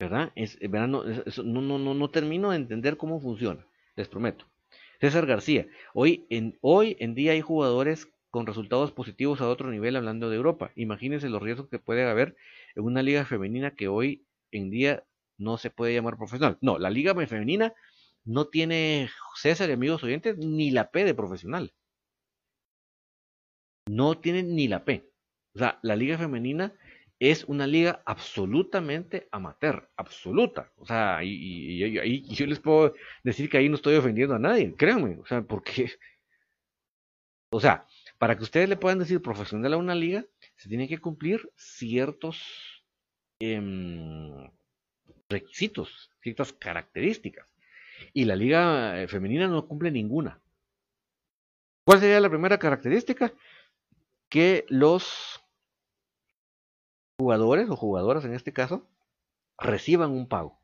¿Verdad? 0.00 0.32
Es, 0.34 0.58
¿verdad? 0.58 0.88
No, 0.88 1.04
no, 1.04 1.78
no, 1.78 1.94
no, 1.94 2.10
termino 2.10 2.50
de 2.50 2.56
entender 2.56 2.96
cómo 2.96 3.20
funciona, 3.20 3.66
les 3.96 4.08
prometo. 4.08 4.46
César 4.98 5.26
García, 5.26 5.66
hoy 5.92 6.26
en, 6.30 6.58
hoy 6.62 6.96
en 7.00 7.14
día 7.14 7.32
hay 7.32 7.42
jugadores 7.42 8.08
con 8.30 8.46
resultados 8.46 8.92
positivos 8.92 9.42
a 9.42 9.48
otro 9.48 9.70
nivel 9.70 9.96
hablando 9.96 10.30
de 10.30 10.36
Europa. 10.36 10.72
Imagínense 10.74 11.28
los 11.28 11.42
riesgos 11.42 11.68
que 11.68 11.78
puede 11.78 12.08
haber 12.08 12.34
en 12.74 12.84
una 12.84 13.02
liga 13.02 13.26
femenina 13.26 13.74
que 13.74 13.88
hoy 13.88 14.24
en 14.52 14.70
día 14.70 15.04
no 15.36 15.58
se 15.58 15.68
puede 15.70 15.92
llamar 15.92 16.16
profesional. 16.16 16.56
No, 16.62 16.78
la 16.78 16.88
liga 16.88 17.14
femenina 17.14 17.74
no 18.24 18.46
tiene 18.46 19.10
César 19.36 19.68
y 19.68 19.74
amigos 19.74 20.02
oyentes 20.02 20.38
ni 20.38 20.70
la 20.70 20.90
P 20.90 21.04
de 21.04 21.14
profesional. 21.14 21.74
No 23.86 24.18
tiene 24.18 24.44
ni 24.44 24.66
la 24.66 24.82
P. 24.86 25.10
O 25.54 25.58
sea, 25.58 25.78
la 25.82 25.94
liga 25.94 26.16
femenina 26.16 26.72
es 27.20 27.44
una 27.44 27.66
liga 27.66 28.02
absolutamente 28.06 29.28
amateur, 29.30 29.90
absoluta. 29.96 30.72
O 30.78 30.86
sea, 30.86 31.20
y, 31.22 32.24
yo 32.34 32.46
les 32.46 32.58
puedo 32.58 32.94
decir 33.22 33.50
que 33.50 33.58
ahí 33.58 33.68
no 33.68 33.76
estoy 33.76 33.94
ofendiendo 33.96 34.34
a 34.34 34.38
nadie, 34.38 34.74
créanme. 34.74 35.18
O 35.20 35.26
sea, 35.26 35.42
porque, 35.42 35.92
o 37.52 37.60
sea, 37.60 37.86
para 38.18 38.36
que 38.36 38.42
ustedes 38.42 38.70
le 38.70 38.76
puedan 38.78 38.98
decir 38.98 39.20
profesional 39.20 39.74
a 39.74 39.76
una 39.76 39.94
liga, 39.94 40.24
se 40.56 40.70
tienen 40.70 40.88
que 40.88 40.98
cumplir 40.98 41.50
ciertos 41.56 42.82
em, 43.38 44.50
requisitos, 45.28 46.10
ciertas 46.22 46.54
características. 46.54 47.46
Y 48.14 48.24
la 48.24 48.34
liga 48.34 49.02
eh, 49.02 49.08
femenina 49.08 49.46
no 49.46 49.68
cumple 49.68 49.90
ninguna. 49.90 50.40
¿Cuál 51.84 52.00
sería 52.00 52.20
la 52.20 52.30
primera 52.30 52.58
característica? 52.58 53.30
Que 54.30 54.64
los 54.68 55.44
jugadores 57.20 57.68
o 57.68 57.76
jugadoras 57.76 58.24
en 58.24 58.32
este 58.32 58.54
caso 58.54 58.88
reciban 59.58 60.10
un 60.10 60.26
pago 60.26 60.58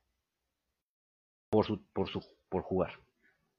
por 1.51 1.67
su, 1.67 1.83
por 1.93 2.09
su 2.09 2.23
por 2.49 2.63
jugar. 2.63 2.99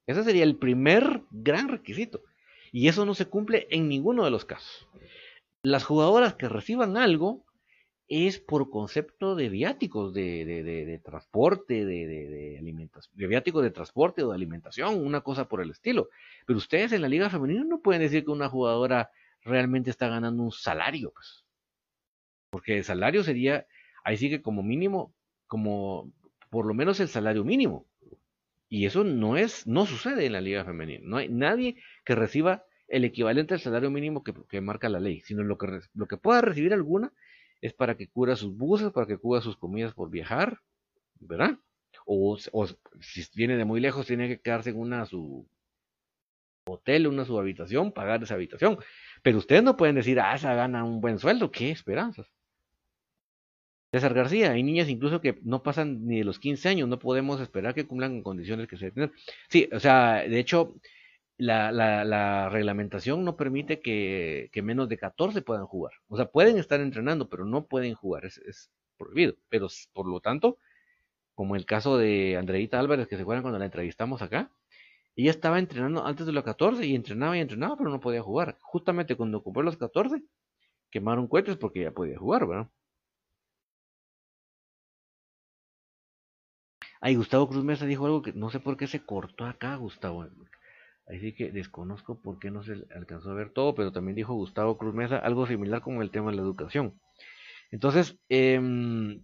Ese 0.07 0.23
sería 0.23 0.43
el 0.43 0.55
primer 0.55 1.21
gran 1.29 1.67
requisito. 1.67 2.23
Y 2.71 2.87
eso 2.87 3.05
no 3.05 3.13
se 3.13 3.27
cumple 3.27 3.67
en 3.69 3.87
ninguno 3.87 4.25
de 4.25 4.31
los 4.31 4.45
casos. 4.45 4.87
Las 5.61 5.83
jugadoras 5.83 6.33
que 6.33 6.49
reciban 6.49 6.97
algo 6.97 7.45
es 8.07 8.39
por 8.39 8.71
concepto 8.71 9.35
de 9.35 9.49
viáticos 9.49 10.13
de, 10.13 10.45
de, 10.45 10.63
de, 10.63 10.99
transporte, 10.99 11.85
de, 11.85 12.07
de, 12.07 12.57
alimentación, 12.57 13.15
de 13.15 13.27
viáticos 13.27 13.63
de 13.63 13.71
transporte 13.71 14.23
o 14.23 14.29
de 14.29 14.35
alimentación, 14.35 15.05
una 15.05 15.21
cosa 15.21 15.47
por 15.47 15.61
el 15.61 15.69
estilo. 15.69 16.09
Pero 16.47 16.57
ustedes 16.57 16.93
en 16.93 17.01
la 17.03 17.09
liga 17.09 17.29
femenina 17.29 17.63
no 17.63 17.81
pueden 17.81 18.01
decir 18.01 18.25
que 18.25 18.31
una 18.31 18.49
jugadora 18.49 19.11
realmente 19.41 19.91
está 19.91 20.07
ganando 20.07 20.41
un 20.41 20.51
salario, 20.51 21.11
pues. 21.13 21.46
Porque 22.57 22.75
el 22.75 22.83
salario 22.83 23.23
sería, 23.23 23.67
ahí 24.03 24.17
sí 24.17 24.31
que 24.31 24.41
como 24.41 24.63
mínimo, 24.63 25.13
como 25.45 26.11
por 26.49 26.65
lo 26.65 26.73
menos 26.73 26.99
el 26.99 27.07
salario 27.07 27.43
mínimo. 27.45 27.85
Y 28.67 28.87
eso 28.87 29.03
no 29.03 29.37
es, 29.37 29.67
no 29.67 29.85
sucede 29.85 30.25
en 30.25 30.33
la 30.33 30.41
liga 30.41 30.65
femenina. 30.65 31.01
No 31.03 31.17
hay 31.17 31.29
nadie 31.29 31.75
que 32.03 32.15
reciba 32.15 32.63
el 32.87 33.05
equivalente 33.05 33.53
al 33.53 33.59
salario 33.59 33.91
mínimo 33.91 34.23
que, 34.23 34.33
que 34.49 34.59
marca 34.59 34.89
la 34.89 34.99
ley, 34.99 35.21
sino 35.21 35.43
lo 35.43 35.59
que, 35.59 35.81
lo 35.93 36.07
que 36.07 36.17
pueda 36.17 36.41
recibir 36.41 36.73
alguna 36.73 37.13
es 37.61 37.73
para 37.73 37.95
que 37.95 38.07
cubra 38.07 38.35
sus 38.35 38.57
buses, 38.57 38.91
para 38.91 39.05
que 39.05 39.19
cubra 39.19 39.41
sus 39.41 39.55
comidas 39.55 39.93
por 39.93 40.09
viajar, 40.09 40.59
¿verdad? 41.19 41.59
O, 42.07 42.39
si 42.39 43.23
viene 43.35 43.55
de 43.55 43.65
muy 43.65 43.79
lejos, 43.79 44.07
tiene 44.07 44.27
que 44.27 44.41
quedarse 44.41 44.71
en 44.71 44.79
una 44.79 45.05
su 45.05 45.47
hotel, 46.65 47.05
una 47.05 47.23
su 47.23 47.39
habitación, 47.39 47.91
pagar 47.91 48.23
esa 48.23 48.33
habitación. 48.33 48.79
Pero 49.21 49.37
ustedes 49.37 49.61
no 49.61 49.77
pueden 49.77 49.95
decir, 49.95 50.19
ah, 50.19 50.33
esa 50.33 50.55
gana 50.55 50.83
un 50.83 51.01
buen 51.01 51.19
sueldo, 51.19 51.51
qué 51.51 51.69
esperanzas. 51.69 52.27
César 53.97 54.13
García, 54.13 54.51
hay 54.51 54.63
niñas 54.63 54.89
incluso 54.89 55.21
que 55.21 55.39
no 55.43 55.63
pasan 55.63 56.05
ni 56.05 56.19
de 56.19 56.23
los 56.23 56.39
15 56.39 56.69
años, 56.69 56.87
no 56.89 56.99
podemos 56.99 57.41
esperar 57.41 57.73
que 57.73 57.87
cumplan 57.87 58.21
condiciones 58.21 58.67
que 58.67 58.77
se 58.77 58.91
tienen. 58.91 59.11
Sí, 59.49 59.69
o 59.73 59.79
sea, 59.79 60.23
de 60.27 60.39
hecho, 60.39 60.75
la, 61.37 61.71
la, 61.71 62.03
la, 62.03 62.49
reglamentación 62.49 63.23
no 63.23 63.37
permite 63.37 63.79
que, 63.81 64.49
menos 64.63 64.89
de 64.89 64.97
14 64.97 65.41
puedan 65.41 65.65
jugar. 65.65 65.93
O 66.07 66.17
sea, 66.17 66.27
pueden 66.27 66.57
estar 66.57 66.79
entrenando, 66.81 67.29
pero 67.29 67.45
no 67.45 67.65
pueden 67.67 67.93
jugar, 67.95 68.25
es, 68.25 68.71
prohibido. 68.97 69.35
Pero 69.49 69.67
por 69.93 70.07
lo 70.07 70.19
tanto, 70.21 70.59
como 71.35 71.55
el 71.55 71.65
caso 71.65 71.97
de 71.97 72.37
Andreita 72.37 72.79
Álvarez, 72.79 73.07
que 73.07 73.15
se 73.17 73.21
acuerdan 73.23 73.43
cuando 73.43 73.59
la 73.59 73.65
entrevistamos 73.65 74.21
acá, 74.21 74.51
ella 75.15 75.31
estaba 75.31 75.59
entrenando 75.59 76.05
antes 76.05 76.25
de 76.25 76.31
los 76.33 76.43
14 76.43 76.85
y 76.85 76.95
entrenaba 76.95 77.37
y 77.37 77.41
entrenaba, 77.41 77.77
pero 77.77 77.89
no 77.89 77.99
podía 77.99 78.21
jugar. 78.21 78.57
Justamente 78.61 79.15
cuando 79.15 79.39
ocupó 79.39 79.63
los 79.63 79.77
14, 79.77 80.23
quemaron 80.91 81.27
cohetes 81.27 81.57
porque 81.57 81.81
ya 81.83 81.91
podía 81.91 82.17
jugar, 82.17 82.47
¿verdad? 82.47 82.69
Ay, 87.01 87.15
Gustavo 87.15 87.47
Cruz 87.47 87.63
Mesa 87.63 87.85
dijo 87.85 88.05
algo 88.05 88.21
que 88.21 88.33
no 88.33 88.49
sé 88.49 88.59
por 88.59 88.77
qué 88.77 88.87
se 88.87 89.05
cortó 89.05 89.45
acá, 89.45 89.75
Gustavo. 89.75 90.27
Así 91.07 91.33
que 91.33 91.51
desconozco 91.51 92.21
por 92.21 92.39
qué 92.39 92.51
no 92.51 92.63
se 92.63 92.85
alcanzó 92.93 93.31
a 93.31 93.35
ver 93.35 93.51
todo, 93.51 93.75
pero 93.75 93.91
también 93.91 94.15
dijo 94.15 94.33
Gustavo 94.33 94.77
Cruz 94.77 94.93
Mesa 94.93 95.17
algo 95.17 95.47
similar 95.47 95.81
con 95.81 96.01
el 96.01 96.11
tema 96.11 96.31
de 96.31 96.37
la 96.37 96.43
educación. 96.43 96.99
Entonces, 97.71 98.17
em, 98.29 99.23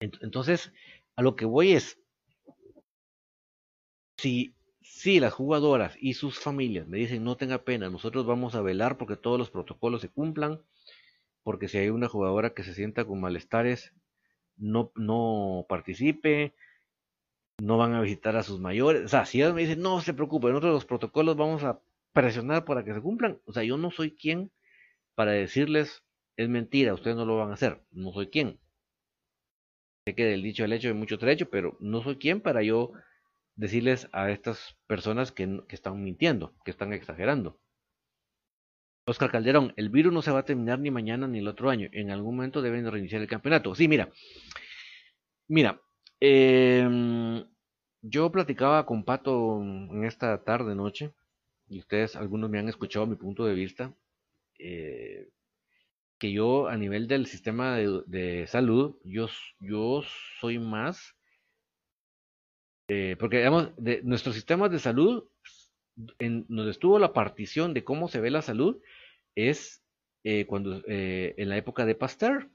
entonces, 0.00 0.72
a 1.16 1.22
lo 1.22 1.36
que 1.36 1.44
voy 1.46 1.72
es, 1.72 1.98
si, 4.16 4.54
si 4.82 5.20
las 5.20 5.32
jugadoras 5.32 5.96
y 6.00 6.14
sus 6.14 6.38
familias 6.38 6.86
me 6.88 6.98
dicen 6.98 7.24
no 7.24 7.36
tenga 7.36 7.64
pena, 7.64 7.90
nosotros 7.90 8.26
vamos 8.26 8.54
a 8.54 8.62
velar 8.62 8.98
porque 8.98 9.16
todos 9.16 9.38
los 9.38 9.50
protocolos 9.50 10.00
se 10.00 10.08
cumplan, 10.08 10.60
porque 11.42 11.68
si 11.68 11.78
hay 11.78 11.90
una 11.90 12.08
jugadora 12.08 12.54
que 12.54 12.64
se 12.64 12.74
sienta 12.74 13.04
con 13.04 13.20
malestares, 13.20 13.92
no, 14.56 14.92
no 14.94 15.66
participe, 15.68 16.54
no 17.58 17.78
van 17.78 17.94
a 17.94 18.00
visitar 18.00 18.36
a 18.36 18.42
sus 18.42 18.60
mayores. 18.60 19.04
O 19.04 19.08
sea, 19.08 19.26
si 19.26 19.40
ellos 19.40 19.54
me 19.54 19.62
dicen, 19.62 19.80
no 19.80 20.00
se 20.00 20.14
preocupe, 20.14 20.48
nosotros 20.48 20.74
los 20.74 20.84
protocolos 20.84 21.36
vamos 21.36 21.64
a 21.64 21.80
presionar 22.12 22.64
para 22.64 22.84
que 22.84 22.94
se 22.94 23.00
cumplan. 23.00 23.40
O 23.46 23.52
sea, 23.52 23.64
yo 23.64 23.76
no 23.76 23.90
soy 23.90 24.12
quien 24.12 24.50
para 25.14 25.32
decirles, 25.32 26.02
es 26.36 26.48
mentira, 26.48 26.94
ustedes 26.94 27.16
no 27.16 27.24
lo 27.24 27.36
van 27.36 27.50
a 27.50 27.54
hacer. 27.54 27.82
No 27.90 28.12
soy 28.12 28.28
quien. 28.28 28.58
Sé 30.06 30.14
que 30.14 30.24
del 30.24 30.42
dicho 30.42 30.64
al 30.64 30.72
hecho 30.72 30.88
hay 30.88 30.94
mucho 30.94 31.18
trecho, 31.18 31.48
pero 31.48 31.76
no 31.80 32.02
soy 32.02 32.16
quien 32.16 32.40
para 32.40 32.62
yo 32.62 32.92
decirles 33.56 34.08
a 34.12 34.30
estas 34.30 34.76
personas 34.86 35.32
que, 35.32 35.62
que 35.68 35.74
están 35.74 36.02
mintiendo, 36.02 36.54
que 36.64 36.70
están 36.70 36.92
exagerando. 36.92 37.60
Oscar 39.06 39.30
Calderón, 39.30 39.74
el 39.76 39.90
virus 39.90 40.12
no 40.12 40.22
se 40.22 40.30
va 40.30 40.40
a 40.40 40.44
terminar 40.44 40.78
ni 40.78 40.90
mañana 40.90 41.28
ni 41.28 41.38
el 41.38 41.48
otro 41.48 41.70
año. 41.70 41.88
En 41.92 42.10
algún 42.10 42.36
momento 42.36 42.62
deben 42.62 42.90
reiniciar 42.90 43.20
el 43.20 43.28
campeonato. 43.28 43.74
Sí, 43.74 43.86
mira. 43.86 44.10
Mira, 45.46 45.80
eh, 46.26 47.44
yo 48.00 48.30
platicaba 48.32 48.86
con 48.86 49.04
Pato 49.04 49.60
en 49.60 50.04
esta 50.04 50.42
tarde, 50.42 50.74
noche, 50.74 51.12
y 51.68 51.80
ustedes, 51.80 52.16
algunos 52.16 52.48
me 52.48 52.58
han 52.58 52.68
escuchado 52.68 53.06
mi 53.06 53.16
punto 53.16 53.44
de 53.44 53.54
vista, 53.54 53.94
eh, 54.58 55.28
que 56.18 56.32
yo 56.32 56.68
a 56.68 56.76
nivel 56.76 57.08
del 57.08 57.26
sistema 57.26 57.76
de, 57.76 58.46
salud, 58.48 58.96
yo, 59.04 59.28
yo 59.60 60.02
soy 60.40 60.58
más, 60.58 61.14
eh, 62.88 63.16
porque 63.18 63.38
digamos, 63.38 63.72
de 63.76 64.02
nuestros 64.02 64.34
sistemas 64.34 64.70
de 64.70 64.78
salud, 64.78 65.24
en 66.18 66.46
donde 66.48 66.70
estuvo 66.70 66.98
la 66.98 67.12
partición 67.12 67.74
de 67.74 67.84
cómo 67.84 68.08
se 68.08 68.20
ve 68.20 68.30
la 68.30 68.42
salud, 68.42 68.80
es 69.34 69.82
eh, 70.24 70.46
cuando 70.46 70.82
en 70.86 71.48
la 71.50 71.56
época 71.58 71.84
de 71.84 71.94
Pasteur, 71.94 72.50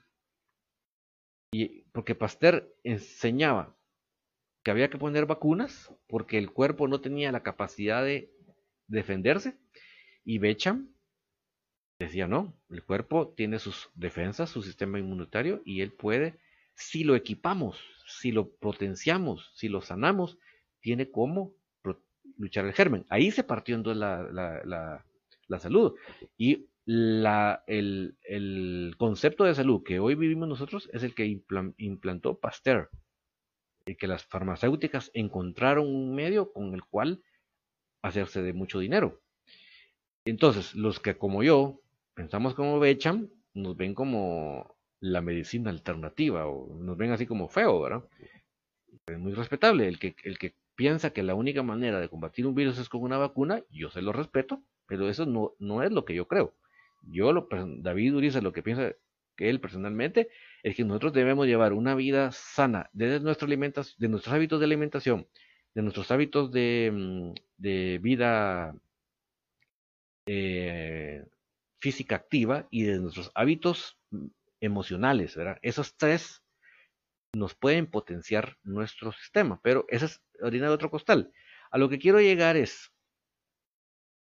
y 1.51 1.85
porque 1.99 2.15
Pasteur 2.15 2.73
enseñaba 2.85 3.75
que 4.63 4.71
había 4.71 4.89
que 4.89 4.97
poner 4.97 5.25
vacunas 5.25 5.93
porque 6.07 6.37
el 6.37 6.49
cuerpo 6.49 6.87
no 6.87 7.01
tenía 7.01 7.29
la 7.33 7.43
capacidad 7.43 8.01
de 8.05 8.31
defenderse 8.87 9.57
y 10.23 10.37
Becham 10.37 10.93
decía 11.99 12.25
no, 12.25 12.57
el 12.69 12.85
cuerpo 12.85 13.33
tiene 13.35 13.59
sus 13.59 13.89
defensas, 13.95 14.49
su 14.49 14.63
sistema 14.63 14.97
inmunitario 14.97 15.61
y 15.65 15.81
él 15.81 15.91
puede, 15.91 16.39
si 16.73 17.03
lo 17.03 17.17
equipamos, 17.17 17.77
si 18.07 18.31
lo 18.31 18.49
potenciamos, 18.49 19.51
si 19.55 19.67
lo 19.67 19.81
sanamos, 19.81 20.37
tiene 20.79 21.11
cómo 21.11 21.53
luchar 22.37 22.65
el 22.65 22.71
germen. 22.71 23.05
Ahí 23.09 23.29
se 23.29 23.43
partió 23.43 23.75
en 23.75 23.83
dos 23.83 23.97
la, 23.97 24.23
la, 25.49 25.59
salud 25.59 25.95
y 26.37 26.69
el, 26.85 28.15
concepto 28.97 29.43
de 29.43 29.55
salud 29.55 29.83
que 29.83 29.99
hoy 29.99 30.15
vivimos 30.15 30.47
nosotros 30.47 30.89
es 30.93 31.03
el 31.03 31.13
que 31.13 31.41
implantó 31.77 32.39
Pasteur 32.39 32.89
que 33.95 34.07
las 34.07 34.25
farmacéuticas 34.25 35.11
encontraron 35.13 35.87
un 35.87 36.15
medio 36.15 36.51
con 36.51 36.73
el 36.73 36.83
cual 36.83 37.23
hacerse 38.01 38.41
de 38.41 38.53
mucho 38.53 38.79
dinero. 38.79 39.21
Entonces, 40.25 40.75
los 40.75 40.99
que 40.99 41.17
como 41.17 41.43
yo 41.43 41.81
pensamos 42.13 42.53
como 42.53 42.79
Becham, 42.79 43.29
nos 43.53 43.75
ven 43.75 43.93
como 43.93 44.77
la 44.99 45.21
medicina 45.21 45.69
alternativa 45.69 46.47
o 46.47 46.75
nos 46.75 46.97
ven 46.97 47.11
así 47.11 47.25
como 47.25 47.47
feo, 47.47 47.81
¿verdad? 47.81 48.03
Es 49.07 49.17
muy 49.17 49.33
respetable. 49.33 49.87
El 49.87 49.97
que, 49.97 50.15
el 50.23 50.37
que 50.37 50.55
piensa 50.75 51.11
que 51.11 51.23
la 51.23 51.35
única 51.35 51.63
manera 51.63 51.99
de 51.99 52.09
combatir 52.09 52.45
un 52.45 52.55
virus 52.55 52.77
es 52.77 52.89
con 52.89 53.01
una 53.01 53.17
vacuna, 53.17 53.63
yo 53.69 53.89
se 53.89 54.01
lo 54.01 54.11
respeto, 54.11 54.61
pero 54.85 55.09
eso 55.09 55.25
no, 55.25 55.53
no 55.59 55.83
es 55.83 55.91
lo 55.91 56.05
que 56.05 56.13
yo 56.15 56.27
creo. 56.27 56.53
Yo, 57.03 57.33
lo, 57.33 57.47
David 57.79 58.15
Uriza, 58.15 58.41
lo 58.41 58.53
que 58.53 58.63
piensa 58.63 58.93
que 59.35 59.49
él 59.49 59.61
personalmente, 59.61 60.29
es 60.63 60.75
que 60.75 60.83
nosotros 60.83 61.13
debemos 61.13 61.47
llevar 61.47 61.73
una 61.73 61.95
vida 61.95 62.31
sana 62.31 62.89
desde 62.93 63.19
de 63.19 64.09
nuestros 64.09 64.33
hábitos 64.33 64.59
de 64.59 64.65
alimentación, 64.65 65.27
de 65.73 65.81
nuestros 65.81 66.11
hábitos 66.11 66.51
de, 66.51 66.91
mm, 66.93 67.33
vida 68.01 68.75
eh, 70.25 71.25
física 71.79 72.15
activa 72.15 72.67
y 72.69 72.83
de 72.83 72.99
nuestros 72.99 73.31
hábitos 73.33 73.97
mm, 74.11 74.27
emocionales, 74.61 75.35
¿verdad? 75.35 75.57
Esos 75.61 75.95
tres 75.95 76.43
nos 77.33 77.55
pueden 77.55 77.87
potenciar 77.87 78.57
nuestro 78.63 79.11
sistema, 79.11 79.59
pero 79.63 79.85
esa 79.89 80.05
es 80.05 80.21
orina 80.41 80.67
de 80.67 80.73
otro 80.73 80.89
costal. 80.89 81.31
A 81.71 81.77
lo 81.77 81.89
que 81.89 81.99
quiero 81.99 82.19
llegar 82.19 82.57
es, 82.57 82.91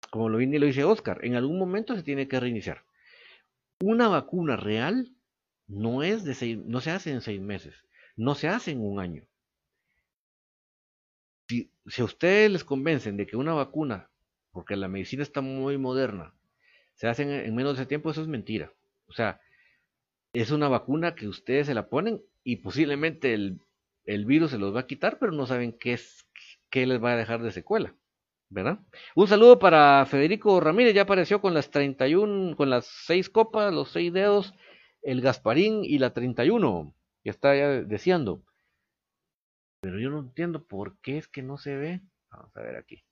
como 0.09 0.29
lo, 0.29 0.39
lo 0.39 0.65
dice 0.65 0.83
Oscar, 0.83 1.23
en 1.23 1.35
algún 1.35 1.59
momento 1.59 1.95
se 1.95 2.03
tiene 2.03 2.27
que 2.27 2.39
reiniciar. 2.39 2.83
Una 3.81 4.07
vacuna 4.07 4.55
real 4.57 5.15
no 5.67 6.03
es 6.03 6.23
de 6.23 6.33
seis, 6.33 6.57
no 6.57 6.81
se 6.81 6.91
hace 6.91 7.11
en 7.11 7.21
seis 7.21 7.39
meses, 7.39 7.75
no 8.15 8.35
se 8.35 8.47
hace 8.47 8.71
en 8.71 8.81
un 8.81 8.99
año. 8.99 9.27
Si, 11.47 11.71
si 11.87 12.01
a 12.01 12.05
ustedes 12.05 12.51
les 12.51 12.63
convencen 12.63 13.17
de 13.17 13.25
que 13.25 13.37
una 13.37 13.53
vacuna, 13.53 14.09
porque 14.51 14.75
la 14.75 14.87
medicina 14.87 15.23
está 15.23 15.41
muy 15.41 15.77
moderna, 15.77 16.33
se 16.95 17.07
hace 17.07 17.23
en, 17.23 17.55
menos 17.55 17.77
de 17.77 17.83
ese 17.83 17.87
tiempo, 17.87 18.11
eso 18.11 18.21
es 18.21 18.27
mentira. 18.27 18.73
O 19.07 19.13
sea, 19.13 19.39
es 20.33 20.51
una 20.51 20.67
vacuna 20.67 21.15
que 21.15 21.27
ustedes 21.27 21.67
se 21.67 21.73
la 21.73 21.87
ponen 21.87 22.21
y 22.43 22.57
posiblemente 22.57 23.33
el, 23.33 23.61
el 24.05 24.25
virus 24.25 24.51
se 24.51 24.57
los 24.57 24.75
va 24.75 24.81
a 24.81 24.87
quitar, 24.87 25.17
pero 25.19 25.31
no 25.31 25.45
saben 25.45 25.71
qué, 25.71 25.93
es, 25.93 26.27
qué 26.69 26.85
les 26.85 27.01
va 27.01 27.13
a 27.13 27.17
dejar 27.17 27.41
de 27.41 27.51
secuela. 27.51 27.95
¿Verdad? 28.49 28.79
Un 29.15 29.27
saludo 29.27 29.59
para 29.59 30.05
Federico 30.05 30.59
Ramírez, 30.59 30.93
ya 30.93 31.03
apareció 31.03 31.41
con 31.41 31.53
las 31.53 31.69
31, 31.71 32.55
con 32.55 32.69
las 32.69 32.85
6 33.05 33.29
copas, 33.29 33.73
los 33.73 33.91
6 33.91 34.11
dedos, 34.11 34.53
el 35.01 35.21
Gasparín 35.21 35.83
y 35.83 35.99
la 35.99 36.13
31, 36.13 36.93
que 37.23 37.29
está 37.29 37.55
ya 37.55 37.67
deseando. 37.83 38.43
Pero 39.81 39.99
yo 39.99 40.09
no 40.09 40.19
entiendo 40.19 40.65
por 40.65 40.97
qué 40.99 41.17
es 41.17 41.27
que 41.27 41.41
no 41.41 41.57
se 41.57 41.75
ve. 41.75 42.01
Vamos 42.31 42.55
a 42.57 42.61
ver 42.61 42.75
aquí. 42.75 43.03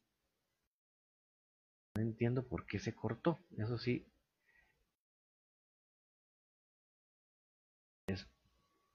No 1.96 2.02
entiendo 2.02 2.48
por 2.48 2.66
qué 2.66 2.80
se 2.80 2.94
cortó. 2.94 3.40
Eso 3.58 3.78
sí. 3.78 4.06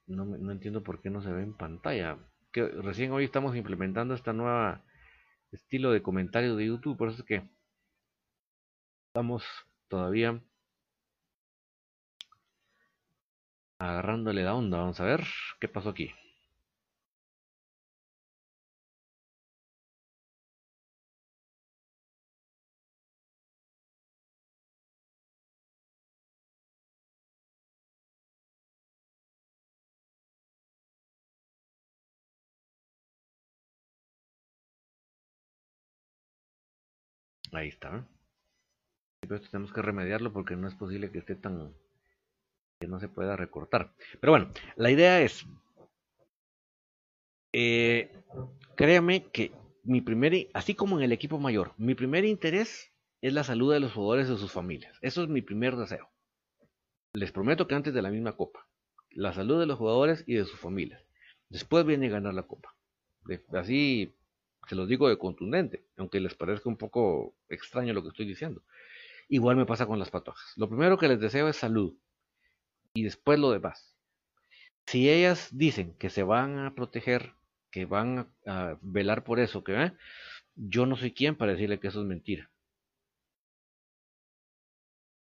no, 0.06 0.24
no 0.24 0.52
entiendo 0.52 0.82
por 0.82 1.00
qué 1.00 1.08
no 1.10 1.22
se 1.22 1.32
ve 1.32 1.42
en 1.42 1.56
pantalla. 1.56 2.18
Que 2.52 2.66
recién 2.68 3.12
hoy 3.12 3.24
estamos 3.24 3.56
implementando 3.56 4.14
esta 4.14 4.32
nueva 4.34 4.84
estilo 5.52 5.92
de 5.92 6.02
comentario 6.02 6.56
de 6.56 6.66
YouTube. 6.66 6.96
Por 6.96 7.08
eso 7.08 7.22
es 7.22 7.26
que 7.26 7.42
estamos 9.08 9.44
todavía 9.88 10.42
agarrándole 13.78 14.42
la 14.42 14.54
onda. 14.54 14.78
Vamos 14.78 15.00
a 15.00 15.04
ver 15.04 15.24
qué 15.60 15.68
pasó 15.68 15.90
aquí. 15.90 16.10
Ahí 37.52 37.68
está. 37.68 38.06
Pero 39.20 39.36
esto 39.36 39.48
tenemos 39.50 39.72
que 39.72 39.82
remediarlo 39.82 40.32
porque 40.32 40.56
no 40.56 40.66
es 40.66 40.74
posible 40.74 41.10
que 41.10 41.18
esté 41.18 41.36
tan... 41.36 41.74
que 42.80 42.88
no 42.88 42.98
se 42.98 43.08
pueda 43.08 43.36
recortar. 43.36 43.94
Pero 44.20 44.32
bueno, 44.32 44.50
la 44.76 44.90
idea 44.90 45.20
es... 45.20 45.46
Eh, 47.52 48.10
créame 48.76 49.30
que 49.30 49.52
mi 49.84 50.00
primer, 50.00 50.48
así 50.54 50.74
como 50.74 50.98
en 50.98 51.04
el 51.04 51.12
equipo 51.12 51.38
mayor, 51.38 51.74
mi 51.76 51.94
primer 51.94 52.24
interés 52.24 52.90
es 53.20 53.32
la 53.32 53.44
salud 53.44 53.72
de 53.72 53.80
los 53.80 53.92
jugadores 53.92 54.28
y 54.28 54.32
de 54.32 54.38
sus 54.38 54.50
familias. 54.50 54.98
Eso 55.02 55.22
es 55.22 55.28
mi 55.28 55.42
primer 55.42 55.76
deseo. 55.76 56.10
Les 57.12 57.30
prometo 57.30 57.68
que 57.68 57.74
antes 57.74 57.92
de 57.92 58.02
la 58.02 58.10
misma 58.10 58.36
copa. 58.36 58.66
La 59.10 59.34
salud 59.34 59.60
de 59.60 59.66
los 59.66 59.78
jugadores 59.78 60.24
y 60.26 60.34
de 60.34 60.44
sus 60.44 60.58
familias. 60.58 61.04
Después 61.50 61.84
viene 61.84 62.08
ganar 62.08 62.32
la 62.32 62.44
copa. 62.44 62.74
Así 63.52 64.14
se 64.68 64.74
los 64.74 64.88
digo 64.88 65.08
de 65.08 65.18
contundente, 65.18 65.84
aunque 65.96 66.20
les 66.20 66.34
parezca 66.34 66.68
un 66.68 66.76
poco 66.76 67.34
extraño 67.48 67.92
lo 67.92 68.02
que 68.02 68.08
estoy 68.08 68.26
diciendo. 68.26 68.62
Igual 69.28 69.56
me 69.56 69.66
pasa 69.66 69.86
con 69.86 69.98
las 69.98 70.10
patojas. 70.10 70.52
Lo 70.56 70.68
primero 70.68 70.98
que 70.98 71.08
les 71.08 71.20
deseo 71.20 71.48
es 71.48 71.56
salud 71.56 71.94
y 72.94 73.02
después 73.02 73.38
lo 73.38 73.50
demás. 73.50 73.96
Si 74.86 75.08
ellas 75.08 75.48
dicen 75.52 75.94
que 75.98 76.10
se 76.10 76.22
van 76.22 76.58
a 76.58 76.74
proteger, 76.74 77.34
que 77.70 77.86
van 77.86 78.32
a, 78.46 78.76
velar 78.82 79.24
por 79.24 79.40
eso, 79.40 79.64
que 79.64 79.92
yo 80.54 80.86
no 80.86 80.96
soy 80.96 81.12
quien 81.12 81.36
para 81.36 81.52
decirle 81.52 81.80
que 81.80 81.88
eso 81.88 82.00
es 82.00 82.06
mentira. 82.06 82.50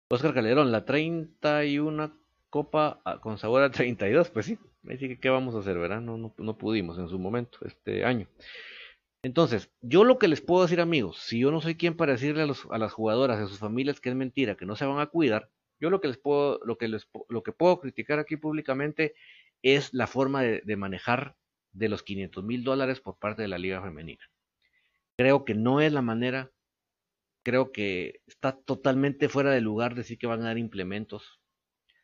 Oscar 0.10 0.34
Calderón, 0.34 0.72
la 0.72 0.86
31 0.86 2.16
copa 2.50 3.02
ah, 3.04 3.20
con 3.20 3.40
sabor 3.40 3.64
a 3.64 3.72
32, 3.72 4.30
pues 4.30 4.46
sí, 4.46 4.60
que 5.00 5.20
qué 5.20 5.30
vamos 5.30 5.56
a 5.56 5.60
hacer, 5.60 5.78
¿verdad? 5.80 6.02
No 6.02 6.58
pudimos 6.58 7.00
en 7.00 7.10
su 7.10 7.18
momento, 7.18 7.60
este 7.66 8.06
año. 8.06 8.28
Entonces, 9.24 9.72
yo 9.82 10.04
lo 10.04 10.20
que 10.20 10.28
les 10.28 10.42
puedo 10.42 10.64
decir, 10.64 10.82
amigos, 10.82 11.18
si 11.18 11.40
yo 11.40 11.50
no 11.50 11.62
soy 11.62 11.76
quien 11.76 11.96
para 11.96 12.12
decirle 12.12 12.44
a, 12.44 12.46
los, 12.46 12.68
a 12.70 12.78
las 12.78 12.92
jugadoras, 12.92 13.40
a 13.40 13.48
sus 13.48 13.58
familias 13.58 14.02
que 14.02 14.10
es 14.10 14.16
mentira, 14.16 14.56
que 14.56 14.66
no 14.66 14.76
se 14.76 14.86
van 14.86 15.00
a 15.00 15.08
cuidar, 15.08 15.50
yo 15.80 15.90
lo 15.90 16.02
que 16.02 16.10
les 16.10 16.18
puedo, 16.18 16.60
lo 16.66 16.78
que 16.78 16.90
les, 16.90 17.08
lo 17.30 17.42
que 17.42 17.54
puedo 17.54 17.80
criticar 17.80 18.20
aquí 18.20 18.36
públicamente 18.36 19.16
es 19.62 19.94
la 19.94 20.08
forma 20.08 20.42
de, 20.42 20.76
manejar 20.76 21.38
de 21.72 21.88
los 21.88 22.04
500 22.04 22.44
mil 22.44 22.66
dólares 22.66 23.00
por 23.00 23.18
parte 23.18 23.42
de 23.42 23.48
la 23.48 23.58
Liga 23.58 23.82
Femenina. 23.82 24.24
Creo 25.18 25.46
que 25.46 25.56
no 25.56 25.80
es 25.80 25.94
la 25.94 26.02
manera, 26.02 26.52
creo 27.44 27.72
que 27.72 28.22
está 28.28 28.58
totalmente 28.58 29.30
fuera 29.30 29.52
de 29.52 29.62
lugar 29.62 29.96
decir 29.96 30.18
que 30.18 30.28
van 30.28 30.42
a 30.42 30.46
dar 30.48 30.58
implementos, 30.58 31.40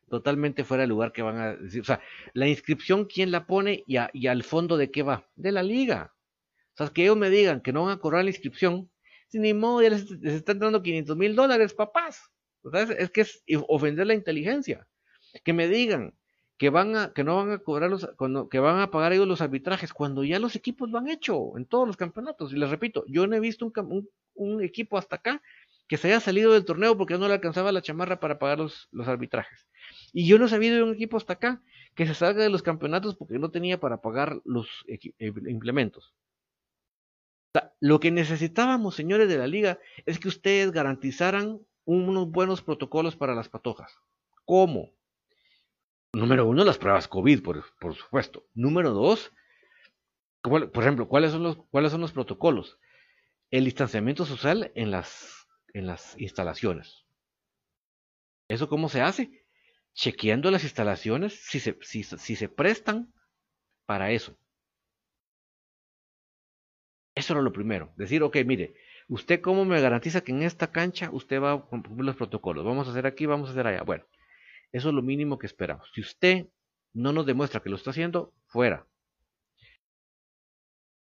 totalmente 0.08 0.64
fuera 0.64 0.84
de 0.84 0.88
lugar 0.88 1.12
que 1.12 1.22
van 1.22 1.38
a 1.38 1.56
decir, 1.56 1.82
o 1.82 1.84
sea, 1.84 2.00
la 2.32 2.48
inscripción, 2.48 3.04
¿quién 3.04 3.30
la 3.30 3.46
pone 3.46 3.84
y, 3.86 3.96
y 4.14 4.26
al 4.26 4.42
fondo 4.42 4.78
de 4.78 4.90
qué 4.90 5.02
va? 5.02 5.28
De 5.36 5.52
la 5.52 5.62
liga. 5.62 6.14
O 6.74 6.76
sea, 6.76 6.88
que 6.88 7.02
ellos 7.02 7.16
me 7.16 7.30
digan 7.30 7.60
que 7.60 7.72
no 7.72 7.84
van 7.84 7.92
a 7.92 8.00
cobrar 8.00 8.24
la 8.24 8.30
inscripción, 8.30 8.90
sin 9.28 9.42
ni 9.42 9.54
modo, 9.54 9.82
ya 9.82 9.90
les, 9.90 10.10
están 10.22 10.58
dando 10.58 10.82
500 10.82 11.16
mil 11.16 11.36
dólares, 11.36 11.74
papás. 11.74 12.30
O 12.62 12.70
sea, 12.70 12.82
es, 12.82 13.10
que 13.10 13.22
es 13.22 13.42
ofender 13.68 14.06
la 14.06 14.14
inteligencia. 14.14 14.86
Que 15.44 15.52
me 15.52 15.68
digan 15.68 16.14
que 16.58 16.68
van 16.68 16.94
a, 16.94 17.12
que 17.14 17.24
no 17.24 17.36
van 17.36 17.52
a 17.52 17.58
cobrar 17.58 17.88
los, 17.88 18.06
cuando, 18.16 18.48
que 18.48 18.58
van 18.58 18.80
a 18.80 18.90
pagar 18.90 19.12
ellos 19.12 19.26
los 19.26 19.40
arbitrajes, 19.40 19.94
cuando 19.94 20.24
ya 20.24 20.38
los 20.38 20.56
equipos 20.56 20.90
lo 20.90 20.98
han 20.98 21.08
hecho 21.08 21.56
en 21.56 21.64
todos 21.64 21.86
los 21.86 21.96
campeonatos. 21.96 22.52
Y 22.52 22.56
les 22.56 22.68
repito, 22.68 23.04
yo 23.06 23.26
no 23.26 23.34
he 23.34 23.40
visto 23.40 23.72
un, 24.34 24.62
equipo 24.62 24.98
hasta 24.98 25.16
acá 25.16 25.42
que 25.88 25.96
se 25.96 26.08
haya 26.08 26.20
salido 26.20 26.52
del 26.52 26.64
torneo 26.66 26.98
porque 26.98 27.16
no 27.16 27.28
le 27.28 27.34
alcanzaba 27.34 27.72
la 27.72 27.82
chamarra 27.82 28.20
para 28.20 28.38
pagar 28.38 28.58
los, 28.58 28.88
los 28.92 29.08
arbitrajes. 29.08 29.66
Y 30.12 30.26
yo 30.26 30.38
no 30.38 30.46
he 30.46 30.48
sabido 30.48 30.76
de 30.76 30.82
un 30.82 30.94
equipo 30.94 31.16
hasta 31.16 31.32
acá 31.34 31.62
que 31.94 32.06
se 32.06 32.14
salga 32.14 32.42
de 32.42 32.50
los 32.50 32.62
campeonatos 32.62 33.16
porque 33.16 33.38
no 33.38 33.50
tenía 33.50 33.80
para 33.80 34.00
pagar 34.00 34.40
los 34.44 34.68
eh, 34.86 34.98
lo 37.80 37.98
que 37.98 38.10
necesitábamos, 38.10 38.94
señores 38.94 39.28
de 39.28 39.38
la 39.38 39.46
liga, 39.46 39.78
es 40.06 40.18
que 40.18 40.28
ustedes 40.28 40.70
garantizaran 40.70 41.60
unos 41.84 42.30
buenos 42.30 42.62
protocolos 42.62 43.16
para 43.16 43.34
las 43.34 43.48
patojas. 43.48 43.98
¿Cómo? 44.44 44.92
Número 46.12 46.46
uno, 46.46 46.64
las 46.64 46.78
pruebas 46.78 47.08
COVID, 47.08 47.42
por, 47.42 47.94
supuesto. 47.94 48.44
Número 48.54 48.90
dos, 48.90 49.32
por 50.42 50.70
ejemplo, 50.82 51.08
¿cuáles 51.08 51.32
son, 51.32 51.42
los, 51.42 51.56
¿cuáles 51.70 51.92
son 51.92 52.00
los 52.00 52.12
protocolos? 52.12 52.78
El 53.50 53.64
distanciamiento 53.64 54.24
social 54.24 54.72
en 54.74 54.90
las, 54.90 55.46
instalaciones. 56.18 57.04
¿Eso 58.48 58.68
cómo 58.68 58.88
se 58.88 59.02
hace? 59.02 59.44
Chequeando 59.94 60.50
las 60.50 60.64
instalaciones 60.64 61.40
si 61.44 62.36
se 62.36 62.48
prestan 62.48 63.12
para 63.86 64.10
eso. 64.10 64.36
Eso 67.30 67.36
era 67.36 67.44
lo 67.44 67.52
primero. 67.52 67.92
Decir, 67.94 68.24
ok, 68.24 68.38
mire, 68.44 68.74
¿usted 69.06 69.40
cómo 69.40 69.64
me 69.64 69.80
garantiza 69.80 70.20
que 70.20 70.32
en 70.32 70.42
esta 70.42 70.72
cancha 70.72 71.10
usted 71.12 71.40
va 71.40 71.52
a 71.52 71.60
cumplir 71.60 72.04
los 72.04 72.16
protocolos? 72.16 72.64
Vamos 72.64 72.88
a 72.88 72.90
hacer 72.90 73.06
aquí, 73.06 73.24
vamos 73.24 73.48
a 73.48 73.52
hacer 73.52 73.68
allá. 73.68 73.84
Bueno, 73.84 74.04
eso 74.72 74.88
es 74.88 74.94
lo 74.96 75.00
mínimo 75.00 75.38
que 75.38 75.46
esperamos. 75.46 75.88
Si 75.94 76.00
usted 76.00 76.48
no 76.92 77.12
nos 77.12 77.26
demuestra 77.26 77.60
que 77.60 77.70
lo 77.70 77.76
está 77.76 77.90
haciendo, 77.90 78.32
fuera. 78.48 78.84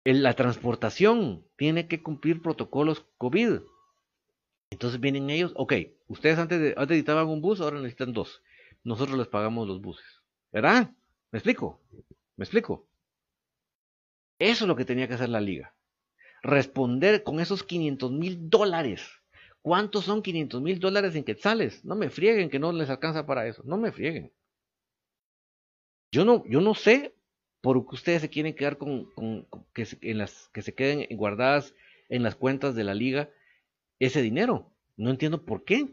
En 0.03 0.25
la 0.25 0.35
transportación 0.35 1.47
tiene 1.57 1.87
que 1.87 2.03
cumplir 2.03 2.43
protocolos 2.43 3.07
COVID. 3.17 3.61
Entonces 4.71 4.99
vienen 4.99 5.31
ellos, 5.31 5.53
ok, 5.55 5.75
ustedes 6.09 6.41
antes, 6.41 6.59
de, 6.59 6.69
antes 6.71 6.89
necesitaban 6.89 7.29
un 7.29 7.41
bus, 7.41 7.61
ahora 7.61 7.77
necesitan 7.77 8.13
dos. 8.13 8.43
Nosotros 8.83 9.17
les 9.17 9.29
pagamos 9.29 9.69
los 9.69 9.81
buses. 9.81 10.23
¿Verdad? 10.51 10.91
¿Me 11.31 11.39
explico? 11.39 11.81
¿Me 12.37 12.43
explico? 12.43 12.89
Eso 14.41 14.65
es 14.65 14.69
lo 14.69 14.75
que 14.75 14.85
tenía 14.85 15.07
que 15.07 15.15
hacer 15.15 15.29
la 15.29 15.41
liga 15.41 15.73
responder 16.43 17.23
con 17.23 17.41
esos 17.41 17.63
500 17.63 18.13
mil 18.13 18.51
dólares. 18.51 19.03
¿Cuántos 19.63 20.07
son 20.07 20.23
500 20.23 20.63
mil 20.63 20.81
dólares 20.81 21.15
en 21.15 21.25
quetzales? 21.25 21.85
No 21.85 21.95
me 21.95 22.09
frieguen 22.09 22.49
que 22.49 22.59
no 22.59 22.73
les 22.73 22.89
alcanza 22.89 23.27
para 23.27 23.47
eso. 23.47 23.63
No 23.65 23.77
me 23.77 23.93
frieguen. 23.93 24.33
Yo 26.13 26.25
no, 26.25 26.45
yo 26.47 26.61
no 26.61 26.75
sé 26.75 27.15
por 27.61 27.87
qué 27.87 27.95
ustedes 27.95 28.23
se 28.23 28.31
quieren 28.31 28.55
quedar 28.55 28.79
con, 28.79 29.11
que, 29.75 29.87
en 30.01 30.19
las, 30.19 30.49
que 30.49 30.63
se 30.63 30.75
queden 30.75 31.07
guardadas 31.17 31.75
en 32.09 32.23
las 32.23 32.35
cuentas 32.35 32.75
de 32.75 32.85
la 32.85 32.95
liga 32.95 33.31
ese 33.99 34.23
dinero. 34.23 34.73
No 34.97 35.11
entiendo 35.11 35.45
por 35.45 35.65
qué. 35.65 35.89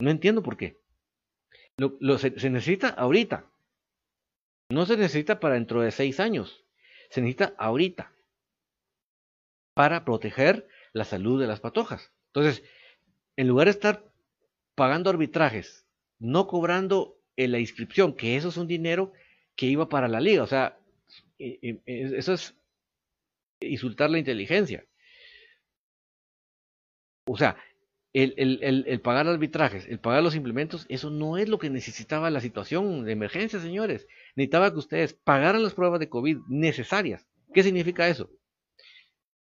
No 0.00 0.10
entiendo 0.10 0.42
por 0.42 0.56
qué. 0.56 0.80
Lo, 1.76 2.18
se, 2.18 2.38
se 2.38 2.50
necesita 2.50 2.88
ahorita. 2.88 3.46
No 4.68 4.84
se 4.84 4.96
necesita 4.96 5.38
para 5.38 5.54
dentro 5.54 5.80
de 5.80 5.92
seis 5.92 6.18
años. 6.18 6.64
Se 7.08 7.20
necesita 7.20 7.54
ahorita 7.56 8.12
para 9.74 10.04
proteger 10.04 10.68
la 10.92 11.04
salud 11.04 11.40
de 11.40 11.46
las 11.46 11.60
patojas. 11.60 12.12
Entonces, 12.28 12.62
en 13.36 13.48
lugar 13.48 13.66
de 13.66 13.72
estar 13.72 14.04
pagando 14.74 15.10
arbitrajes, 15.10 15.86
no 16.18 16.46
cobrando 16.46 17.18
la 17.36 17.58
inscripción, 17.58 18.14
que 18.14 18.36
eso 18.36 18.48
es 18.48 18.56
un 18.56 18.66
dinero 18.66 19.12
que 19.56 19.66
iba 19.66 19.88
para 19.88 20.08
la 20.08 20.20
liga, 20.20 20.42
o 20.42 20.46
sea, 20.46 20.78
eso 21.38 22.32
es 22.32 22.54
insultar 23.60 24.10
la 24.10 24.18
inteligencia. 24.18 24.84
O 27.26 27.36
sea, 27.36 27.56
el, 28.12 28.34
el, 28.36 28.84
el, 28.86 29.00
pagar 29.00 29.26
arbitrajes, 29.26 29.86
el 29.86 29.98
pagar 29.98 30.22
los 30.22 30.34
implementos, 30.34 30.86
eso 30.88 31.10
no 31.10 31.38
es 31.38 31.48
lo 31.48 31.58
que 31.58 31.70
necesitaba 31.70 32.30
la 32.30 32.40
situación 32.40 33.04
de 33.04 33.12
emergencia, 33.12 33.60
señores. 33.60 34.06
Necesitaba 34.36 34.72
que 34.72 34.78
ustedes 34.78 35.14
pagaran 35.14 35.62
las 35.62 35.74
pruebas 35.74 36.00
de 36.00 36.08
COVID 36.08 36.38
necesarias. 36.48 37.26
¿Qué 37.54 37.62
significa 37.62 38.08
eso? 38.08 38.30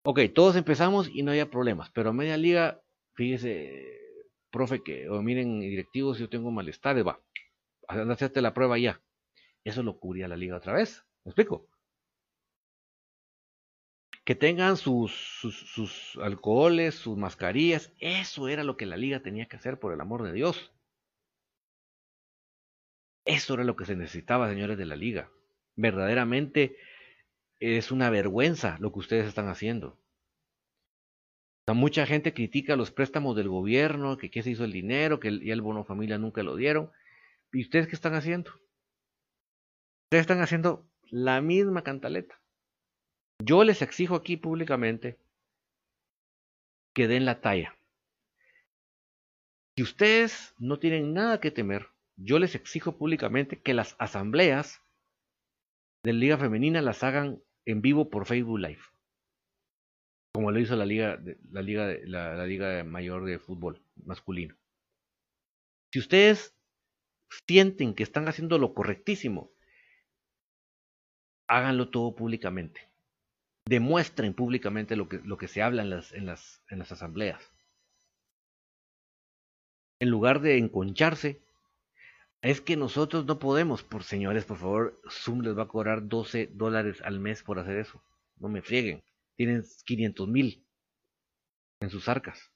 Ok, 0.04 0.20
todos 0.34 0.56
empezamos 0.56 1.10
y 1.14 1.24
no 1.24 1.32
había 1.32 1.50
problemas, 1.50 1.90
pero 1.92 2.10
a 2.10 2.14
media 2.14 2.38
liga, 2.38 2.82
fíjese, 3.16 4.00
profe, 4.50 4.82
que, 4.82 5.10
o 5.10 5.22
miren, 5.22 5.60
directivos, 5.60 6.18
yo 6.20 6.30
tengo 6.30 6.52
malestar, 6.52 7.06
va, 7.06 7.20
hacerte 7.88 8.42
la 8.42 8.54
prueba 8.54 8.78
ya. 8.78 9.02
Eso 9.64 9.84
lo 9.84 10.00
cubría 10.00 10.28
la 10.28 10.38
liga 10.38 10.58
otra 10.58 10.74
vez. 10.74 11.06
¿Me 11.26 11.32
explico? 11.32 11.68
Que 14.24 14.36
tengan 14.36 14.78
sus, 14.78 15.12
sus, 15.12 15.56
sus 15.56 16.18
alcoholes, 16.22 16.96
sus 16.96 17.18
mascarillas, 17.18 17.92
eso 18.00 18.48
era 18.48 18.64
lo 18.64 18.78
que 18.78 18.86
la 18.86 18.96
liga 18.96 19.22
tenía 19.22 19.48
que 19.48 19.58
hacer, 19.58 19.80
por 19.80 19.94
el 19.94 20.02
amor 20.02 20.24
de 20.24 20.32
Dios. 20.34 20.72
Eso 23.26 23.54
era 23.56 23.64
lo 23.64 23.76
que 23.76 23.86
se 23.86 23.96
necesitaba, 23.96 24.50
señores 24.50 24.78
de 24.78 24.86
la 24.86 24.96
liga. 24.96 25.30
Verdaderamente 25.76 26.78
es 27.60 27.92
una 27.92 28.10
vergüenza 28.10 28.78
lo 28.80 28.92
que 28.92 29.00
ustedes 29.00 29.28
están 29.28 29.48
haciendo. 29.48 29.98
mucha 31.68 32.08
gente 32.08 32.34
critica 32.34 32.76
los 32.76 32.90
préstamos 32.90 33.36
del 33.36 33.48
gobierno, 33.48 34.18
que 34.18 34.32
qué 34.32 34.42
se 34.42 34.50
hizo 34.50 34.64
el 34.64 34.72
dinero, 34.72 35.20
que 35.20 35.40
ya 35.46 35.54
el 35.54 35.62
bono 35.62 35.84
familia 35.84 36.18
nunca 36.18 36.42
lo 36.42 36.56
dieron. 36.56 36.92
¿Y 37.52 37.62
ustedes 37.62 37.88
qué 37.88 37.96
están 37.96 38.16
haciendo? 38.16 38.52
Ustedes 40.06 40.22
están 40.22 40.42
haciendo 40.42 40.90
la 41.12 41.42
misma 41.42 41.84
cantaleta. 41.84 42.42
Yo 43.44 43.64
les 43.64 43.82
exijo 43.82 44.16
aquí 44.16 44.36
públicamente 44.36 45.20
que 46.96 47.08
den 47.08 47.26
la 47.26 47.40
talla. 47.40 47.76
Si 49.78 49.84
ustedes 49.84 50.56
no 50.58 50.80
tienen 50.80 51.14
nada 51.14 51.40
que 51.40 51.52
temer, 51.52 51.88
yo 52.18 52.40
les 52.40 52.56
exijo 52.56 52.98
públicamente 52.98 53.62
que 53.62 53.74
las 53.74 53.96
asambleas 54.00 54.82
de 56.04 56.14
Liga 56.14 56.38
Femenina 56.38 56.82
las 56.82 57.04
hagan 57.04 57.42
en 57.66 57.82
vivo 57.82 58.10
por 58.10 58.26
Facebook 58.26 58.60
Live. 58.60 58.82
Como 60.34 60.52
lo 60.52 60.60
hizo 60.60 60.76
la 60.76 60.86
liga, 60.86 61.20
la 61.52 61.62
liga, 61.62 61.96
la, 62.06 62.46
liga 62.46 62.84
mayor 62.84 63.26
de 63.26 63.40
fútbol 63.40 63.82
masculino. 63.96 64.56
Si 65.92 66.00
ustedes 66.00 66.56
sienten 67.48 67.96
que 67.96 68.04
están 68.04 68.28
haciendo 68.28 68.58
lo 68.58 68.74
correctísimo, 68.74 69.52
háganlo 71.48 71.90
todo 71.90 72.16
públicamente. 72.16 72.88
Demuestren 73.66 74.34
públicamente 74.34 74.96
lo 74.96 75.10
que, 75.10 75.18
lo 75.20 75.38
que 75.38 75.48
se 75.48 75.62
habla 75.62 75.82
en 75.82 75.90
las, 75.90 76.14
en, 76.14 76.26
las, 76.26 76.64
en 76.70 76.80
las 76.80 76.92
asambleas. 76.92 77.52
En 80.00 80.10
lugar 80.10 80.42
de 80.42 80.58
enconcharse, 80.58 81.42
es 82.42 82.62
que 82.62 82.78
nosotros 82.78 83.26
no 83.26 83.38
podemos, 83.38 83.84
por 83.84 84.04
señores, 84.04 84.46
por 84.46 84.58
favor, 84.58 85.02
Zoom 85.10 85.42
les 85.42 85.58
va 85.58 85.64
a 85.64 85.68
cobrar 85.68 86.08
12 86.08 86.48
dólares 86.54 87.02
al 87.04 87.20
mes 87.20 87.44
por 87.44 87.60
hacer 87.60 87.78
eso. 87.78 88.02
No 88.38 88.48
me 88.48 88.62
frieguen. 88.62 89.04
Tienen 89.36 89.64
500 89.86 90.28
mil 90.28 90.66
en 91.82 91.90
sus 91.90 92.08
arcas. 92.08 92.52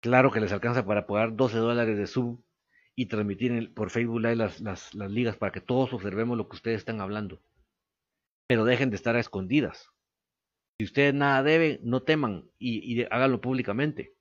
Claro 0.00 0.30
que 0.32 0.40
les 0.40 0.52
alcanza 0.52 0.84
para 0.84 1.06
pagar 1.06 1.34
12 1.36 1.58
dólares 1.58 1.96
de 1.96 2.06
Zoom 2.06 2.42
y 2.96 3.06
transmitir 3.06 3.72
por 3.72 3.90
Facebook 3.90 4.20
Live 4.20 4.36
las, 4.36 4.60
las, 4.60 4.94
ligas 4.94 5.36
para 5.36 5.52
que 5.52 5.60
todos 5.60 5.92
observemos 5.92 6.36
lo 6.36 6.48
que 6.48 6.56
ustedes 6.56 6.78
están 6.78 7.00
hablando. 7.00 7.40
Pero 8.48 8.64
dejen 8.64 8.90
de 8.90 8.96
estar 8.96 9.16
a 9.16 9.20
escondidas. 9.20 9.90
Si 10.78 10.84
ustedes 10.86 11.14
nada 11.14 11.42
deben, 11.42 11.78
no 11.82 12.02
teman 12.02 12.50
y, 12.58 13.00
y 13.00 13.04
háganlo 13.04 13.40
públicamente. 13.40 14.14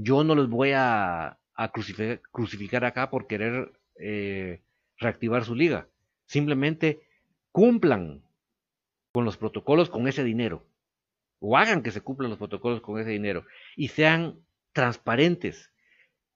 Yo 0.00 0.24
no 0.24 0.34
les 0.34 0.48
voy 0.48 0.72
a, 0.74 1.38
a 1.54 1.70
crucificar, 1.72 2.84
acá 2.84 3.10
por 3.10 3.26
querer 3.26 3.72
eh, 3.98 4.62
reactivar 4.98 5.44
su 5.44 5.54
liga. 5.54 5.88
Simplemente 6.26 7.02
cumplan 7.52 8.22
con 9.12 9.24
los 9.24 9.36
protocolos 9.36 9.90
con 9.90 10.08
ese 10.08 10.24
dinero. 10.24 10.66
O 11.38 11.56
hagan 11.56 11.82
que 11.82 11.90
se 11.90 12.00
cumplan 12.00 12.30
los 12.30 12.38
protocolos 12.38 12.80
con 12.80 12.98
ese 12.98 13.10
dinero. 13.10 13.44
Y 13.76 13.88
sean 13.88 14.40
transparentes. 14.72 15.70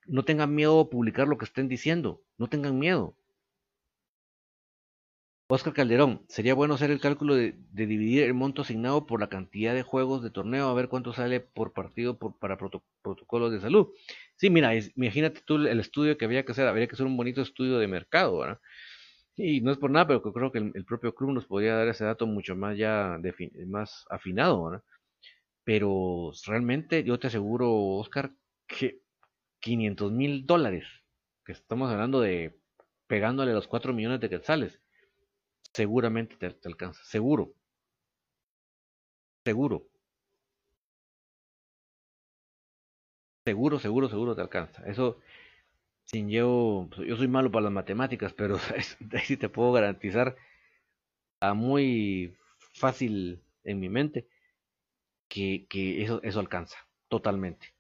no 0.07 0.25
tengan 0.25 0.55
miedo 0.55 0.81
a 0.81 0.91
publicar 0.91 1.29
lo 1.29 1.37
que 1.37 1.45
estén 1.45 1.69
diciendo, 1.69 2.23
no 2.39 2.49
tengan 2.49 2.79
miedo. 2.79 3.15
Oscar 5.51 5.73
Calderón, 5.73 6.27
sería 6.29 6.53
bueno 6.53 6.75
hacer 6.75 6.91
el 6.91 7.01
cálculo 7.01 7.35
de, 7.35 7.55
dividir 7.73 8.25
el 8.25 8.35
monto 8.35 8.63
asignado 8.63 9.07
por 9.07 9.19
la 9.19 9.31
cantidad 9.31 9.75
de 9.75 9.83
juegos 9.83 10.23
de 10.23 10.31
torneo, 10.31 10.69
a 10.69 10.75
ver 10.75 10.91
cuánto 10.91 11.15
sale 11.15 11.41
por 11.41 11.73
partido 11.73 12.19
por, 12.19 12.39
para 12.39 12.59
protocolos 12.59 13.51
de 13.51 13.61
salud. 13.61 13.89
Sí, 14.39 14.51
mira, 14.51 14.73
imagínate 14.95 15.41
tú 15.45 15.57
el 15.57 15.81
estudio 15.81 16.17
que 16.17 16.25
había 16.25 16.45
que 16.45 16.53
hacer, 16.53 16.69
habría 16.69 16.87
que 16.87 16.95
hacer 16.95 17.07
un 17.07 17.17
bonito 17.17 17.43
estudio 17.43 17.79
de 17.79 17.89
mercado, 17.89 18.39
¿verdad? 18.39 18.61
Y 19.37 19.61
no 19.63 19.73
es 19.73 19.79
por 19.79 19.91
nada, 19.91 20.07
pero 20.09 20.23
creo 20.23 20.53
que 20.53 20.59
el, 20.59 20.85
propio 20.85 21.15
club 21.15 21.33
nos 21.33 21.47
podría 21.47 21.75
dar 21.77 21.89
ese 21.89 22.05
dato 22.05 22.27
mucho 22.27 22.57
más 22.57 22.77
ya 22.79 23.19
más 23.67 24.05
afinado, 24.11 24.65
¿verdad? 24.65 24.85
Pero 25.65 26.33
realmente 26.47 27.05
yo 27.05 27.19
te 27.19 27.29
aseguro, 27.29 27.73
Oscar, 27.99 28.33
que 28.69 29.03
500 29.61 30.13
mil 30.13 30.47
dólares, 30.47 30.87
que 31.45 31.53
estamos 31.53 31.91
hablando 31.93 32.21
de 32.21 32.59
pegándole 33.09 33.53
los 33.55 33.69
4 33.69 33.93
millones 33.95 34.21
de 34.21 34.31
quetzales, 34.31 34.81
seguramente 35.75 36.37
te, 36.37 36.69
alcanza, 36.69 37.03
seguro. 37.05 37.55
Seguro. 39.45 39.89
Seguro, 43.49 43.77
seguro, 43.79 44.07
seguro 44.11 44.35
te 44.37 44.43
alcanza. 44.43 44.81
Eso, 44.87 45.21
sin 46.05 46.31
yo, 46.31 46.89
yo 47.09 47.17
soy 47.17 47.29
malo 47.29 47.51
para 47.53 47.65
las 47.65 47.73
matemáticas, 47.73 48.33
pero 48.35 48.59
ahí 49.15 49.25
sí 49.27 49.37
te 49.39 49.49
puedo 49.51 49.73
garantizar 49.73 50.37
a 51.41 51.55
muy 51.55 52.37
fácil 52.75 53.43
en 53.65 53.81
mi 53.81 53.89
mente 53.89 54.29
que, 55.29 55.67
que 55.69 56.03
eso, 56.03 56.21
eso 56.23 56.41
alcanza, 56.41 56.77
totalmente. 57.09 57.75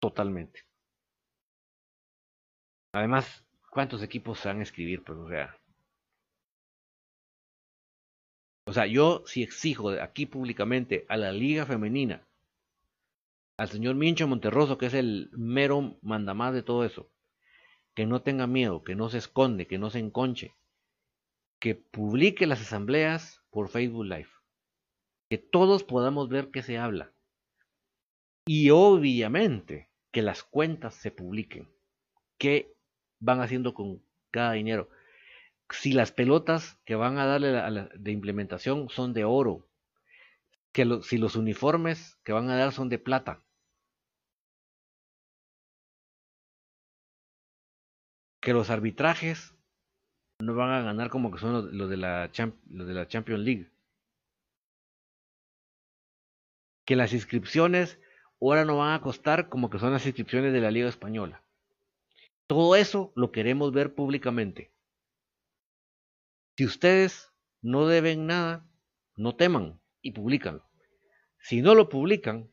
Totalmente. 0.00 0.66
Además, 2.94 3.44
¿cuántos 3.70 4.02
equipos 4.02 4.38
se 4.38 4.48
van 4.48 4.60
a 4.60 4.62
escribir? 4.62 5.04
Pues, 5.04 5.18
o 5.18 5.28
sea, 5.28 5.54
O 8.64 8.72
sea, 8.72 8.86
yo 8.86 9.22
si 9.26 9.42
exijo 9.42 9.90
aquí 9.90 10.26
públicamente 10.26 11.04
a 11.08 11.16
la 11.16 11.30
Liga 11.32 11.64
Femenina, 11.66 12.26
al 13.56 13.68
señor 13.68 13.94
Mincho 13.94 14.26
Monterroso, 14.26 14.78
que 14.78 14.86
es 14.86 14.94
el 14.94 15.30
mero 15.32 15.98
mandamás 16.02 16.54
de 16.54 16.62
todo 16.62 16.84
eso, 16.84 17.10
que 17.94 18.06
no 18.06 18.22
tenga 18.22 18.46
miedo, 18.46 18.82
que 18.84 18.94
no 18.94 19.08
se 19.08 19.18
esconde, 19.18 19.66
que 19.66 19.78
no 19.78 19.90
se 19.90 19.98
enconche, 19.98 20.54
que 21.58 21.74
publique 21.74 22.46
las 22.46 22.60
asambleas 22.60 23.42
por 23.50 23.68
Facebook 23.68 24.06
Live, 24.06 24.30
que 25.28 25.38
todos 25.38 25.84
podamos 25.84 26.28
ver 26.28 26.50
qué 26.50 26.62
se 26.62 26.78
habla. 26.78 27.12
Y 28.46 28.70
obviamente 28.70 29.90
que 30.10 30.22
las 30.22 30.42
cuentas 30.42 30.94
se 30.94 31.10
publiquen, 31.10 31.68
qué 32.38 32.74
van 33.20 33.40
haciendo 33.40 33.74
con 33.74 34.02
cada 34.30 34.52
dinero 34.52 34.88
si 35.72 35.92
las 35.92 36.12
pelotas 36.12 36.78
que 36.84 36.94
van 36.94 37.18
a 37.18 37.26
darle 37.26 37.88
de 37.94 38.12
implementación 38.12 38.88
son 38.88 39.12
de 39.12 39.24
oro, 39.24 39.66
que 40.72 41.00
si 41.02 41.18
los 41.18 41.36
uniformes 41.36 42.18
que 42.24 42.32
van 42.32 42.48
a 42.48 42.56
dar 42.56 42.72
son 42.72 42.88
de 42.88 42.98
plata, 42.98 43.42
que 48.40 48.52
los 48.52 48.70
arbitrajes 48.70 49.54
no 50.40 50.54
van 50.54 50.70
a 50.70 50.82
ganar 50.82 51.10
como 51.10 51.30
que 51.30 51.38
son 51.38 51.76
los, 51.76 51.88
de, 51.88 51.96
la 51.96 52.30
los 52.70 52.86
de 52.86 52.94
la 52.94 53.06
Champions 53.06 53.44
League, 53.44 53.70
que 56.84 56.96
las 56.96 57.12
inscripciones 57.12 58.00
ahora 58.40 58.64
no 58.64 58.78
van 58.78 58.94
a 58.94 59.02
costar 59.02 59.48
como 59.48 59.70
que 59.70 59.78
son 59.78 59.92
las 59.92 60.04
inscripciones 60.06 60.52
de 60.52 60.60
la 60.60 60.72
Liga 60.72 60.88
Española. 60.88 61.44
Todo 62.48 62.74
eso 62.74 63.12
lo 63.14 63.30
queremos 63.30 63.72
ver 63.72 63.94
públicamente. 63.94 64.72
Si 66.56 66.66
ustedes 66.66 67.32
no 67.62 67.86
deben 67.86 68.26
nada, 68.26 68.66
no 69.16 69.36
teman 69.36 69.81
y 70.02 70.12
publicanlo. 70.12 70.64
Si 71.38 71.62
no 71.62 71.74
lo 71.74 71.88
publican, 71.88 72.50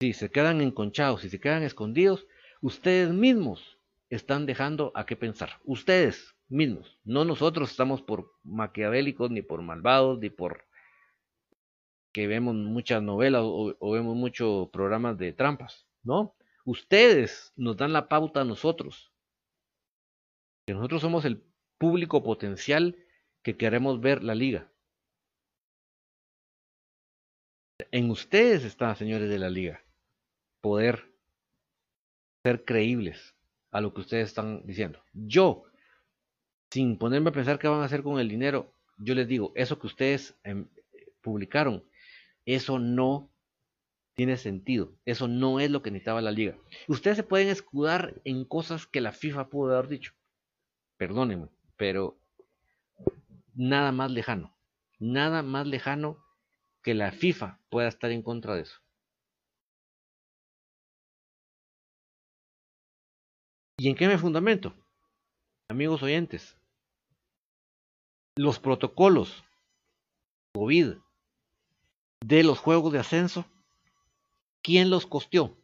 si 0.00 0.12
se 0.12 0.30
quedan 0.30 0.60
enconchados, 0.60 1.22
si 1.22 1.30
se 1.30 1.40
quedan 1.40 1.62
escondidos, 1.62 2.26
ustedes 2.60 3.10
mismos 3.10 3.78
están 4.10 4.46
dejando 4.46 4.92
a 4.94 5.06
qué 5.06 5.16
pensar. 5.16 5.60
Ustedes 5.64 6.34
mismos, 6.48 7.00
no 7.04 7.24
nosotros 7.24 7.70
estamos 7.70 8.02
por 8.02 8.32
maquiavélicos, 8.44 9.30
ni 9.30 9.42
por 9.42 9.62
malvados, 9.62 10.18
ni 10.18 10.30
por 10.30 10.66
que 12.12 12.26
vemos 12.26 12.54
muchas 12.54 13.02
novelas 13.02 13.42
o, 13.44 13.90
vemos 13.92 14.16
muchos 14.16 14.68
programas 14.70 15.18
de 15.18 15.32
trampas, 15.32 15.86
¿no? 16.02 16.34
Ustedes 16.64 17.52
nos 17.56 17.76
dan 17.76 17.92
la 17.92 18.08
pauta 18.08 18.40
a 18.40 18.44
nosotros 18.44 19.12
nosotros 20.74 21.00
somos 21.00 21.24
el 21.24 21.42
público 21.78 22.24
potencial 22.24 22.96
que 23.42 23.56
queremos 23.56 24.00
ver 24.00 24.24
la 24.24 24.34
liga. 24.34 24.68
En 27.96 28.10
ustedes 28.10 28.62
está, 28.62 28.94
señores 28.94 29.30
de 29.30 29.38
la 29.38 29.48
liga, 29.48 29.80
poder 30.60 31.14
ser 32.42 32.62
creíbles 32.62 33.34
a 33.70 33.80
lo 33.80 33.94
que 33.94 34.02
ustedes 34.02 34.28
están 34.28 34.66
diciendo. 34.66 35.02
Yo, 35.14 35.62
sin 36.70 36.98
ponerme 36.98 37.30
a 37.30 37.32
pensar 37.32 37.58
qué 37.58 37.68
van 37.68 37.80
a 37.80 37.86
hacer 37.86 38.02
con 38.02 38.20
el 38.20 38.28
dinero, 38.28 38.70
yo 38.98 39.14
les 39.14 39.26
digo, 39.26 39.50
eso 39.54 39.78
que 39.78 39.86
ustedes 39.86 40.34
em, 40.44 40.68
publicaron, 41.22 41.82
eso 42.44 42.78
no 42.78 43.30
tiene 44.12 44.36
sentido. 44.36 44.92
Eso 45.06 45.26
no 45.26 45.58
es 45.58 45.70
lo 45.70 45.80
que 45.80 45.90
necesitaba 45.90 46.20
la 46.20 46.32
liga. 46.32 46.54
Ustedes 46.88 47.16
se 47.16 47.22
pueden 47.22 47.48
escudar 47.48 48.20
en 48.24 48.44
cosas 48.44 48.86
que 48.86 49.00
la 49.00 49.12
FIFA 49.12 49.48
pudo 49.48 49.72
haber 49.72 49.88
dicho 49.88 50.12
perdónenme, 50.98 51.48
pero 51.78 52.18
nada 53.54 53.90
más 53.90 54.10
lejano, 54.10 54.54
nada 54.98 55.42
más 55.42 55.66
lejano 55.66 56.25
que 56.86 56.94
la 56.94 57.10
FIFA 57.10 57.58
pueda 57.68 57.88
estar 57.88 58.12
en 58.12 58.22
contra 58.22 58.54
de 58.54 58.62
eso. 58.62 58.80
¿Y 63.76 63.88
en 63.88 63.96
qué 63.96 64.06
me 64.06 64.16
fundamento? 64.18 64.72
Amigos 65.68 66.00
oyentes, 66.04 66.56
los 68.36 68.60
protocolos 68.60 69.42
COVID 70.54 70.94
de 72.24 72.44
los 72.44 72.60
juegos 72.60 72.92
de 72.92 73.00
ascenso, 73.00 73.44
¿quién 74.62 74.88
los 74.88 75.06
costeó? 75.06 75.56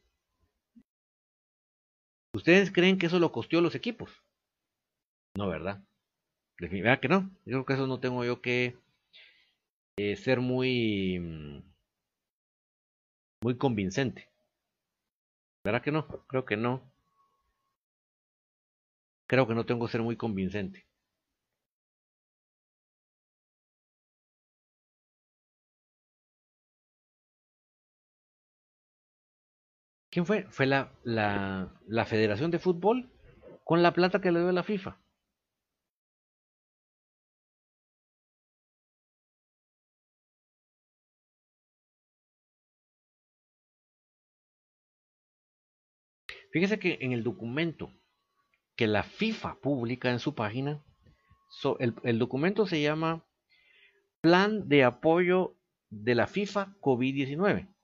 ¿Ustedes 2.34 2.72
creen 2.72 2.98
que 2.98 3.06
eso 3.06 3.20
lo 3.20 3.30
costeó 3.30 3.60
los 3.60 3.76
equipos? 3.76 4.10
No, 5.36 5.46
¿verdad? 5.46 5.84
Definitivamente 6.58 7.02
que 7.02 7.14
no. 7.14 7.30
Yo 7.44 7.52
creo 7.52 7.64
que 7.64 7.74
eso 7.74 7.86
no 7.86 8.00
tengo 8.00 8.24
yo 8.24 8.42
que 8.42 8.76
eh, 9.96 10.16
ser 10.16 10.40
muy, 10.40 11.18
mm, 11.20 11.62
muy 13.42 13.58
convincente. 13.58 14.30
¿Verdad 15.64 15.82
que 15.82 15.90
no? 15.90 16.06
Creo 16.28 16.44
que 16.44 16.56
no. 16.56 16.92
Creo 19.26 19.48
que 19.48 19.56
no 19.56 19.66
tengo 19.66 19.84
que 19.86 19.90
ser 19.90 20.02
muy 20.02 20.16
convincente. 20.16 20.86
¿Quién 30.10 30.26
fue? 30.26 30.44
Fue 30.48 30.66
la, 30.66 30.92
la, 31.02 31.72
la 31.88 32.04
Federación 32.06 32.52
de 32.52 32.60
Fútbol 32.60 33.10
con 33.64 33.82
la 33.82 33.92
plata 33.92 34.20
que 34.20 34.30
le 34.30 34.38
dio 34.40 34.52
la 34.52 34.62
FIFA. 34.62 35.00
Fíjese 46.52 46.78
que 46.78 46.98
en 47.00 47.12
el 47.12 47.24
documento 47.24 47.90
que 48.76 48.86
la 48.86 49.02
FIFA 49.02 49.56
publica 49.60 50.10
en 50.10 50.18
su 50.18 50.34
página, 50.34 50.84
el, 51.78 52.18
documento 52.18 52.66
se 52.66 52.82
llama 52.82 53.24
Plan 54.20 54.68
de 54.68 54.84
Apoyo 54.84 55.56
de 55.88 56.14
la 56.14 56.26
FIFA 56.26 56.76
COVID-19. 56.80 57.74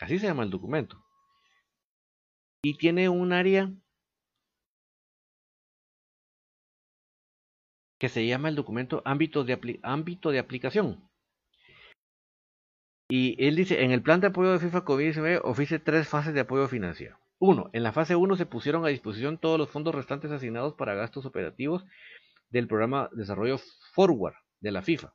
Así 0.00 0.18
se 0.18 0.26
llama 0.26 0.42
el 0.42 0.50
documento. 0.50 1.04
Y 2.64 2.76
tiene 2.76 3.08
un 3.08 3.32
área 3.32 3.72
que 8.00 8.08
se 8.08 8.26
llama 8.26 8.48
el 8.48 8.56
documento 8.56 9.02
ámbito 9.04 9.44
de, 9.44 9.78
ámbito 9.84 10.30
de 10.30 10.40
aplicación. 10.40 11.08
Y 13.08 13.36
él 13.44 13.54
dice, 13.54 13.84
en 13.84 13.92
el 13.92 14.02
plan 14.02 14.20
de 14.20 14.28
apoyo 14.28 14.52
de 14.52 14.58
FIFA 14.58 14.84
COVID-19 14.84 15.40
ofrece 15.44 15.78
tres 15.78 16.08
fases 16.08 16.34
de 16.34 16.40
apoyo 16.40 16.66
financiero. 16.66 17.21
1. 17.42 17.70
En 17.72 17.82
la 17.82 17.92
fase 17.92 18.14
1 18.14 18.36
se 18.36 18.46
pusieron 18.46 18.84
a 18.84 18.88
disposición 18.88 19.36
todos 19.36 19.58
los 19.58 19.68
fondos 19.68 19.92
restantes 19.92 20.30
asignados 20.30 20.74
para 20.74 20.94
gastos 20.94 21.26
operativos 21.26 21.84
del 22.50 22.68
programa 22.68 23.10
Desarrollo 23.12 23.58
Forward 23.94 24.36
de 24.60 24.70
la 24.70 24.80
FIFA. 24.80 25.12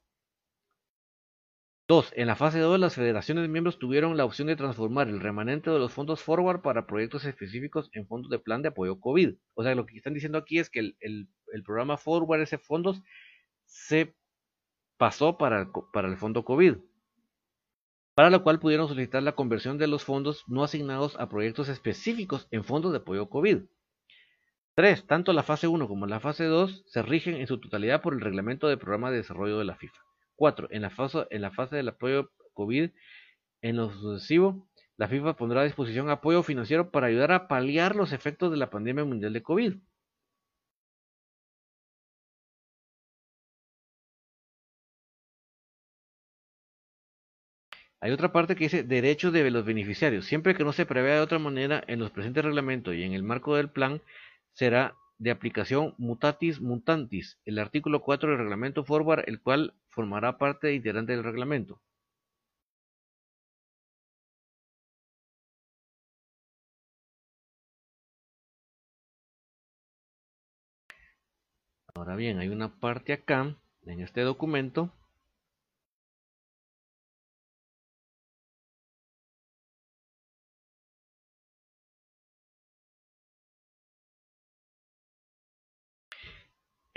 2. 1.87 2.11
En 2.17 2.27
la 2.27 2.35
fase 2.35 2.59
2, 2.59 2.81
las 2.81 2.95
federaciones 2.95 3.47
miembros 3.47 3.79
tuvieron 3.79 4.17
la 4.17 4.25
opción 4.25 4.49
de 4.49 4.57
transformar 4.57 5.07
el 5.07 5.21
remanente 5.21 5.71
de 5.71 5.79
los 5.79 5.93
fondos 5.93 6.21
forward 6.21 6.61
para 6.61 6.85
proyectos 6.85 7.23
específicos 7.23 7.89
en 7.93 8.05
fondos 8.07 8.29
de 8.29 8.39
plan 8.39 8.61
de 8.61 8.67
apoyo 8.69 8.99
COVID. 8.99 9.35
O 9.53 9.63
sea, 9.63 9.73
lo 9.73 9.85
que 9.85 9.95
están 9.95 10.13
diciendo 10.13 10.37
aquí 10.37 10.59
es 10.59 10.69
que 10.69 10.79
el, 10.99 11.29
programa 11.65 11.95
forward, 11.95 12.41
ese 12.41 12.57
fondos, 12.57 13.01
se 13.63 14.17
pasó 14.97 15.37
para 15.37 15.61
el 16.03 16.17
fondo 16.17 16.43
COVID, 16.43 16.75
para 18.17 18.31
lo 18.31 18.41
cual 18.41 18.59
pudieron 18.59 18.87
solicitar 18.87 19.21
la 19.21 19.33
conversión 19.33 19.77
de 19.77 19.85
los 19.85 20.03
fondos 20.03 20.43
no 20.47 20.63
asignados 20.63 21.15
a 21.19 21.29
proyectos 21.29 21.69
específicos 21.69 22.47
en 22.49 22.63
fondos 22.63 22.91
de 22.91 22.97
apoyo 22.97 23.29
COVID. 23.29 23.65
3. 24.73 25.05
Tanto 25.05 25.33
la 25.33 25.43
fase 25.43 25.67
1 25.67 25.87
como 25.87 26.07
la 26.07 26.19
fase 26.19 26.45
2 26.45 26.85
se 26.87 27.03
rigen 27.03 27.35
en 27.35 27.45
su 27.45 27.59
totalidad 27.59 28.01
por 28.01 28.15
el 28.15 28.21
reglamento 28.21 28.67
de 28.67 28.77
programa 28.77 29.11
de 29.11 29.17
desarrollo 29.17 29.59
de 29.59 29.65
la 29.65 29.75
FIFA. 29.75 30.01
4. 30.35 30.67
En 30.71 30.83
en 31.29 31.41
la 31.43 31.51
fase 31.51 31.75
del 31.75 31.89
apoyo 31.89 32.31
COVID, 32.55 32.89
en 33.61 33.75
lo 33.75 33.91
sucesivo, 33.91 34.67
la 34.97 35.07
FIFA 35.07 35.35
pondrá 35.35 35.61
a 35.61 35.65
disposición 35.65 36.09
apoyo 36.09 36.41
financiero 36.41 36.89
para 36.89 37.05
ayudar 37.05 37.31
a 37.31 37.47
paliar 37.47 37.95
los 37.95 38.13
efectos 38.13 38.49
de 38.49 38.57
la 38.57 38.71
pandemia 38.71 39.05
mundial 39.05 39.33
de 39.33 39.43
COVID. 39.43 39.75
Hay 47.99 48.11
otra 48.11 48.31
parte 48.31 48.55
que 48.55 48.65
dice 48.65 48.83
derechos 48.83 49.33
de 49.33 49.49
los 49.51 49.65
beneficiarios. 49.65 50.25
Siempre 50.25 50.55
que 50.55 50.63
no 50.63 50.73
se 50.73 50.85
prevea 50.85 51.15
de 51.15 51.21
otra 51.21 51.39
manera 51.39 51.83
en 51.87 51.99
los 51.99 52.11
presentes 52.11 52.43
reglamentos 52.43 52.95
y 52.95 53.03
en 53.03 53.13
el 53.13 53.23
marco 53.23 53.55
del 53.55 53.69
plan, 53.69 54.01
será 54.53 54.95
de 55.19 55.31
aplicación 55.31 55.95
mutatis 55.97 56.61
mutantis, 56.61 57.39
el 57.45 57.59
artículo 57.59 58.01
4 58.01 58.29
del 58.29 58.39
reglamento 58.39 58.83
forward, 58.83 59.23
el 59.27 59.41
cual 59.41 59.73
formará 59.89 60.37
parte 60.37 60.73
integrante 60.73 61.13
del 61.13 61.23
reglamento. 61.23 61.81
Ahora 71.95 72.15
bien, 72.15 72.39
hay 72.39 72.49
una 72.49 72.79
parte 72.79 73.11
acá, 73.11 73.55
en 73.85 74.01
este 74.01 74.21
documento, 74.21 74.91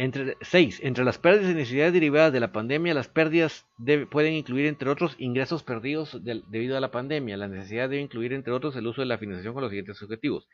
Entre, 0.00 0.38
6. 0.40 0.80
Entre 0.82 1.04
las 1.04 1.18
pérdidas 1.18 1.50
y 1.50 1.54
necesidades 1.54 1.92
derivadas 1.92 2.32
de 2.32 2.40
la 2.40 2.52
pandemia, 2.52 2.94
las 2.94 3.08
pérdidas 3.08 3.66
pueden 4.10 4.32
incluir, 4.32 4.64
entre 4.64 4.88
otros, 4.88 5.14
ingresos 5.18 5.62
perdidos 5.62 6.18
debido 6.24 6.78
a 6.78 6.80
la 6.80 6.90
pandemia. 6.90 7.36
La 7.36 7.48
necesidad 7.48 7.90
debe 7.90 8.00
incluir, 8.00 8.32
entre 8.32 8.54
otros, 8.54 8.74
el 8.76 8.86
uso 8.86 9.02
de 9.02 9.06
la 9.06 9.18
financiación 9.18 9.52
con 9.52 9.62
los 9.62 9.68
siguientes 9.68 10.00
objetivos. 10.00 10.48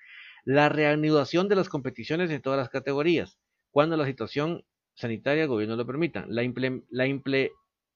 La 0.45 0.69
reanudación 0.69 1.49
de 1.49 1.55
las 1.55 1.69
competiciones 1.69 2.29
en 2.33 2.43
todas 2.43 2.59
las 2.59 2.71
categorías, 2.71 3.39
cuando 3.71 3.97
la 3.97 4.05
situación 4.05 4.65
sanitaria 4.97 5.45
el 5.45 5.49
gobierno 5.49 5.77
lo 5.77 5.87
permita. 5.87 6.27
La, 6.29 6.43
la 6.91 7.07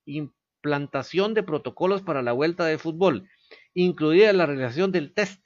implantación 0.06 1.34
de 1.34 1.42
protocolos 1.42 2.02
para 2.02 2.22
la 2.22 2.30
vuelta 2.30 2.64
de 2.64 2.78
fútbol, 2.78 3.28
incluida 3.74 4.32
la 4.32 4.46
realización 4.46 4.92
del 4.92 5.12
test. 5.14 5.44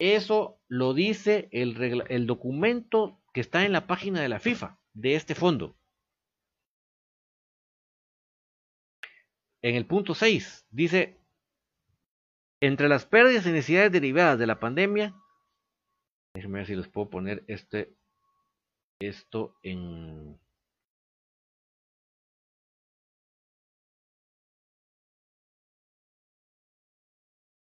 Eso 0.00 0.58
lo 0.66 0.92
dice 0.92 1.48
el 1.52 2.26
documento 2.26 3.17
que 3.32 3.40
está 3.40 3.64
en 3.64 3.72
la 3.72 3.86
página 3.86 4.20
de 4.20 4.28
la 4.28 4.40
FIFA 4.40 4.78
de 4.94 5.14
este 5.14 5.34
fondo. 5.34 5.76
En 9.62 9.74
el 9.74 9.86
punto 9.86 10.14
6 10.14 10.66
dice, 10.70 11.20
entre 12.60 12.88
las 12.88 13.06
pérdidas 13.06 13.46
y 13.46 13.50
necesidades 13.50 13.92
derivadas 13.92 14.38
de 14.38 14.46
la 14.46 14.60
pandemia, 14.60 15.14
déjenme 16.34 16.58
ver 16.58 16.66
si 16.66 16.76
les 16.76 16.88
puedo 16.88 17.10
poner 17.10 17.44
este, 17.48 17.96
esto 19.00 19.56
en... 19.62 20.38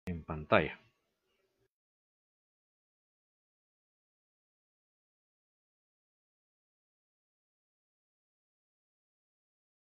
en 0.07 0.24
pantalla. 0.24 0.88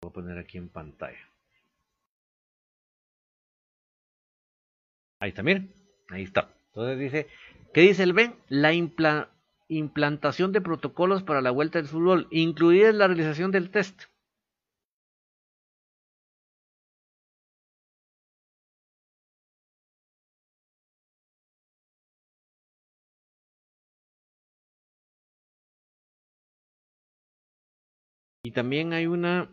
Voy 0.01 0.09
a 0.09 0.13
poner 0.13 0.37
aquí 0.39 0.57
en 0.57 0.69
pantalla. 0.69 1.29
Ahí 5.19 5.29
está, 5.29 5.43
miren. 5.43 5.73
Ahí 6.09 6.23
está. 6.23 6.49
Entonces 6.67 6.99
dice, 6.99 7.27
¿qué 7.73 7.81
dice 7.81 8.03
el 8.03 8.13
Ben? 8.13 8.35
La 8.49 8.73
implantación 8.73 10.51
de 10.51 10.61
protocolos 10.61 11.23
para 11.23 11.41
la 11.41 11.51
vuelta 11.51 11.79
del 11.79 11.87
fútbol, 11.87 12.27
incluida 12.31 12.91
la 12.91 13.07
realización 13.07 13.51
del 13.51 13.69
test. 13.69 14.03
Y 28.43 28.51
también 28.51 28.91
hay 28.93 29.05
una 29.05 29.49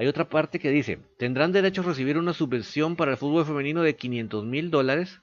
Hay 0.00 0.06
otra 0.06 0.28
parte 0.28 0.60
que 0.60 0.70
dice, 0.70 1.00
tendrán 1.18 1.50
derecho 1.50 1.80
a 1.80 1.84
recibir 1.84 2.18
una 2.18 2.32
subvención 2.32 2.94
para 2.94 3.10
el 3.10 3.16
fútbol 3.16 3.44
femenino 3.44 3.82
de 3.82 3.96
500 3.96 4.44
mil 4.44 4.70
dólares. 4.70 5.22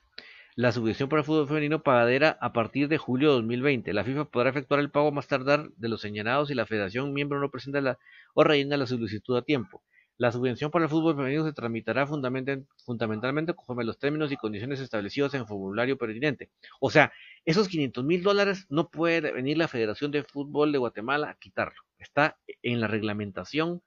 La 0.58 0.74
subvención 0.74 1.08
para 1.08 1.22
el 1.22 1.26
fútbol 1.26 1.48
femenino 1.48 1.82
pagadera 1.82 2.38
a 2.42 2.52
partir 2.52 2.90
de 2.90 2.98
julio 2.98 3.30
de 3.30 3.36
2020. 3.36 3.94
La 3.94 4.04
FIFA 4.04 4.26
podrá 4.26 4.50
efectuar 4.50 4.82
el 4.82 4.92
pago 4.92 5.14
más 5.14 5.30
tardar 5.30 5.70
de 5.78 5.88
los 5.88 6.02
señalados 6.02 6.50
si 6.50 6.56
la 6.56 6.66
federación 6.66 7.14
miembro 7.14 7.40
no 7.40 7.50
presenta 7.50 7.80
la, 7.80 7.98
o 8.34 8.44
rellena 8.44 8.76
la 8.76 8.86
solicitud 8.86 9.38
a 9.38 9.44
tiempo. 9.44 9.82
La 10.18 10.34
subvención 10.34 10.72
para 10.72 10.84
el 10.84 10.92
fútbol 10.92 11.16
femenino 11.16 11.46
se 11.46 11.54
tramitará 11.54 12.06
fundamentalmente 12.06 13.54
conforme 13.54 13.86
los 13.86 13.98
términos 13.98 14.30
y 14.34 14.36
condiciones 14.36 14.82
establecidos 14.82 15.34
en 15.36 15.42
el 15.42 15.48
formulario 15.48 15.98
pertinente. 15.98 16.50
O 16.82 16.92
sea, 16.92 17.14
esos 17.46 17.70
500 17.70 18.04
mil 18.04 18.24
dólares 18.24 18.66
no 18.68 18.90
puede 18.90 19.32
venir 19.32 19.58
la 19.58 19.70
Federación 19.70 20.12
de 20.12 20.24
Fútbol 20.24 20.74
de 20.74 20.80
Guatemala 20.80 21.30
a 21.30 21.36
quitarlo. 21.36 21.82
Está 21.98 22.38
en 22.62 22.82
la 22.82 22.88
reglamentación 22.88 23.82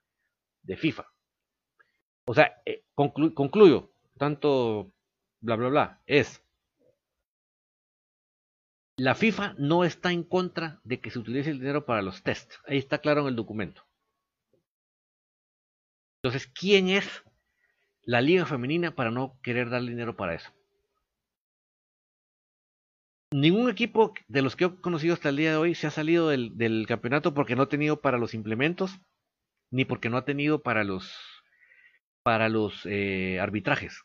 de 0.69 0.77
FIFA. 0.77 1.11
O 2.25 2.33
sea, 2.35 2.61
eh, 2.63 2.83
concluyo, 2.93 3.91
tanto 4.19 4.93
bla, 5.41 5.55
bla, 5.55 5.69
bla, 5.69 6.01
es, 6.05 6.43
la 8.95 9.15
FIFA 9.15 9.55
no 9.57 9.83
está 9.83 10.11
en 10.11 10.23
contra 10.23 10.79
de 10.83 10.99
que 10.99 11.09
se 11.09 11.17
utilice 11.17 11.49
el 11.49 11.59
dinero 11.59 11.85
para 11.87 12.03
los 12.03 12.21
test. 12.21 12.53
Ahí 12.67 12.77
está 12.77 12.99
claro 12.99 13.21
en 13.21 13.27
el 13.29 13.35
documento. 13.35 13.83
Entonces, 16.21 16.51
¿quién 16.53 16.89
es 16.89 17.23
la 18.03 18.21
liga 18.21 18.45
femenina 18.45 18.93
para 18.93 19.09
no 19.09 19.39
querer 19.41 19.71
dar 19.71 19.81
dinero 19.81 20.15
para 20.15 20.35
eso? 20.35 20.51
Ningún 23.31 23.71
equipo 23.71 24.13
de 24.27 24.41
los 24.43 24.55
que 24.55 24.65
he 24.65 24.81
conocido 24.81 25.15
hasta 25.15 25.29
el 25.29 25.37
día 25.37 25.51
de 25.51 25.57
hoy 25.57 25.73
se 25.73 25.87
ha 25.87 25.91
salido 25.91 26.27
del, 26.29 26.55
del 26.57 26.85
campeonato 26.87 27.33
porque 27.33 27.55
no 27.55 27.63
ha 27.63 27.69
tenido 27.69 28.01
para 28.01 28.19
los 28.19 28.35
implementos 28.35 28.99
ni 29.71 29.85
porque 29.85 30.09
no 30.09 30.17
ha 30.17 30.25
tenido 30.25 30.61
para 30.61 30.83
los 30.83 31.13
para 32.23 32.49
los 32.49 32.85
eh, 32.85 33.39
arbitrajes. 33.39 34.03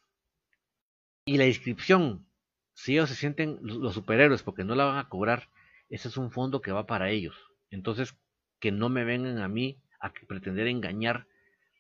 Y 1.27 1.37
la 1.39 1.47
inscripción, 1.47 2.27
si 2.75 2.93
ellos 2.93 3.09
se 3.09 3.17
sienten 3.17 3.59
los 3.63 3.95
superhéroes 3.95 4.43
porque 4.43 4.65
no 4.65 4.75
la 4.75 4.85
van 4.85 4.99
a 4.99 5.09
cobrar, 5.09 5.49
ese 5.89 6.09
es 6.09 6.17
un 6.17 6.31
fondo 6.31 6.61
que 6.61 6.73
va 6.73 6.87
para 6.87 7.11
ellos. 7.11 7.37
Entonces, 7.71 8.17
que 8.61 8.73
no 8.73 8.89
me 8.89 9.05
vengan 9.05 9.39
a 9.39 9.49
mí 9.49 9.83
a 10.01 10.13
pretender 10.27 10.67
engañar 10.67 11.27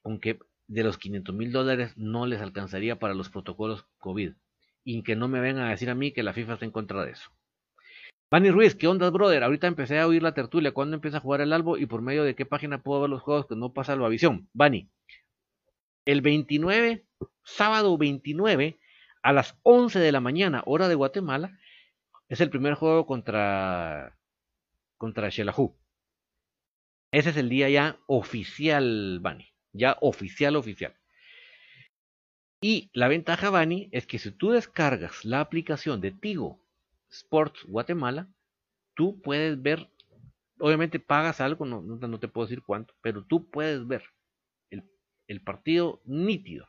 con 0.03 0.18
que 0.18 0.39
de 0.66 0.82
los 0.82 0.99
500 0.99 1.35
mil 1.35 1.53
dólares 1.53 1.97
no 1.97 2.26
les 2.26 2.41
alcanzaría 2.41 2.99
para 2.99 3.14
los 3.14 3.28
protocolos 3.28 3.87
COVID. 3.99 4.32
Y 4.85 5.03
que 5.03 5.16
no 5.16 5.28
me 5.28 5.41
vengan 5.41 5.66
a 5.66 5.70
decir 5.70 5.91
a 5.91 5.95
mí 5.95 6.12
que 6.12 6.22
la 6.22 6.35
FIFA 6.35 6.55
está 6.55 6.64
en 6.64 6.70
contra 6.70 7.05
de 7.05 7.12
eso. 7.12 7.30
Manny 8.35 8.51
Ruiz, 8.51 8.74
¿qué 8.74 8.89
onda, 8.89 9.11
brother? 9.11 9.45
Ahorita 9.45 9.68
empecé 9.68 10.01
a 10.01 10.09
oír 10.09 10.20
la 10.20 10.35
tertulia. 10.35 10.72
¿Cuándo 10.72 10.97
empieza 10.97 11.18
a 11.18 11.20
jugar 11.20 11.41
el 11.41 11.53
Albo 11.53 11.78
y 11.78 11.87
por 11.87 12.03
medio 12.03 12.24
de 12.24 12.35
qué 12.35 12.45
página 12.45 12.82
puedo 12.82 13.03
ver 13.03 13.11
los 13.11 13.22
juegos 13.22 13.47
que 13.47 13.55
no 13.55 13.72
pasa 13.72 13.95
la 13.95 14.09
visión? 14.09 14.49
Bani, 14.53 14.91
el 16.05 16.20
29, 16.20 17.05
sábado 17.45 17.97
29, 17.97 18.76
a 19.22 19.32
las 19.32 19.57
11 19.62 20.01
de 20.01 20.11
la 20.11 20.18
mañana, 20.18 20.64
hora 20.66 20.89
de 20.89 20.97
Guatemala, 20.97 21.57
es 22.28 22.41
el 22.41 22.51
primer 22.51 22.74
juego 22.74 23.07
contra, 23.07 24.18
contra. 24.99 25.28
Ese 25.28 25.53
es 27.12 27.37
el 27.37 27.49
día 27.49 27.68
ya 27.68 27.99
oficial, 28.09 29.20
Bani. 29.20 29.47
Ya 29.72 29.97
oficial, 30.01 30.57
oficial. 30.57 30.93
Y 32.61 32.91
la 32.95 33.07
ventaja, 33.07 33.51
Bani, 33.51 33.91
es 33.93 34.09
que 34.09 34.18
si 34.18 34.32
tú 34.32 34.51
descargas 34.51 35.24
la 35.24 35.39
aplicación 35.39 36.01
de 36.01 36.11
Tigo 36.11 36.64
Sports 37.15 37.65
Guatemala, 37.67 38.29
tú 38.95 39.21
puedes 39.23 39.61
ver 39.61 39.89
obviamente 40.59 40.99
pagas 41.01 41.41
algo, 41.41 41.65
no, 41.67 42.19
te 42.19 42.29
puedo 42.29 42.47
decir 42.47 42.62
cuánto, 42.62 42.95
pero 43.01 43.25
tú 43.25 43.51
puedes 43.51 43.87
ver 43.87 44.05
el, 44.71 44.85
el 45.27 45.43
partido 45.43 46.01
nítido. 46.05 46.67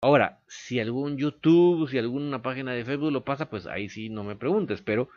Ahora, 0.00 0.42
si 0.46 0.80
algún 0.80 1.16
YouTube, 1.16 1.88
si 1.88 1.98
alguna 1.98 2.42
página 2.42 2.72
de 2.72 2.84
Facebook 2.84 3.10
lo 3.10 3.24
pasa, 3.24 3.48
pues 3.48 3.66
ahí 3.66 3.88
sí 3.88 4.10
no 4.10 4.22
me 4.22 4.36
preguntes, 4.36 4.82
pero 4.82 5.08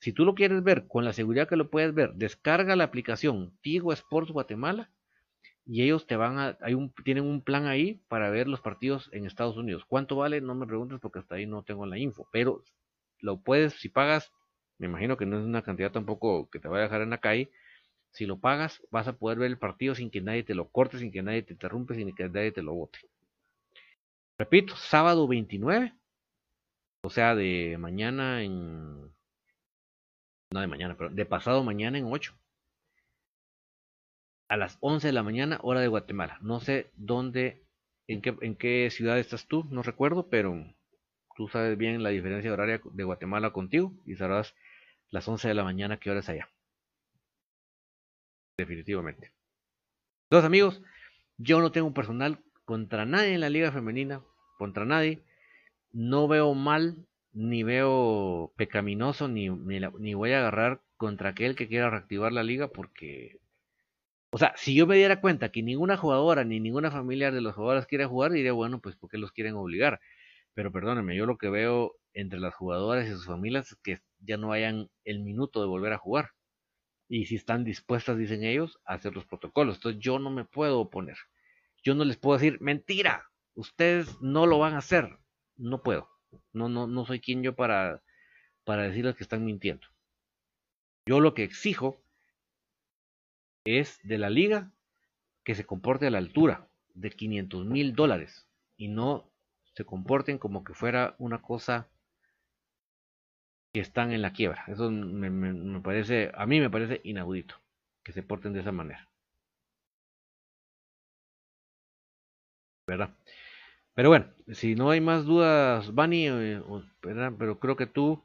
si 0.00 0.12
tú 0.12 0.24
lo 0.24 0.34
quieres 0.34 0.62
ver 0.64 0.88
con 0.88 1.04
la 1.04 1.12
seguridad 1.12 1.48
que 1.48 1.56
lo 1.56 1.70
puedes 1.70 1.94
ver, 1.94 2.14
descarga 2.14 2.76
la 2.76 2.84
aplicación 2.84 3.56
Tigo 3.60 3.92
Sports 3.92 4.32
Guatemala 4.32 4.90
y 5.66 5.82
ellos 5.82 6.06
te 6.06 6.16
van 6.16 6.38
a, 6.38 6.56
hay 6.60 6.74
un, 6.74 6.92
tienen 7.04 7.24
un 7.24 7.42
plan 7.42 7.66
ahí 7.66 8.00
para 8.08 8.30
ver 8.30 8.46
los 8.46 8.60
partidos 8.60 9.10
en 9.12 9.26
Estados 9.26 9.56
Unidos. 9.56 9.84
¿Cuánto 9.86 10.16
vale? 10.16 10.40
No 10.40 10.54
me 10.54 10.66
preguntes 10.66 11.00
porque 11.00 11.18
hasta 11.18 11.34
ahí 11.34 11.46
no 11.46 11.64
tengo 11.64 11.84
la 11.86 11.98
info, 11.98 12.28
pero 12.32 12.62
lo 13.20 13.40
puedes, 13.40 13.74
si 13.74 13.88
pagas, 13.88 14.32
me 14.78 14.86
imagino 14.86 15.16
que 15.16 15.26
no 15.26 15.38
es 15.38 15.44
una 15.44 15.62
cantidad 15.62 15.90
tampoco 15.90 16.48
que 16.50 16.60
te 16.60 16.68
vaya 16.68 16.82
a 16.82 16.86
dejar 16.86 17.02
en 17.02 17.10
la 17.10 17.18
calle, 17.18 17.50
si 18.10 18.26
lo 18.26 18.38
pagas 18.38 18.80
vas 18.90 19.08
a 19.08 19.18
poder 19.18 19.38
ver 19.38 19.50
el 19.50 19.58
partido 19.58 19.94
sin 19.94 20.10
que 20.10 20.20
nadie 20.20 20.44
te 20.44 20.54
lo 20.54 20.68
corte, 20.68 20.98
sin 20.98 21.10
que 21.12 21.22
nadie 21.22 21.42
te 21.42 21.52
interrumpe, 21.54 21.94
sin 21.96 22.14
que 22.14 22.28
nadie 22.28 22.52
te 22.52 22.62
lo 22.62 22.74
bote. 22.74 23.00
Repito, 24.38 24.76
sábado 24.76 25.26
29, 25.26 25.94
o 27.02 27.10
sea, 27.10 27.34
de 27.34 27.76
mañana 27.78 28.42
en 28.42 29.12
no 30.52 30.60
de 30.60 30.66
mañana, 30.68 30.96
pero 30.96 31.10
de 31.10 31.26
pasado 31.26 31.64
mañana 31.64 31.98
en 31.98 32.06
8. 32.06 32.34
A 34.48 34.56
las 34.56 34.78
11 34.80 35.08
de 35.08 35.12
la 35.12 35.22
mañana, 35.22 35.58
hora 35.62 35.80
de 35.80 35.88
Guatemala. 35.88 36.38
No 36.40 36.60
sé 36.60 36.90
dónde, 36.96 37.64
en 38.06 38.22
qué, 38.22 38.36
en 38.40 38.56
qué 38.56 38.88
ciudad 38.90 39.18
estás 39.18 39.46
tú, 39.46 39.64
no 39.70 39.82
recuerdo, 39.82 40.28
pero 40.28 40.54
tú 41.36 41.48
sabes 41.48 41.76
bien 41.76 42.02
la 42.02 42.10
diferencia 42.10 42.52
horaria 42.52 42.80
de 42.84 43.04
Guatemala 43.04 43.52
contigo 43.52 43.92
y 44.04 44.16
sabrás 44.16 44.54
las 45.10 45.26
11 45.28 45.48
de 45.48 45.54
la 45.54 45.64
mañana 45.64 45.98
qué 45.98 46.10
hora 46.10 46.20
es 46.20 46.28
allá. 46.28 46.48
Definitivamente. 48.56 49.32
Entonces, 50.30 50.46
amigos, 50.46 50.82
yo 51.36 51.60
no 51.60 51.72
tengo 51.72 51.92
personal 51.92 52.40
contra 52.64 53.04
nadie 53.06 53.34
en 53.34 53.40
la 53.40 53.50
liga 53.50 53.70
femenina, 53.70 54.22
contra 54.58 54.84
nadie. 54.84 55.22
No 55.92 56.28
veo 56.28 56.54
mal 56.54 57.06
ni 57.32 57.62
veo 57.62 58.52
pecaminoso, 58.56 59.28
ni, 59.28 59.50
ni, 59.50 60.14
voy 60.14 60.32
a 60.32 60.38
agarrar 60.38 60.80
contra 60.96 61.30
aquel 61.30 61.54
que 61.54 61.68
quiera 61.68 61.90
reactivar 61.90 62.32
la 62.32 62.42
liga, 62.42 62.68
porque, 62.68 63.40
o 64.36 64.38
sea, 64.38 64.52
si 64.54 64.74
yo 64.74 64.86
me 64.86 64.96
diera 64.96 65.22
cuenta 65.22 65.48
que 65.50 65.62
ninguna 65.62 65.96
jugadora 65.96 66.44
ni 66.44 66.60
ninguna 66.60 66.90
familiar 66.90 67.32
de 67.32 67.40
los 67.40 67.54
jugadores 67.54 67.86
quiere 67.86 68.04
jugar, 68.04 68.32
diría, 68.32 68.52
bueno, 68.52 68.82
pues 68.82 68.94
porque 68.94 69.16
los 69.16 69.32
quieren 69.32 69.54
obligar. 69.54 69.98
Pero 70.52 70.70
perdónenme, 70.70 71.16
yo 71.16 71.24
lo 71.24 71.38
que 71.38 71.48
veo 71.48 71.94
entre 72.12 72.38
las 72.38 72.54
jugadoras 72.54 73.06
y 73.06 73.12
sus 73.12 73.24
familias 73.24 73.72
es 73.72 73.78
que 73.82 73.98
ya 74.18 74.36
no 74.36 74.52
hayan 74.52 74.90
el 75.04 75.20
minuto 75.20 75.62
de 75.62 75.66
volver 75.66 75.94
a 75.94 75.98
jugar. 75.98 76.32
Y 77.08 77.24
si 77.24 77.36
están 77.36 77.64
dispuestas, 77.64 78.18
dicen 78.18 78.44
ellos, 78.44 78.78
a 78.84 78.92
hacer 78.92 79.14
los 79.14 79.24
protocolos. 79.24 79.76
Entonces 79.76 80.02
yo 80.02 80.18
no 80.18 80.28
me 80.28 80.44
puedo 80.44 80.80
oponer. 80.80 81.16
Yo 81.82 81.94
no 81.94 82.04
les 82.04 82.18
puedo 82.18 82.36
decir, 82.36 82.60
mentira, 82.60 83.24
ustedes 83.54 84.20
no 84.20 84.44
lo 84.44 84.58
van 84.58 84.74
a 84.74 84.80
hacer. 84.80 85.16
No 85.56 85.82
puedo. 85.82 86.10
No, 86.52 86.68
no, 86.68 86.86
no 86.86 87.06
soy 87.06 87.20
quien 87.20 87.42
yo 87.42 87.56
para, 87.56 88.02
para 88.64 88.82
decirles 88.82 89.16
que 89.16 89.24
están 89.24 89.46
mintiendo. 89.46 89.86
Yo 91.06 91.20
lo 91.20 91.32
que 91.32 91.44
exijo 91.44 92.02
es 93.66 94.00
de 94.04 94.18
la 94.18 94.30
liga 94.30 94.70
que 95.44 95.54
se 95.54 95.66
comporte 95.66 96.06
a 96.06 96.10
la 96.10 96.18
altura 96.18 96.68
de 96.94 97.10
500 97.10 97.66
mil 97.66 97.94
dólares 97.94 98.48
y 98.76 98.88
no 98.88 99.30
se 99.74 99.84
comporten 99.84 100.38
como 100.38 100.64
que 100.64 100.74
fuera 100.74 101.14
una 101.18 101.42
cosa 101.42 101.88
que 103.72 103.80
están 103.80 104.12
en 104.12 104.22
la 104.22 104.32
quiebra. 104.32 104.64
Eso 104.68 104.90
me, 104.90 105.30
me 105.30 105.80
parece, 105.80 106.32
a 106.34 106.46
mí 106.46 106.60
me 106.60 106.70
parece 106.70 107.00
inaudito 107.04 107.56
que 108.02 108.12
se 108.12 108.22
porten 108.22 108.52
de 108.54 108.60
esa 108.60 108.72
manera. 108.72 109.08
¿Verdad? 112.86 113.10
Pero 113.94 114.10
bueno, 114.10 114.26
si 114.52 114.74
no 114.74 114.90
hay 114.90 115.00
más 115.00 115.24
dudas, 115.24 115.94
Bani, 115.94 116.28
eh, 116.28 116.62
pero 117.02 117.58
creo 117.58 117.76
que 117.76 117.86
tú 117.86 118.22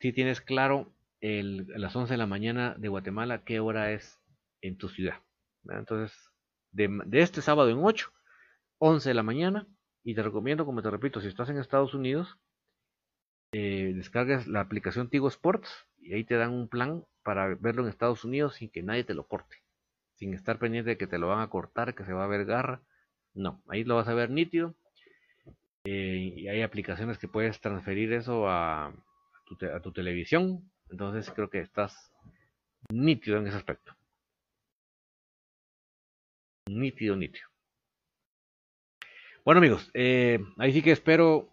sí 0.00 0.12
tienes 0.12 0.40
claro 0.40 0.92
el, 1.20 1.68
a 1.74 1.78
las 1.78 1.94
11 1.94 2.14
de 2.14 2.18
la 2.18 2.26
mañana 2.26 2.74
de 2.78 2.88
Guatemala 2.88 3.44
qué 3.44 3.60
hora 3.60 3.92
es 3.92 4.21
en 4.62 4.78
tu 4.78 4.88
ciudad. 4.88 5.20
Entonces, 5.68 6.32
de, 6.72 6.88
este 7.12 7.42
sábado 7.42 7.68
en 7.70 7.84
8, 7.84 8.10
11 8.78 9.08
de 9.10 9.14
la 9.14 9.22
mañana, 9.22 9.66
y 10.02 10.14
te 10.14 10.22
recomiendo, 10.22 10.64
como 10.64 10.82
te 10.82 10.90
repito, 10.90 11.20
si 11.20 11.28
estás 11.28 11.50
en 11.50 11.58
Estados 11.58 11.94
Unidos, 11.94 12.38
eh, 13.52 13.92
descargas 13.94 14.46
la 14.48 14.60
aplicación 14.60 15.10
Tigo 15.10 15.28
Sports 15.28 15.86
y 15.98 16.14
ahí 16.14 16.24
te 16.24 16.36
dan 16.36 16.52
un 16.52 16.68
plan 16.68 17.04
para 17.22 17.54
verlo 17.54 17.82
en 17.82 17.88
Estados 17.88 18.24
Unidos 18.24 18.54
sin 18.54 18.70
que 18.70 18.82
nadie 18.82 19.04
te 19.04 19.14
lo 19.14 19.26
corte, 19.26 19.56
sin 20.14 20.34
estar 20.34 20.58
pendiente 20.58 20.90
de 20.90 20.96
que 20.96 21.06
te 21.06 21.18
lo 21.18 21.28
van 21.28 21.40
a 21.40 21.50
cortar, 21.50 21.94
que 21.94 22.04
se 22.04 22.12
va 22.12 22.24
a 22.24 22.28
ver 22.28 22.46
garra. 22.46 22.80
No, 23.34 23.62
ahí 23.68 23.84
lo 23.84 23.96
vas 23.96 24.08
a 24.08 24.14
ver 24.14 24.30
nítido 24.30 24.74
eh, 25.84 26.34
y 26.36 26.48
hay 26.48 26.62
aplicaciones 26.62 27.18
que 27.18 27.28
puedes 27.28 27.60
transferir 27.60 28.12
eso 28.12 28.48
a, 28.48 28.92
tu 29.82 29.92
televisión. 29.92 30.70
Entonces 30.88 31.30
creo 31.30 31.50
que 31.50 31.60
estás 31.60 32.12
nítido 32.90 33.38
en 33.38 33.46
ese 33.46 33.56
aspecto. 33.56 33.94
Nítido, 36.66 37.16
nítido. 37.16 37.48
Bueno 39.44 39.58
amigos, 39.58 39.90
eh, 39.94 40.38
ahí 40.58 40.72
sí 40.72 40.82
que 40.82 40.92
espero, 40.92 41.50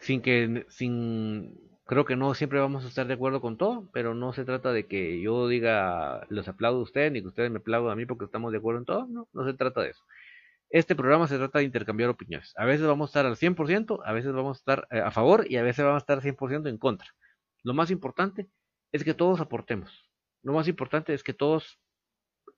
sin 0.00 0.22
que, 0.22 0.64
sin, 0.70 1.60
creo 1.84 2.06
que 2.06 2.16
no 2.16 2.32
siempre 2.32 2.58
vamos 2.58 2.84
a 2.84 2.88
estar 2.88 3.06
de 3.06 3.14
acuerdo 3.14 3.42
con 3.42 3.58
todo, 3.58 3.90
pero 3.92 4.14
no 4.14 4.32
se 4.32 4.46
trata 4.46 4.72
de 4.72 4.86
que 4.86 5.20
yo 5.20 5.46
diga, 5.46 6.26
los 6.30 6.48
aplaudo 6.48 6.78
a 6.78 6.82
ustedes, 6.82 7.12
ni 7.12 7.20
que 7.20 7.28
ustedes 7.28 7.50
me 7.50 7.58
aplaudan 7.58 7.92
a 7.92 7.96
mí 7.96 8.06
porque 8.06 8.24
estamos 8.24 8.52
de 8.52 8.58
acuerdo 8.58 8.80
en 8.80 8.86
todo, 8.86 9.06
no, 9.06 9.28
no 9.32 9.44
se 9.44 9.52
trata 9.52 9.82
de 9.82 9.90
eso. 9.90 10.02
Este 10.70 10.96
programa 10.96 11.28
se 11.28 11.36
trata 11.36 11.58
de 11.58 11.66
intercambiar 11.66 12.08
opiniones. 12.08 12.54
A 12.56 12.64
veces 12.64 12.86
vamos 12.86 13.08
a 13.08 13.10
estar 13.10 13.26
al 13.26 13.36
100%, 13.36 14.00
a 14.04 14.12
veces 14.12 14.32
vamos 14.32 14.56
a 14.56 14.60
estar 14.60 14.88
eh, 14.90 15.00
a 15.00 15.10
favor 15.10 15.46
y 15.50 15.56
a 15.56 15.62
veces 15.62 15.84
vamos 15.84 16.02
a 16.02 16.04
estar 16.04 16.22
100% 16.22 16.68
en 16.68 16.78
contra. 16.78 17.08
Lo 17.62 17.74
más 17.74 17.90
importante 17.90 18.48
es 18.92 19.04
que 19.04 19.12
todos 19.12 19.40
aportemos. 19.40 20.10
Lo 20.42 20.54
más 20.54 20.68
importante 20.68 21.12
es 21.12 21.22
que 21.22 21.34
todos 21.34 21.78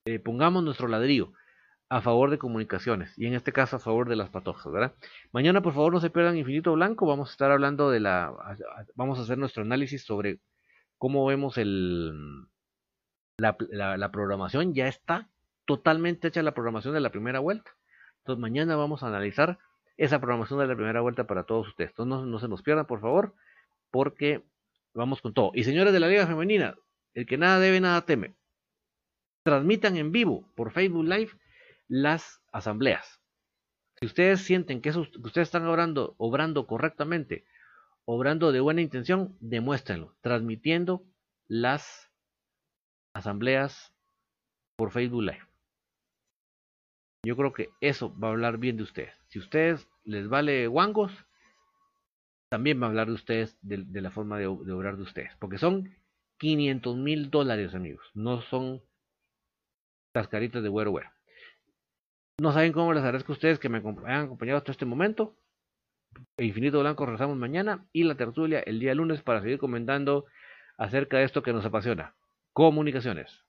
eh, 0.05 0.19
pongamos 0.19 0.63
nuestro 0.63 0.87
ladrillo 0.87 1.33
a 1.91 1.99
favor 1.99 2.29
de 2.29 2.37
comunicaciones 2.37 3.13
y 3.17 3.25
en 3.25 3.33
este 3.33 3.51
caso 3.51 3.75
a 3.75 3.79
favor 3.79 4.07
de 4.07 4.15
las 4.15 4.29
patojas, 4.29 4.71
¿verdad? 4.71 4.93
Mañana 5.33 5.61
por 5.61 5.73
favor 5.73 5.91
no 5.91 5.99
se 5.99 6.09
pierdan 6.09 6.37
Infinito 6.37 6.71
Blanco, 6.71 7.05
vamos 7.05 7.27
a 7.27 7.31
estar 7.33 7.51
hablando 7.51 7.89
de 7.89 7.99
la, 7.99 8.33
vamos 8.95 9.19
a 9.19 9.23
hacer 9.23 9.37
nuestro 9.37 9.63
análisis 9.63 10.05
sobre 10.05 10.39
cómo 10.97 11.25
vemos 11.25 11.57
el, 11.57 12.13
la, 13.35 13.57
la 13.97 14.09
programación, 14.09 14.73
ya 14.73 14.87
está 14.87 15.27
totalmente 15.65 16.29
hecha 16.29 16.41
la 16.43 16.53
programación 16.53 16.93
de 16.93 17.01
la 17.01 17.09
primera 17.09 17.39
vuelta. 17.39 17.71
Entonces 18.19 18.39
mañana 18.39 18.77
vamos 18.77 19.03
a 19.03 19.07
analizar 19.07 19.59
esa 19.97 20.19
programación 20.19 20.59
de 20.59 20.67
la 20.67 20.75
primera 20.77 21.01
vuelta 21.01 21.27
para 21.27 21.43
todos 21.43 21.67
ustedes. 21.67 21.89
Entonces 21.89 22.25
no, 22.25 22.39
se 22.39 22.47
nos 22.47 22.61
pierdan, 22.61 22.85
por 22.85 23.01
favor, 23.01 23.35
porque 23.91 24.45
vamos 24.93 25.21
con 25.21 25.33
todo. 25.33 25.51
Y 25.55 25.65
señores 25.65 25.91
de 25.91 25.99
la 25.99 26.07
Liga 26.07 26.25
Femenina, 26.25 26.75
el 27.13 27.25
que 27.25 27.37
nada 27.37 27.59
debe, 27.59 27.81
nada 27.81 28.05
teme. 28.05 28.33
Transmitan 29.43 29.97
en 29.97 30.13
vivo 30.13 30.49
por 30.55 30.71
Facebook 30.71 31.03
Live 31.03 31.31
las 31.91 32.41
asambleas. 32.53 33.19
Si 33.99 34.05
ustedes 34.05 34.41
sienten 34.41 34.81
que, 34.81 34.91
ustedes 34.91 35.49
están 35.49 35.67
obrando, 35.67 36.15
correctamente, 36.65 37.43
obrando 38.05 38.53
de 38.53 38.61
buena 38.61 38.81
intención, 38.81 39.35
demuéstrenlo, 39.41 40.15
transmitiendo 40.21 41.03
las 41.49 42.09
asambleas 43.13 43.93
por 44.77 44.91
Facebook 44.91 45.23
Live. 45.23 45.45
Yo 47.25 47.35
creo 47.35 47.51
que 47.51 47.69
eso 47.81 48.17
va 48.17 48.29
a 48.29 48.31
hablar 48.31 48.57
bien 48.57 48.77
de 48.77 48.83
ustedes. 48.83 49.13
Si 49.27 49.39
a 49.39 49.41
ustedes 49.41 49.87
les 50.05 50.29
vale 50.29 50.67
guangos, 50.67 51.11
también 52.49 52.81
va 52.81 52.85
a 52.85 52.89
hablar 52.89 53.07
de 53.07 53.13
ustedes, 53.13 53.59
de, 53.61 54.01
la 54.01 54.11
forma 54.11 54.39
de, 54.39 54.47
obrar 54.47 54.95
de 54.95 55.03
ustedes. 55.03 55.35
Porque 55.39 55.57
son 55.57 55.93
500 56.37 56.95
mil 56.95 57.29
dólares, 57.29 57.75
amigos. 57.75 58.09
No 58.13 58.41
son 58.41 58.81
cascaritas 60.13 60.63
de 60.63 60.69
güero 60.69 60.91
güero. 60.91 61.11
No 62.41 62.51
saben 62.51 62.73
cómo 62.73 62.91
les 62.91 63.03
agradezco 63.03 63.33
a 63.33 63.35
ustedes 63.35 63.59
que 63.59 63.69
me 63.69 63.77
hayan 63.77 64.25
acompañado 64.25 64.57
hasta 64.57 64.71
este 64.71 64.83
momento. 64.83 65.35
Infinito 66.37 66.79
Blanco 66.79 67.05
rezamos 67.05 67.37
mañana 67.37 67.85
y 67.93 68.01
la 68.01 68.15
tertulia 68.15 68.61
el 68.61 68.79
día 68.79 68.95
lunes 68.95 69.21
para 69.21 69.43
seguir 69.43 69.59
comentando 69.59 70.25
acerca 70.75 71.17
de 71.17 71.25
esto 71.25 71.43
que 71.43 71.53
nos 71.53 71.63
apasiona. 71.65 72.15
Comunicaciones. 72.51 73.45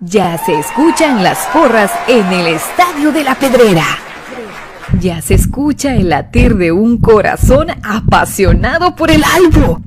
Ya 0.00 0.38
se 0.38 0.58
escuchan 0.58 1.22
las 1.22 1.46
porras 1.48 1.92
en 2.08 2.24
el 2.32 2.46
Estadio 2.54 3.12
de 3.12 3.22
la 3.22 3.34
Pedrera. 3.34 3.84
Ya 4.98 5.20
se 5.20 5.34
escucha 5.34 5.94
el 5.94 6.08
latir 6.08 6.54
de 6.54 6.72
un 6.72 6.98
corazón 7.02 7.66
apasionado 7.84 8.96
por 8.96 9.10
el 9.10 9.22
albo. 9.24 9.82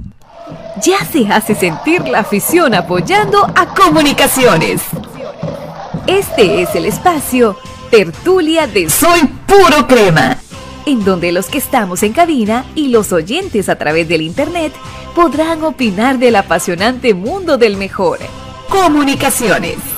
Ya 0.84 1.06
se 1.06 1.28
hace 1.28 1.56
sentir 1.56 2.08
la 2.08 2.20
afición 2.20 2.74
apoyando 2.74 3.46
a 3.56 3.74
comunicaciones. 3.74 4.82
Este 6.08 6.62
es 6.62 6.76
el 6.76 6.86
espacio 6.86 7.58
tertulia 7.92 8.68
de 8.68 8.90
Soy 8.90 9.20
Puro 9.46 9.86
Crema, 9.86 10.38
en 10.86 11.04
donde 11.04 11.32
los 11.32 11.48
que 11.48 11.58
estamos 11.58 12.04
en 12.04 12.14
cabina 12.14 12.66
y 12.74 12.88
los 12.88 13.12
oyentes 13.12 13.68
a 13.68 13.76
través 13.76 14.08
del 14.08 14.22
Internet 14.22 14.74
podrán 15.14 15.64
opinar 15.64 16.18
del 16.18 16.38
apasionante 16.38 17.14
mundo 17.14 17.58
del 17.58 17.76
mejor. 17.76 18.20
Comunicaciones. 18.70 19.91